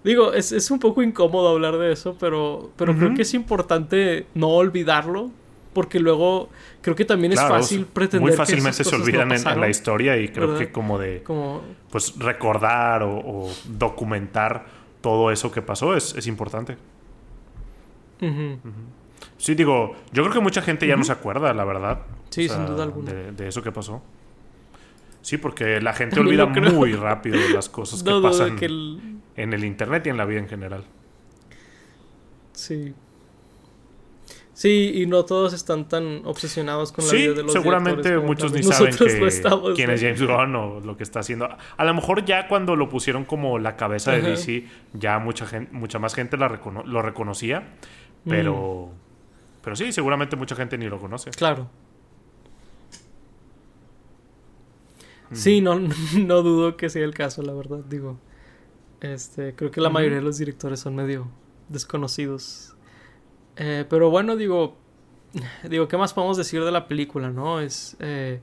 Digo, 0.06 0.34
es, 0.34 0.52
es, 0.52 0.70
un 0.70 0.78
poco 0.78 1.02
incómodo 1.02 1.50
hablar 1.50 1.80
de 1.80 1.92
eso, 1.92 2.16
pero, 2.20 2.70
pero 2.78 2.96
creo 2.96 3.16
que 3.16 3.24
es 3.24 3.34
importante 3.34 4.28
no 4.36 4.50
olvidarlo. 4.50 5.32
Porque 5.74 6.00
luego 6.00 6.48
creo 6.82 6.96
que 6.96 7.04
también 7.04 7.34
es 7.34 7.42
fácil 7.42 7.86
pretender. 7.86 8.30
Muy 8.30 8.38
fácilmente 8.38 8.86
se 8.86 8.96
olvidan 8.96 9.30
en, 9.34 9.60
la 9.60 9.68
historia 9.68 10.16
y 10.16 10.30
creo 10.30 10.58
que 10.58 10.72
como 10.72 10.98
de 10.98 11.22
pues 11.90 12.18
recordar 12.18 13.04
o, 13.04 13.50
documentar 13.66 14.68
todo 15.02 15.32
eso 15.32 15.52
que 15.52 15.62
pasó 15.62 15.98
es, 15.98 16.16
es 16.16 16.28
importante. 16.28 16.78
Sí, 19.38 19.56
digo, 19.56 19.96
yo 20.14 20.24
creo 20.24 20.34
que 20.34 20.40
mucha 20.40 20.62
gente 20.62 20.88
ya 20.88 20.96
no 20.96 21.04
se 21.04 21.12
acuerda, 21.12 21.54
la 21.54 21.66
verdad. 21.66 22.04
Sí, 22.30 22.48
sin 22.48 22.66
duda 22.68 22.84
alguna. 22.84 23.12
De, 23.12 23.48
eso 23.48 23.62
que 23.62 23.72
pasó. 23.72 24.02
Sí, 25.22 25.38
porque 25.38 25.82
la 25.82 25.94
gente 25.94 26.20
olvida 26.22 26.46
muy 26.46 26.94
rápido 26.94 27.38
las 27.54 27.70
cosas 27.70 28.02
que 28.04 28.12
pasan 28.22 28.56
en 29.36 29.54
el 29.54 29.64
internet 29.64 30.06
y 30.08 30.10
en 30.10 30.18
la 30.18 30.26
vida 30.26 30.40
en 30.40 30.48
general. 30.48 30.84
Sí. 32.54 32.94
Sí, 34.54 34.94
y 34.96 35.06
no 35.06 35.26
todos 35.26 35.52
están 35.52 35.90
tan 35.90 36.22
obsesionados 36.24 36.94
con 36.94 37.06
la 37.06 37.12
vida 37.12 37.34
de 37.34 37.44
los 37.44 37.52
seguramente 37.52 38.18
muchos 38.20 38.54
ni 38.54 38.64
saben 38.64 38.96
quién 39.76 39.90
es 39.90 40.02
James 40.02 40.22
Gunn 40.22 40.56
o 40.56 40.80
lo 40.80 40.96
que 40.96 41.04
está 41.04 41.20
haciendo. 41.20 41.50
A 41.76 41.84
lo 41.84 41.94
mejor 41.94 42.24
ya 42.24 42.48
cuando 42.48 42.78
lo 42.78 42.88
pusieron 42.88 43.26
como 43.26 43.60
la 43.60 43.76
cabeza 43.76 44.14
de 44.14 44.22
DC, 44.22 44.66
ya 44.94 45.20
mucha 45.20 45.46
gente, 45.46 45.74
mucha 45.74 46.00
más 46.00 46.16
gente 46.16 46.38
lo 46.38 47.02
reconocía, 47.02 47.76
pero, 48.26 48.92
mm. 48.94 49.62
pero 49.62 49.76
sí, 49.76 49.92
seguramente 49.92 50.38
mucha 50.38 50.56
gente 50.56 50.78
ni 50.78 50.88
lo 50.88 51.00
conoce. 51.00 51.32
Claro. 51.32 51.70
Sí, 55.34 55.60
no, 55.60 55.80
no 56.18 56.42
dudo 56.44 56.78
que 56.78 56.90
sea 56.90 57.04
el 57.04 57.14
caso, 57.14 57.42
la 57.42 57.54
verdad. 57.54 57.80
Digo, 57.90 58.18
este, 59.14 59.56
creo 59.56 59.72
que 59.72 59.82
la 59.82 59.90
mayoría 59.90 60.18
de 60.18 60.24
los 60.24 60.38
directores 60.38 60.80
son 60.80 60.96
medio 60.96 61.28
desconocidos 61.70 62.76
eh, 63.58 63.86
pero 63.90 64.10
bueno, 64.10 64.36
digo, 64.36 64.78
digo, 65.70 65.88
¿qué 65.88 65.98
más 65.98 66.14
podemos 66.14 66.38
decir 66.38 66.64
de 66.64 66.72
la 66.72 66.88
película, 66.88 67.30
no? 67.30 67.60
Es 67.60 67.96
eh, 68.00 68.40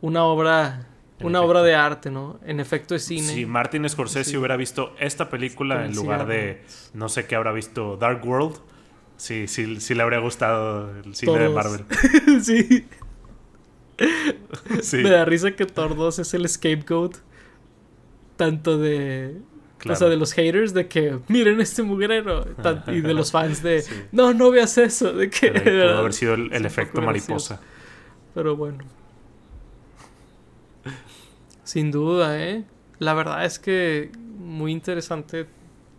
una 0.00 0.24
obra, 0.24 0.88
una 1.22 1.42
obra 1.42 1.62
de 1.62 1.74
arte, 1.74 2.10
¿no? 2.10 2.38
En 2.44 2.60
efecto 2.60 2.94
es 2.94 3.04
cine. 3.04 3.22
Si 3.22 3.46
Martin 3.46 3.88
Scorsese 3.88 4.36
hubiera 4.38 4.56
visto 4.56 4.94
esta 4.98 5.28
película 5.28 5.84
en 5.84 5.94
lugar 5.94 6.26
de, 6.26 6.62
no 6.94 7.08
sé 7.08 7.26
qué 7.26 7.36
habrá 7.36 7.52
visto, 7.52 7.96
Dark 7.96 8.26
World, 8.26 8.56
sí, 9.16 9.46
sí, 9.46 9.80
sí 9.80 9.94
le 9.94 10.02
habría 10.02 10.18
gustado 10.18 10.90
el 11.04 11.14
cine 11.14 11.38
de 11.38 11.48
Marvel. 11.48 11.84
sí. 12.42 12.86
sí. 14.82 14.96
Me 14.98 15.10
da 15.10 15.24
risa 15.24 15.52
que 15.52 15.66
Thor 15.66 15.96
2 15.96 16.18
es 16.20 16.34
el 16.34 16.48
scapegoat 16.48 17.18
tanto 18.36 18.78
de 18.78 19.36
o 19.88 19.96
sea, 19.96 20.08
de 20.08 20.16
los 20.16 20.32
haters 20.32 20.74
de 20.74 20.86
que 20.88 21.18
miren 21.28 21.60
este 21.60 21.82
mugrero. 21.82 22.44
Y 22.86 23.00
de 23.00 23.14
los 23.14 23.32
fans 23.32 23.62
de 23.62 23.84
no, 24.12 24.32
no 24.32 24.50
veas 24.50 24.78
eso. 24.78 25.12
De 25.12 25.30
que. 25.30 25.50
Pudo 25.50 25.98
haber 25.98 26.12
sido 26.12 26.34
el, 26.34 26.66
efecto 26.66 27.00
mariposa. 27.00 27.60
Pero 28.34 28.56
bueno. 28.56 28.84
Sin 31.64 31.90
duda, 31.90 32.40
¿eh? 32.40 32.64
La 32.98 33.14
verdad 33.14 33.44
es 33.44 33.58
que 33.58 34.10
muy 34.38 34.72
interesante, 34.72 35.46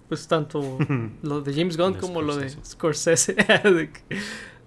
pues 0.08 0.28
tanto 0.28 0.78
lo 1.22 1.42
de 1.42 1.54
James 1.54 1.78
Gunn 1.78 1.96
como 1.96 2.22
lo 2.22 2.36
de 2.36 2.50
Scorsese. 2.50 3.36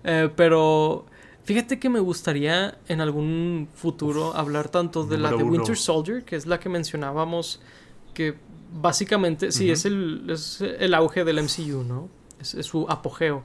Eh, 0.08 0.30
pero 0.36 1.04
fíjate 1.42 1.80
que 1.80 1.88
me 1.88 1.98
gustaría 1.98 2.78
en 2.86 3.00
algún 3.00 3.68
futuro 3.74 4.36
hablar 4.36 4.68
tanto 4.68 5.04
de 5.04 5.18
la 5.18 5.30
de 5.30 5.42
Winter 5.42 5.76
Soldier, 5.76 6.24
que 6.24 6.36
es 6.36 6.46
la 6.46 6.60
que 6.60 6.68
mencionábamos, 6.68 7.60
que 8.14 8.36
básicamente, 8.80 9.52
sí, 9.52 9.70
es, 9.70 9.84
el, 9.84 10.26
es 10.28 10.60
el 10.60 10.94
auge 10.94 11.24
del 11.24 11.42
MCU, 11.42 11.84
¿no? 11.84 12.08
Es, 12.40 12.50
su 12.66 12.86
apogeo. 12.88 13.42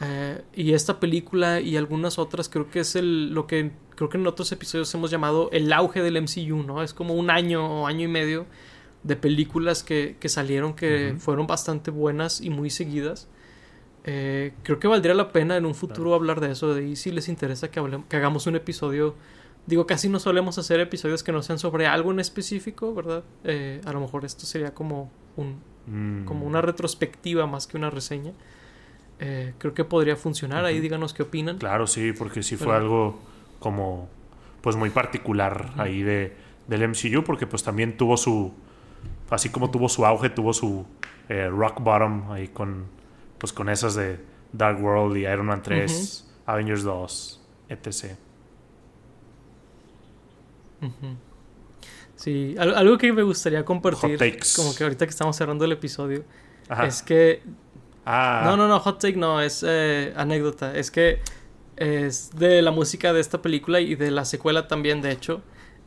Eh, 0.00 0.42
y 0.54 0.72
esta 0.74 1.00
película 1.00 1.60
y 1.60 1.76
algunas 1.76 2.18
otras 2.18 2.48
creo 2.48 2.70
que 2.70 2.80
es 2.80 2.94
el, 2.94 3.34
lo 3.34 3.48
que 3.48 3.72
creo 3.96 4.08
que 4.08 4.16
en 4.16 4.26
otros 4.28 4.52
episodios 4.52 4.94
hemos 4.94 5.10
llamado 5.10 5.50
el 5.50 5.72
auge 5.72 6.02
del 6.02 6.22
MCU, 6.22 6.62
¿no? 6.62 6.82
Es 6.82 6.94
como 6.94 7.14
un 7.14 7.30
año 7.30 7.82
o 7.82 7.86
año 7.86 8.04
y 8.04 8.08
medio 8.08 8.46
de 9.02 9.16
películas 9.16 9.82
que, 9.82 10.16
que 10.20 10.28
salieron 10.28 10.74
que 10.74 11.16
fueron 11.18 11.46
bastante 11.46 11.90
buenas 11.90 12.40
y 12.40 12.50
muy 12.50 12.70
seguidas. 12.70 13.28
Eh, 14.04 14.52
creo 14.62 14.78
que 14.78 14.86
valdría 14.86 15.14
la 15.14 15.32
pena 15.32 15.56
en 15.56 15.66
un 15.66 15.74
futuro 15.74 16.14
hablar 16.14 16.40
de 16.40 16.52
eso, 16.52 16.74
de 16.74 16.84
ahí 16.84 16.96
si 16.96 17.10
les 17.10 17.28
interesa 17.28 17.70
que, 17.70 18.00
que 18.08 18.16
hagamos 18.16 18.46
un 18.46 18.56
episodio 18.56 19.16
Digo, 19.68 19.86
casi 19.86 20.08
no 20.08 20.18
solemos 20.18 20.56
hacer 20.56 20.80
episodios 20.80 21.22
que 21.22 21.30
no 21.30 21.42
sean 21.42 21.58
sobre 21.58 21.86
algo 21.86 22.10
en 22.10 22.20
específico, 22.20 22.94
¿verdad? 22.94 23.22
Eh, 23.44 23.82
a 23.84 23.92
lo 23.92 24.00
mejor 24.00 24.24
esto 24.24 24.46
sería 24.46 24.72
como 24.72 25.10
un 25.36 25.60
mm. 25.86 26.24
como 26.24 26.46
una 26.46 26.62
retrospectiva 26.62 27.46
más 27.46 27.66
que 27.66 27.76
una 27.76 27.90
reseña. 27.90 28.32
Eh, 29.20 29.52
creo 29.58 29.74
que 29.74 29.84
podría 29.84 30.16
funcionar. 30.16 30.64
Ahí 30.64 30.80
díganos 30.80 31.12
qué 31.12 31.22
opinan. 31.22 31.58
Claro, 31.58 31.86
sí, 31.86 32.14
porque 32.14 32.42
sí 32.42 32.56
fue 32.56 32.74
algo 32.74 33.20
como 33.58 34.08
pues 34.62 34.74
muy 34.74 34.88
particular 34.88 35.74
ahí 35.76 36.02
de, 36.02 36.34
del 36.66 36.88
MCU, 36.88 37.22
porque 37.22 37.46
pues 37.46 37.62
también 37.62 37.98
tuvo 37.98 38.16
su 38.16 38.54
así 39.28 39.50
como 39.50 39.70
tuvo 39.70 39.90
su 39.90 40.06
auge, 40.06 40.30
tuvo 40.30 40.54
su 40.54 40.86
eh, 41.28 41.46
rock 41.48 41.82
bottom 41.82 42.30
ahí 42.32 42.48
con 42.48 42.86
pues 43.36 43.52
con 43.52 43.68
esas 43.68 43.94
de 43.94 44.18
Dark 44.50 44.82
World 44.82 45.14
y 45.18 45.26
Iron 45.26 45.44
Man 45.44 45.62
3, 45.62 46.26
Avengers 46.46 46.84
2, 46.84 47.46
etc. 47.68 48.16
Sí, 52.18 52.56
algo 52.58 52.98
que 52.98 53.12
me 53.12 53.22
gustaría 53.22 53.64
compartir, 53.64 54.18
como 54.56 54.74
que 54.74 54.82
ahorita 54.82 55.06
que 55.06 55.10
estamos 55.10 55.36
cerrando 55.36 55.64
el 55.64 55.72
episodio, 55.72 56.24
es 56.84 57.02
que... 57.02 57.42
Ah. 58.04 58.42
No, 58.44 58.56
no, 58.56 58.66
no, 58.66 58.80
hot 58.80 58.98
take 58.98 59.16
no, 59.16 59.40
es 59.40 59.64
eh, 59.66 60.14
anécdota. 60.16 60.74
Es 60.74 60.90
que 60.90 61.20
es 61.76 62.30
de 62.30 62.62
la 62.62 62.70
música 62.70 63.12
de 63.12 63.20
esta 63.20 63.42
película 63.42 63.80
y 63.80 63.94
de 63.94 64.10
la 64.10 64.24
secuela 64.24 64.66
también, 64.66 65.02
de 65.02 65.12
hecho. 65.12 65.42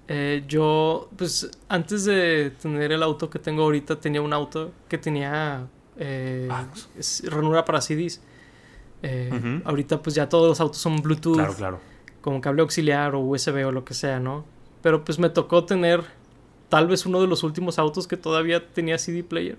Eh, 0.07 0.43
yo, 0.47 1.09
pues, 1.17 1.49
antes 1.67 2.05
de 2.05 2.51
tener 2.61 2.91
el 2.91 3.01
auto 3.03 3.29
que 3.29 3.39
tengo 3.39 3.63
ahorita, 3.63 3.99
tenía 3.99 4.21
un 4.21 4.33
auto 4.33 4.71
que 4.87 4.99
tenía 4.99 5.67
eh, 5.97 6.47
ah. 6.49 6.67
ranura 7.23 7.65
para 7.65 7.81
CDs. 7.81 8.21
Ahorita, 9.65 10.01
pues, 10.01 10.15
ya 10.15 10.29
todos 10.29 10.47
los 10.47 10.61
autos 10.61 10.77
son 10.77 10.97
Bluetooth. 10.97 11.35
Claro, 11.35 11.55
claro. 11.55 11.79
Como 12.21 12.39
cable 12.39 12.61
auxiliar 12.61 13.15
o 13.15 13.19
USB 13.19 13.65
o 13.65 13.71
lo 13.71 13.83
que 13.83 13.95
sea, 13.95 14.19
¿no? 14.19 14.45
Pero 14.81 15.03
pues 15.03 15.19
me 15.19 15.29
tocó 15.29 15.65
tener 15.65 16.03
tal 16.69 16.87
vez 16.87 17.05
uno 17.05 17.21
de 17.21 17.27
los 17.27 17.43
últimos 17.43 17.77
autos 17.77 18.07
que 18.07 18.17
todavía 18.17 18.65
tenía 18.67 18.97
CD 18.97 19.23
player. 19.23 19.57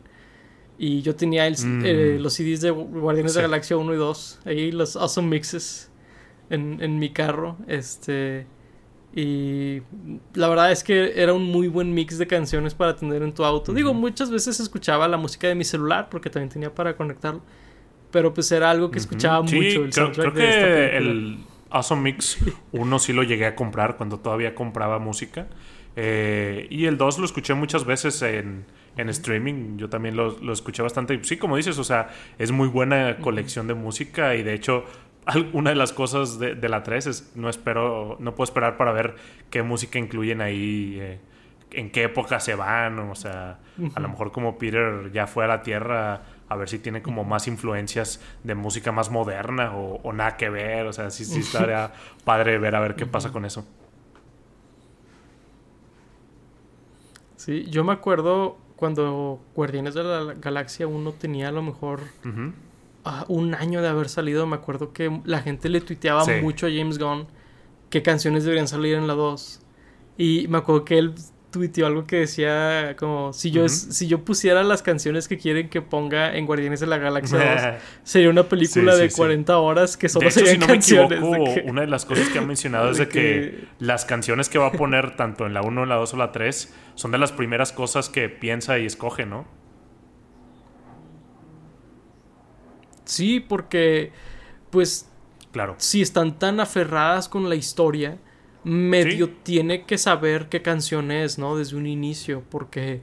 Y 0.78 1.02
yo 1.02 1.14
tenía 1.14 1.46
el, 1.46 1.54
mm. 1.54 1.82
eh, 1.84 2.18
los 2.18 2.34
CDs 2.34 2.60
de 2.60 2.70
Guardianes 2.70 3.34
de 3.34 3.42
la 3.42 3.48
Galaxia 3.48 3.76
1 3.76 3.94
y 3.94 3.96
2. 3.96 4.40
Ahí 4.46 4.72
los 4.72 4.96
awesome 4.96 5.28
mixes 5.28 5.90
en, 6.50 6.78
en 6.80 6.98
mi 6.98 7.10
carro. 7.10 7.56
Este. 7.68 8.46
Y 9.14 9.82
la 10.32 10.48
verdad 10.48 10.72
es 10.72 10.82
que 10.82 11.12
era 11.20 11.34
un 11.34 11.44
muy 11.44 11.68
buen 11.68 11.92
mix 11.92 12.16
de 12.16 12.26
canciones 12.26 12.72
para 12.72 12.96
tener 12.96 13.22
en 13.22 13.34
tu 13.34 13.44
auto. 13.44 13.74
Digo, 13.74 13.92
muchas 13.92 14.30
veces 14.30 14.58
escuchaba 14.58 15.06
la 15.06 15.18
música 15.18 15.48
de 15.48 15.54
mi 15.54 15.64
celular 15.64 16.08
porque 16.10 16.30
también 16.30 16.48
tenía 16.48 16.74
para 16.74 16.96
conectarlo. 16.96 17.42
Pero 18.10 18.32
pues 18.32 18.50
era 18.52 18.70
algo 18.70 18.90
que 18.90 18.98
escuchaba 18.98 19.42
mucho. 19.42 19.56
El 19.56 19.92
soundtrack 19.92 20.32
creo, 20.32 20.34
que 20.34 20.96
el, 20.96 21.38
Awesome 21.72 22.02
Mix 22.02 22.38
1 22.72 22.98
sí 22.98 23.12
lo 23.12 23.22
llegué 23.22 23.46
a 23.46 23.54
comprar 23.54 23.96
cuando 23.96 24.18
todavía 24.18 24.54
compraba 24.54 24.98
música. 24.98 25.48
Eh, 25.96 26.66
y 26.70 26.86
el 26.86 26.96
2 26.96 27.18
lo 27.18 27.24
escuché 27.24 27.54
muchas 27.54 27.84
veces 27.84 28.22
en, 28.22 28.64
en 28.96 29.08
streaming. 29.08 29.76
Yo 29.78 29.88
también 29.88 30.16
lo, 30.16 30.38
lo, 30.40 30.52
escuché 30.52 30.82
bastante. 30.82 31.18
Sí, 31.24 31.36
como 31.36 31.56
dices, 31.56 31.78
o 31.78 31.84
sea, 31.84 32.10
es 32.38 32.52
muy 32.52 32.68
buena 32.68 33.18
colección 33.18 33.66
de 33.66 33.74
música. 33.74 34.34
Y 34.34 34.42
de 34.42 34.54
hecho, 34.54 34.84
una 35.52 35.70
de 35.70 35.76
las 35.76 35.92
cosas 35.92 36.38
de, 36.38 36.54
de 36.54 36.68
la 36.68 36.82
3 36.82 37.06
es 37.06 37.32
no 37.36 37.48
espero, 37.48 38.16
no 38.20 38.34
puedo 38.34 38.44
esperar 38.44 38.76
para 38.76 38.92
ver 38.92 39.16
qué 39.50 39.62
música 39.62 39.98
incluyen 39.98 40.40
ahí. 40.40 40.98
Eh, 41.00 41.20
en 41.74 41.90
qué 41.90 42.04
época 42.04 42.40
se 42.40 42.54
van, 42.54 42.98
o 42.98 43.14
sea, 43.14 43.58
a 43.94 44.00
lo 44.00 44.08
mejor 44.08 44.32
como 44.32 44.58
Peter 44.58 45.10
ya 45.12 45.26
fue 45.26 45.44
a 45.44 45.48
la 45.48 45.62
Tierra, 45.62 46.22
a 46.52 46.56
ver 46.56 46.68
si 46.68 46.78
tiene 46.78 47.02
como 47.02 47.24
más 47.24 47.48
influencias 47.48 48.20
de 48.44 48.54
música 48.54 48.92
más 48.92 49.10
moderna 49.10 49.74
o, 49.74 50.12
nada 50.12 50.36
que 50.36 50.50
ver. 50.50 50.86
O 50.86 50.92
sea, 50.92 51.10
sí, 51.10 51.24
sí 51.24 51.40
estaría 51.40 51.92
padre 52.24 52.58
ver 52.58 52.74
a 52.76 52.80
ver 52.80 52.94
qué 52.94 53.06
pasa 53.06 53.32
con 53.32 53.44
eso. 53.44 53.66
Sí, 57.36 57.66
yo 57.70 57.82
me 57.82 57.92
acuerdo 57.92 58.56
cuando 58.76 59.40
Guardianes 59.54 59.94
de 59.94 60.04
la 60.04 60.34
Galaxia 60.34 60.86
1 60.86 61.12
tenía 61.12 61.48
a 61.48 61.52
lo 61.52 61.62
mejor 61.62 62.02
ah, 63.04 63.24
un 63.28 63.54
año 63.54 63.82
de 63.82 63.88
haber 63.88 64.08
salido. 64.08 64.46
Me 64.46 64.56
acuerdo 64.56 64.92
que 64.92 65.20
la 65.24 65.40
gente 65.40 65.68
le 65.68 65.80
tuiteaba 65.80 66.24
mucho 66.40 66.66
a 66.66 66.70
James 66.70 66.98
Gunn 66.98 67.26
qué 67.92 68.02
canciones 68.02 68.44
deberían 68.44 68.68
salir 68.68 68.96
en 68.96 69.06
la 69.06 69.14
2. 69.14 69.60
Y 70.18 70.46
me 70.48 70.58
acuerdo 70.58 70.84
que 70.84 70.98
él 70.98 71.14
tuiteó 71.52 71.86
algo 71.86 72.04
que 72.06 72.16
decía 72.16 72.96
como 72.98 73.32
si 73.32 73.52
yo 73.52 73.68
si 73.68 74.08
yo 74.08 74.24
pusiera 74.24 74.64
las 74.64 74.82
canciones 74.82 75.28
que 75.28 75.38
quieren 75.38 75.68
que 75.68 75.80
ponga 75.80 76.34
en 76.34 76.46
Guardianes 76.46 76.80
de 76.80 76.88
la 76.88 76.98
Galaxia 76.98 77.72
2 77.72 77.82
sería 78.02 78.30
una 78.30 78.48
película 78.48 78.96
de 78.96 79.10
40 79.10 79.56
horas 79.58 79.96
que 79.96 80.08
solo 80.08 80.28
de 80.28 80.30
hecho, 80.30 80.46
si 80.46 80.58
no 80.58 80.66
canciones 80.66 81.20
me 81.20 81.36
equivoco, 81.36 81.70
una 81.70 81.82
de 81.82 81.86
las 81.86 82.04
cosas 82.04 82.28
que 82.30 82.38
ha 82.38 82.42
mencionado 82.46 82.90
es 82.90 82.98
de 82.98 83.08
que, 83.08 83.68
las 83.78 84.04
canciones 84.04 84.48
que 84.48 84.58
va 84.58 84.68
a 84.68 84.72
poner 84.72 85.14
tanto 85.14 85.46
en 85.46 85.54
la 85.54 85.62
1, 85.62 85.86
la 85.86 85.96
2 85.96 86.14
o 86.14 86.16
la 86.16 86.32
3 86.32 86.74
son 86.94 87.12
de 87.12 87.18
las 87.18 87.30
primeras 87.30 87.70
cosas 87.72 88.08
que 88.08 88.28
piensa 88.28 88.78
y 88.78 88.86
escoge, 88.86 89.26
¿no? 89.26 89.46
Sí, 93.04 93.40
porque 93.40 94.12
pues 94.70 95.08
claro. 95.52 95.74
Si 95.78 96.00
están 96.00 96.38
tan 96.38 96.58
aferradas 96.60 97.28
con 97.28 97.48
la 97.48 97.54
historia, 97.54 98.18
medio 98.64 99.30
tiene 99.30 99.84
que 99.84 99.98
saber 99.98 100.48
qué 100.48 100.62
canción 100.62 101.10
es, 101.10 101.38
¿no? 101.38 101.56
Desde 101.56 101.76
un 101.76 101.86
inicio, 101.86 102.42
porque 102.50 103.00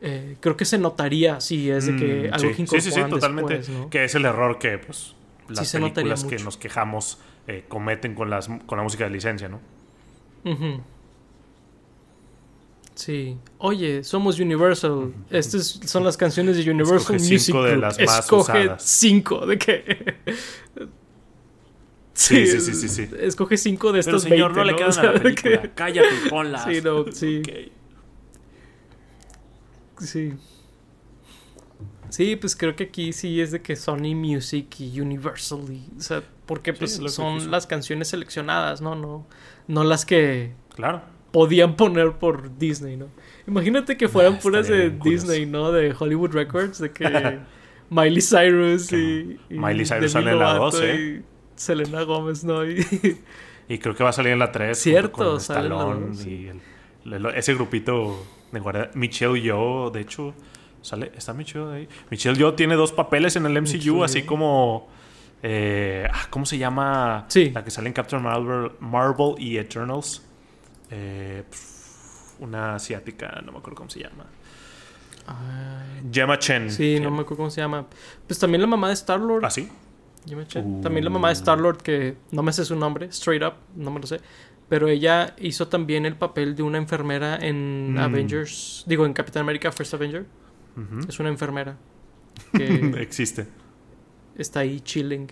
eh, 0.00 0.36
creo 0.40 0.56
que 0.56 0.64
se 0.64 0.78
notaría 0.78 1.40
si 1.40 1.70
es 1.70 1.86
de 1.86 1.96
que 1.96 2.28
mm, 2.30 2.34
algo 2.34 2.48
que 2.50 2.66
sí, 2.66 2.80
sí, 2.80 2.90
sí, 2.92 3.00
totalmente. 3.08 3.60
Que 3.90 4.04
es 4.04 4.14
el 4.14 4.24
error 4.24 4.58
que, 4.58 4.78
pues, 4.78 5.14
las 5.48 5.72
películas 5.72 6.24
que 6.24 6.38
nos 6.38 6.56
quejamos 6.56 7.18
eh, 7.46 7.64
cometen 7.68 8.14
con, 8.14 8.30
las, 8.30 8.48
con 8.66 8.78
la 8.78 8.82
música 8.82 9.04
de 9.04 9.10
licencia, 9.10 9.48
¿no? 9.48 9.60
Sí. 12.94 13.36
Oye, 13.58 14.02
somos 14.04 14.40
Universal. 14.40 15.12
Estas 15.30 15.80
son 15.84 16.02
las 16.02 16.16
canciones 16.16 16.56
de 16.56 16.70
Universal 16.70 16.96
Escoge 16.96 17.18
Music 17.18 17.38
cinco 17.40 17.62
de 17.62 17.76
las 17.76 17.98
más 18.00 18.18
Escoge 18.20 18.52
usadas. 18.52 18.82
cinco 18.82 19.46
de 19.46 19.58
qué. 19.58 20.14
Sí, 22.16 22.46
sí, 22.46 22.60
sí, 22.60 22.72
sí, 22.74 22.88
sí. 22.88 23.08
Escoge 23.20 23.56
cinco 23.58 23.92
de 23.92 24.00
Pero 24.02 24.16
estos 24.16 24.22
señor, 24.22 24.54
20, 24.54 24.58
no 24.58 24.64
le 24.64 24.72
¿no? 24.72 24.76
quedan 24.78 24.90
O 24.90 24.92
sea, 24.92 25.02
a 25.02 25.06
la 25.06 25.18
de 25.18 25.34
que- 25.34 25.42
película. 25.50 25.74
Cállate 25.74 26.08
ponlas. 26.30 26.64
Sí, 26.64 26.80
no, 26.82 27.04
sí. 27.12 27.42
Sí. 29.98 30.32
Sí, 32.08 32.36
pues 32.36 32.54
creo 32.56 32.76
que 32.76 32.84
aquí 32.84 33.12
sí 33.12 33.40
es 33.40 33.50
de 33.50 33.60
que 33.60 33.76
Sony 33.76 34.14
Music 34.14 34.66
y 34.80 35.00
Universal, 35.00 35.60
y- 35.70 35.84
o 35.98 36.00
sea, 36.00 36.22
porque 36.46 36.72
Sí, 36.72 36.78
pues 36.78 37.12
son 37.12 37.50
las 37.50 37.66
canciones 37.66 38.08
seleccionadas, 38.08 38.80
¿no? 38.80 38.94
No, 38.94 39.26
no 39.66 39.84
las 39.84 40.06
que 40.06 40.52
Claro. 40.74 41.02
podían 41.32 41.76
poner 41.76 42.12
por 42.12 42.56
Disney, 42.58 42.96
¿no? 42.96 43.08
Imagínate 43.46 43.96
que 43.96 44.08
fueran 44.08 44.34
Ah, 44.34 44.38
puras 44.40 44.68
de 44.68 44.92
curioso. 44.96 45.26
Disney, 45.28 45.46
¿no? 45.46 45.72
De 45.72 45.94
Hollywood 45.98 46.30
Records, 46.32 46.78
de 46.78 46.92
que 46.92 47.04
Miley 47.90 48.22
Cyrus 48.22 48.92
y, 48.92 49.38
y 49.50 49.58
Miley 49.58 49.84
Cyrus 49.84 49.88
Demi 50.00 50.08
sale 50.08 50.30
en 50.30 50.38
la 50.38 50.54
Lovato 50.54 50.76
dos, 50.76 50.80
¿eh? 50.82 51.22
y 51.22 51.35
Selena 51.56 52.02
Gómez, 52.02 52.44
¿no? 52.44 52.64
Y, 52.64 52.84
Y 53.68 53.78
creo 53.78 53.94
que 53.96 54.04
va 54.04 54.10
a 54.10 54.12
salir 54.12 54.32
en 54.32 54.38
la 54.38 54.52
3. 54.52 54.78
Cierto, 54.78 55.40
sale 55.40 55.68
la 55.68 55.74
Stallone 55.76 56.06
dos, 56.08 56.18
sí. 56.18 56.30
y 56.30 56.48
el- 57.08 57.12
el- 57.14 57.26
ese 57.34 57.54
grupito 57.54 58.24
de 58.52 58.60
guardia. 58.60 58.90
Michelle 58.94 59.40
Yeoh, 59.40 59.90
de 59.90 60.00
hecho, 60.02 60.34
sale, 60.82 61.10
está 61.16 61.32
Michelle 61.32 61.72
ahí. 61.72 61.88
Michelle 62.10 62.36
Yeoh 62.38 62.54
tiene 62.54 62.76
dos 62.76 62.92
papeles 62.92 63.34
en 63.34 63.44
el 63.46 63.52
MCU, 63.56 63.72
Michelle 63.76 64.04
así 64.04 64.22
como. 64.22 64.88
eh, 65.42 66.06
ah, 66.12 66.26
¿Cómo 66.30 66.46
se 66.46 66.58
llama? 66.58 67.24
Sí. 67.28 67.50
La 67.50 67.64
que 67.64 67.70
sale 67.72 67.88
en 67.88 67.92
Captain 67.92 68.22
Marvel, 68.22 68.70
Marvel 68.80 69.34
y 69.38 69.56
Eternals. 69.58 70.22
Eh, 70.90 71.42
una 72.38 72.76
asiática, 72.76 73.40
no 73.44 73.50
me 73.52 73.58
acuerdo 73.58 73.76
cómo 73.78 73.90
se 73.90 74.00
llama. 74.00 74.26
Ay, 75.26 76.02
Gemma 76.12 76.38
Chen. 76.38 76.70
sí, 76.70 77.00
no 77.00 77.10
me 77.10 77.22
acuerdo 77.22 77.38
cómo 77.38 77.50
se 77.50 77.60
llama. 77.60 77.86
Pues 78.26 78.38
también 78.38 78.60
la 78.60 78.66
mamá 78.68 78.88
de 78.88 78.94
Star-Lord. 78.94 79.44
¿Ah, 79.44 79.50
sí? 79.50 79.68
Yo 80.26 80.36
me 80.36 80.42
eché- 80.44 80.62
Uh. 80.64 80.80
También 80.82 81.04
la 81.04 81.10
mamá 81.10 81.28
de 81.28 81.34
Star-Lord, 81.34 81.78
que 81.78 82.16
no 82.32 82.42
me 82.42 82.52
sé 82.52 82.64
su 82.64 82.76
nombre, 82.76 83.06
straight 83.06 83.42
up, 83.42 83.54
no 83.74 83.90
me 83.90 84.00
lo 84.00 84.06
sé. 84.06 84.20
Pero 84.68 84.88
ella 84.88 85.34
hizo 85.38 85.68
también 85.68 86.04
el 86.06 86.16
papel 86.16 86.56
de 86.56 86.62
una 86.64 86.78
enfermera 86.78 87.36
en 87.40 87.94
Mm. 87.94 87.98
Avengers, 87.98 88.84
digo, 88.86 89.06
en 89.06 89.12
Capitán 89.12 89.42
América 89.42 89.70
First 89.72 89.94
Avenger. 89.94 90.26
Es 91.08 91.18
una 91.20 91.28
enfermera 91.30 91.76
que 92.52 92.92
Existe. 93.00 93.46
está 94.36 94.60
ahí 94.60 94.80
chilling. 94.80 95.28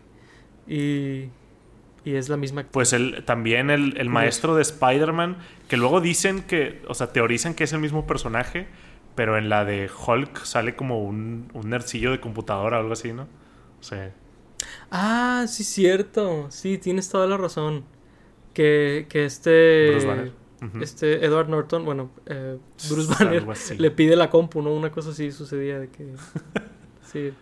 Y, 0.67 1.29
y 2.05 2.15
es 2.15 2.29
la 2.31 2.37
misma. 2.37 2.65
Pues 2.71 2.93
el, 2.95 3.25
también 3.25 3.69
el, 3.71 3.97
el 3.99 4.09
maestro 4.09 4.55
de 4.55 4.63
Spider-Man, 4.63 5.37
que 5.69 5.77
luego 5.77 6.01
dicen 6.01 6.43
que, 6.45 6.81
o 6.89 6.95
sea, 6.95 7.13
teorizan 7.13 7.55
que 7.55 7.65
es 7.65 7.73
el 7.75 7.81
mismo 7.81 8.07
personaje, 8.07 8.69
pero 9.17 9.37
en 9.37 9.49
la 9.49 9.65
de 9.65 9.91
Hulk 10.07 10.45
sale 10.45 10.77
como 10.77 11.03
un, 11.05 11.51
un 11.53 11.69
nercillo 11.71 12.11
de 12.13 12.21
computadora 12.21 12.79
o 12.79 12.81
algo 12.81 12.93
así, 12.95 13.13
¿no? 13.13 13.25
O 13.81 13.83
sea, 13.83 14.15
Ah, 14.91 15.47
sí, 15.49 15.65
cierto. 15.65 16.47
Sí, 16.51 16.79
tienes 16.79 17.09
toda 17.09 17.27
la 17.27 17.37
razón. 17.37 17.85
Que, 18.53 19.07
que 19.09 19.25
este. 19.25 19.89
Bruce 19.91 20.07
Banner. 20.07 20.33
Este 20.81 21.25
Edward 21.27 21.51
Norton, 21.51 21.85
bueno, 21.85 22.11
eh, 22.25 22.57
Bruce 22.89 23.13
Banner 23.19 23.45
le 23.79 23.91
pide 23.91 24.17
la 24.17 24.31
compu, 24.31 24.63
¿no? 24.63 24.73
Una 24.73 24.91
cosa 24.91 25.11
así 25.11 25.31
sucedía 25.33 25.79
de 25.79 25.89
que. 25.89 26.15
Sí. 27.13 27.33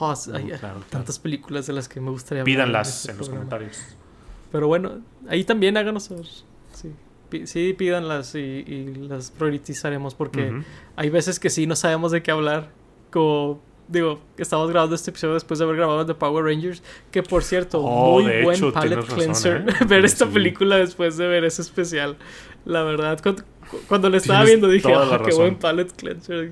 Oh, 0.00 0.10
hay, 0.12 0.30
Uh, 0.30 0.36
hay 0.36 0.44
claro, 0.44 0.58
claro. 0.58 0.80
tantas 0.88 1.18
películas 1.18 1.66
de 1.66 1.72
las 1.74 1.88
que 1.88 2.00
me 2.00 2.10
gustaría 2.10 2.44
Pídanlas 2.44 3.00
este 3.00 3.12
en 3.12 3.18
los 3.18 3.28
comentarios. 3.28 3.78
Pero 4.52 4.66
bueno, 4.66 5.00
ahí 5.28 5.44
también 5.44 5.76
háganos 5.76 6.04
saber. 6.04 6.26
Sí, 6.72 6.92
sí 7.44 7.74
pídanlas 7.74 8.34
y, 8.34 8.38
y 8.38 8.94
las 9.08 9.30
priorizaremos 9.30 10.14
porque 10.14 10.50
Ujú. 10.52 10.62
hay 10.96 11.10
veces 11.10 11.38
que 11.40 11.50
sí 11.50 11.66
no 11.66 11.76
sabemos 11.76 12.12
de 12.12 12.22
qué 12.22 12.30
hablar. 12.30 12.70
Como, 13.10 13.60
digo, 13.88 14.20
estamos 14.36 14.70
grabando 14.70 14.94
este 14.94 15.10
episodio 15.10 15.34
después 15.34 15.58
de 15.58 15.64
haber 15.64 15.76
grabado 15.76 16.04
The 16.06 16.14
Power 16.14 16.44
Rangers. 16.44 16.82
Que 17.10 17.22
por 17.22 17.42
cierto, 17.42 17.80
Oh, 17.82 18.20
muy 18.20 18.42
buen 18.42 18.56
hecho, 18.56 18.72
palette 18.72 19.00
razón, 19.00 19.16
cleanser. 19.16 19.64
¿eh? 19.68 19.72
ver 19.86 20.00
Sí, 20.02 20.06
esta 20.06 20.26
sí. 20.26 20.32
película 20.32 20.76
después 20.76 21.16
de 21.16 21.26
ver 21.26 21.44
ese 21.44 21.62
especial. 21.62 22.16
La 22.64 22.82
verdad, 22.82 23.18
cuando, 23.22 23.42
cuando 23.88 24.10
le 24.10 24.18
estaba 24.18 24.44
Tienes 24.44 24.60
viendo 24.60 24.68
dije, 24.68 24.92
"Ah, 24.94 25.18
qué 25.18 25.24
razón". 25.30 25.40
buen 25.40 25.56
palette 25.56 25.92
cleanser. 25.96 26.50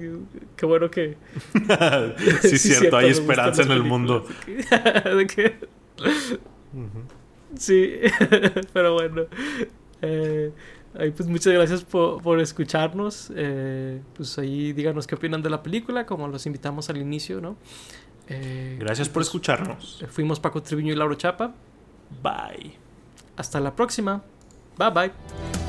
Qué 0.57 0.67
bueno 0.67 0.91
que. 0.91 1.17
sí, 2.43 2.59
cierto, 2.59 2.97
hay 2.97 3.11
esperanza 3.11 3.63
en 3.63 3.71
el 3.73 3.83
mundo. 3.83 4.25
De 4.47 5.27
que-. 5.27 5.57
Sí, 7.59 7.95
pero 8.73 8.95
bueno. 8.95 9.23
Eh, 10.03 10.53
ahí 10.99 11.11
pues 11.11 11.29
muchas 11.29 11.53
gracias 11.53 11.85
por, 11.85 12.23
por 12.23 12.41
escucharnos. 12.41 13.31
Eh, 13.35 14.01
pues 14.15 14.39
ahí 14.39 14.73
díganos 14.73 15.07
qué 15.07 15.15
opinan 15.15 15.43
de 15.43 15.51
la 15.51 15.63
película, 15.63 16.07
como 16.07 16.29
los 16.29 16.47
invitamos 16.47 16.91
al 16.91 16.99
inicio, 16.99 17.41
¿no? 17.41 17.57
Eh, 18.29 18.77
Gracias 18.81 19.09
por 19.09 19.15
pues, 19.15 19.29
escucharnos. 19.29 20.05
Fuimos 20.11 20.41
Paco 20.41 20.63
Triviño 20.63 20.93
y 20.93 20.97
Lauro 20.97 21.15
Chapa. 21.15 21.55
Bye. 22.23 22.75
Hasta 23.37 23.61
la 23.61 23.75
próxima. 23.75 24.23
Bye 24.79 24.91
bye. 24.91 25.66